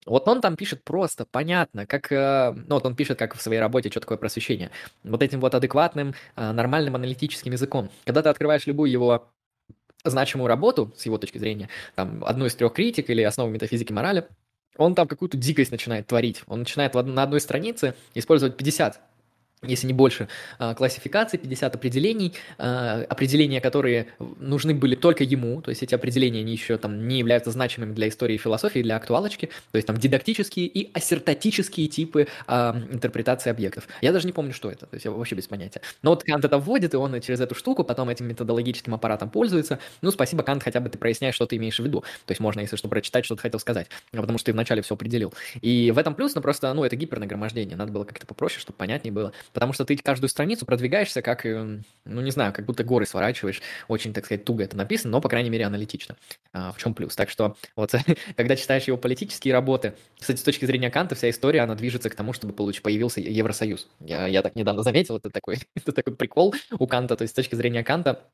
[0.06, 2.10] Вот он там пишет просто, понятно, как...
[2.10, 4.70] Э, ну, вот он пишет, как в своей работе, что такое просвещение.
[5.04, 7.90] Вот этим вот адекватным, э, нормальным аналитическим языком.
[8.04, 9.30] Когда ты открываешь любую его
[10.04, 14.26] значимую работу, с его точки зрения, там, одну из трех критик или основы метафизики морали,
[14.78, 16.42] он там какую-то дикость начинает творить.
[16.46, 19.00] Он начинает на одной странице использовать 50
[19.66, 20.28] если не больше,
[20.58, 26.40] а, классификаций, 50 определений, а, определения, которые нужны были только ему, то есть эти определения,
[26.40, 29.96] они еще там не являются значимыми для истории и философии, для актуалочки, то есть там
[29.96, 33.88] дидактические и ассертатические типы а, интерпретации объектов.
[34.00, 35.80] Я даже не помню, что это, то есть я вообще без понятия.
[36.02, 39.78] Но вот Кант это вводит, и он через эту штуку потом этим методологическим аппаратом пользуется.
[40.02, 42.02] Ну, спасибо, Кант, хотя бы ты проясняешь, что ты имеешь в виду.
[42.26, 44.94] То есть можно, если что, прочитать, что ты хотел сказать, потому что ты вначале все
[44.94, 45.32] определил.
[45.60, 48.76] И в этом плюс, но ну, просто, ну, это гипернагромождение, надо было как-то попроще, чтобы
[48.76, 49.32] понятнее было.
[49.56, 53.62] Потому что ты каждую страницу продвигаешься как, ну не знаю, как будто горы сворачиваешь.
[53.88, 56.14] Очень, так сказать, туго это написано, но, по крайней мере, аналитично.
[56.52, 57.16] А, в чем плюс?
[57.16, 57.94] Так что вот,
[58.36, 62.14] когда читаешь его политические работы, кстати, с точки зрения Канта, вся история, она движется к
[62.14, 63.88] тому, чтобы получ, появился Евросоюз.
[64.00, 67.16] Я, я так недавно заметил, это такой, это такой прикол у Канта.
[67.16, 68.24] То есть с точки зрения Канта,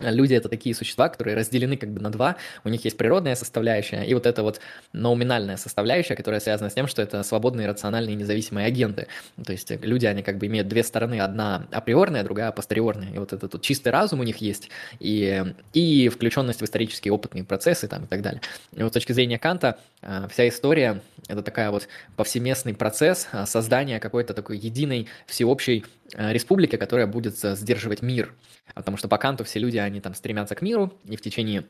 [0.00, 2.36] Люди— это такие существа, которые разделены как бы на два.
[2.64, 4.60] У них есть природная составляющая и вот эта вот
[4.92, 9.06] номинальная составляющая, которая связана с тем, что это свободные, рациональные, независимые агенты.
[9.44, 11.20] То есть люди, они как бы имеют две стороны.
[11.20, 13.12] Одна априорная, другая апостериорная.
[13.12, 17.44] И вот этот вот чистый разум у них есть, и, и включенность в исторические опытные
[17.44, 18.40] процессы там, и так далее.
[18.74, 23.46] И вот с точки зрения Канта а, вся история— это такая вот повсеместный процесс а,
[23.46, 25.84] создания какой-то такой единой всеобщей
[26.14, 28.34] а, республики, которая будет сдерживать мир.
[28.74, 31.64] Потому что по Канту все люди, они там стремятся к миру, и в течение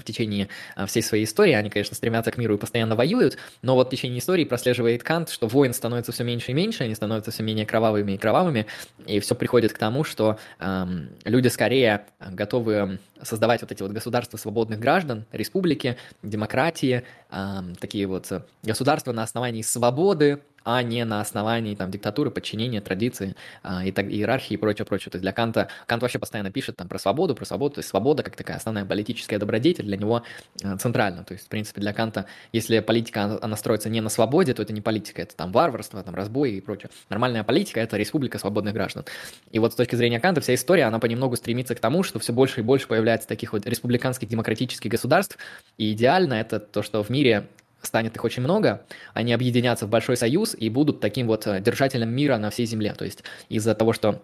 [0.00, 0.48] в течение
[0.86, 1.52] всей своей истории.
[1.52, 5.30] Они, конечно, стремятся к миру и постоянно воюют, но вот в течение истории прослеживает Кант,
[5.30, 8.66] что войн становится все меньше и меньше, они становятся все менее кровавыми и кровавыми,
[9.06, 14.36] и все приходит к тому, что эм, люди скорее готовы создавать вот эти вот государства
[14.36, 18.30] свободных граждан, республики, демократии, эм, такие вот
[18.62, 24.06] государства на основании свободы, а не на основании там диктатуры, подчинения, традиции, а, и так,
[24.06, 25.10] иерархии и прочее, прочее.
[25.10, 27.90] То есть для Канта, Кант вообще постоянно пишет там про свободу, про свободу, то есть
[27.90, 30.22] свобода как такая основная политическая добродетель для него
[30.62, 31.24] а, центральна.
[31.24, 34.72] То есть, в принципе, для Канта, если политика, она строится не на свободе, то это
[34.72, 36.90] не политика, это там варварство, там разбой и прочее.
[37.10, 39.04] Нормальная политика– это республика свободных граждан.
[39.52, 42.32] И вот с точки зрения Канта вся история, она понемногу стремится к тому, что все
[42.32, 45.38] больше и больше появляется таких вот республиканских демократических государств,
[45.76, 47.48] и идеально это то, что в мире
[47.86, 52.10] станет их очень много, они объединятся в большой союз и будут таким вот э, держателем
[52.10, 52.94] мира на всей земле.
[52.94, 54.22] То есть из-за того, что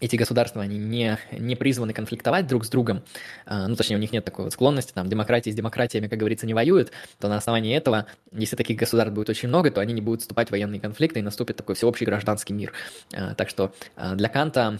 [0.00, 3.02] эти государства, они не, не призваны конфликтовать друг с другом,
[3.46, 6.46] э, ну, точнее, у них нет такой вот склонности, там, демократии с демократиями, как говорится,
[6.46, 10.02] не воюют, то на основании этого, если таких государств будет очень много, то они не
[10.02, 12.72] будут вступать в военные конфликты, и наступит такой всеобщий гражданский мир.
[13.12, 13.72] Э, так что
[14.14, 14.78] для Канта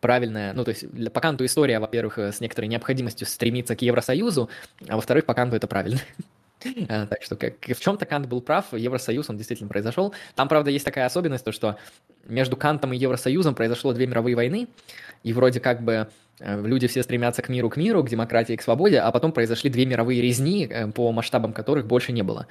[0.00, 4.48] правильная, ну, то есть для, по Канту история, во-первых, с некоторой необходимостью стремиться к Евросоюзу,
[4.88, 6.00] а во-вторых, по Канту это правильно.
[6.64, 10.14] Э, так что как, в чем-то Кант был прав, Евросоюз, он действительно произошел.
[10.34, 11.78] Там, правда, есть такая особенность, то, что
[12.26, 14.68] между Кантом и Евросоюзом произошло две мировые войны,
[15.22, 16.08] и вроде как бы
[16.40, 19.70] Э, люди все стремятся к миру, к миру, к демократии, к свободе, а потом произошли
[19.70, 22.46] две мировые резни, э, по масштабам которых больше не было,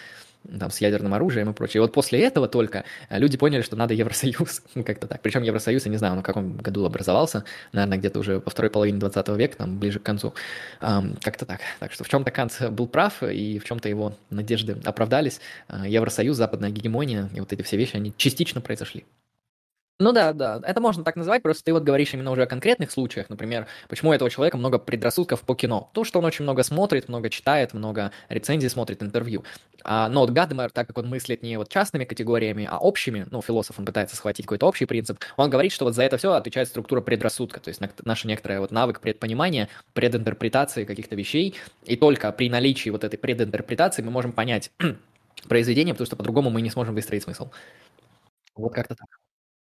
[0.60, 1.80] там, с ядерным оружием и прочее.
[1.80, 5.22] И вот после этого только э, люди поняли, что надо Евросоюз, ну, как-то так.
[5.22, 9.00] Причем Евросоюз, я не знаю, в каком году образовался, наверное, где-то уже во второй половине
[9.00, 10.34] 20 века, там, ближе к концу.
[10.80, 11.62] Как-то так.
[11.80, 15.42] Так что в чем-то Кант был прав, и в чем-то его надежды оправдались.
[15.86, 19.06] Евросоюз, западная гегемония, и вот эти все вещи, они частично произошли.
[20.02, 22.90] Ну да, да, это можно так называть, просто ты вот говоришь именно уже о конкретных
[22.90, 25.90] случаях, например, почему у этого человека много предрассудков по кино.
[25.94, 29.44] То, что он очень много смотрит, много читает, много рецензий смотрит, интервью.
[29.84, 33.42] А, но вот Гадмер, так как он мыслит не вот частными категориями, а общими, ну,
[33.42, 36.70] философ, он пытается схватить какой-то общий принцип, он говорит, что вот за это все отвечает
[36.70, 42.50] структура предрассудка, то есть наша некоторая вот навык предпонимания, прединтерпретации каких-то вещей, и только при
[42.50, 44.72] наличии вот этой прединтерпретации мы можем понять
[45.50, 47.50] произведение, потому что по-другому мы не сможем выстроить смысл.
[48.56, 49.19] Вот как-то так.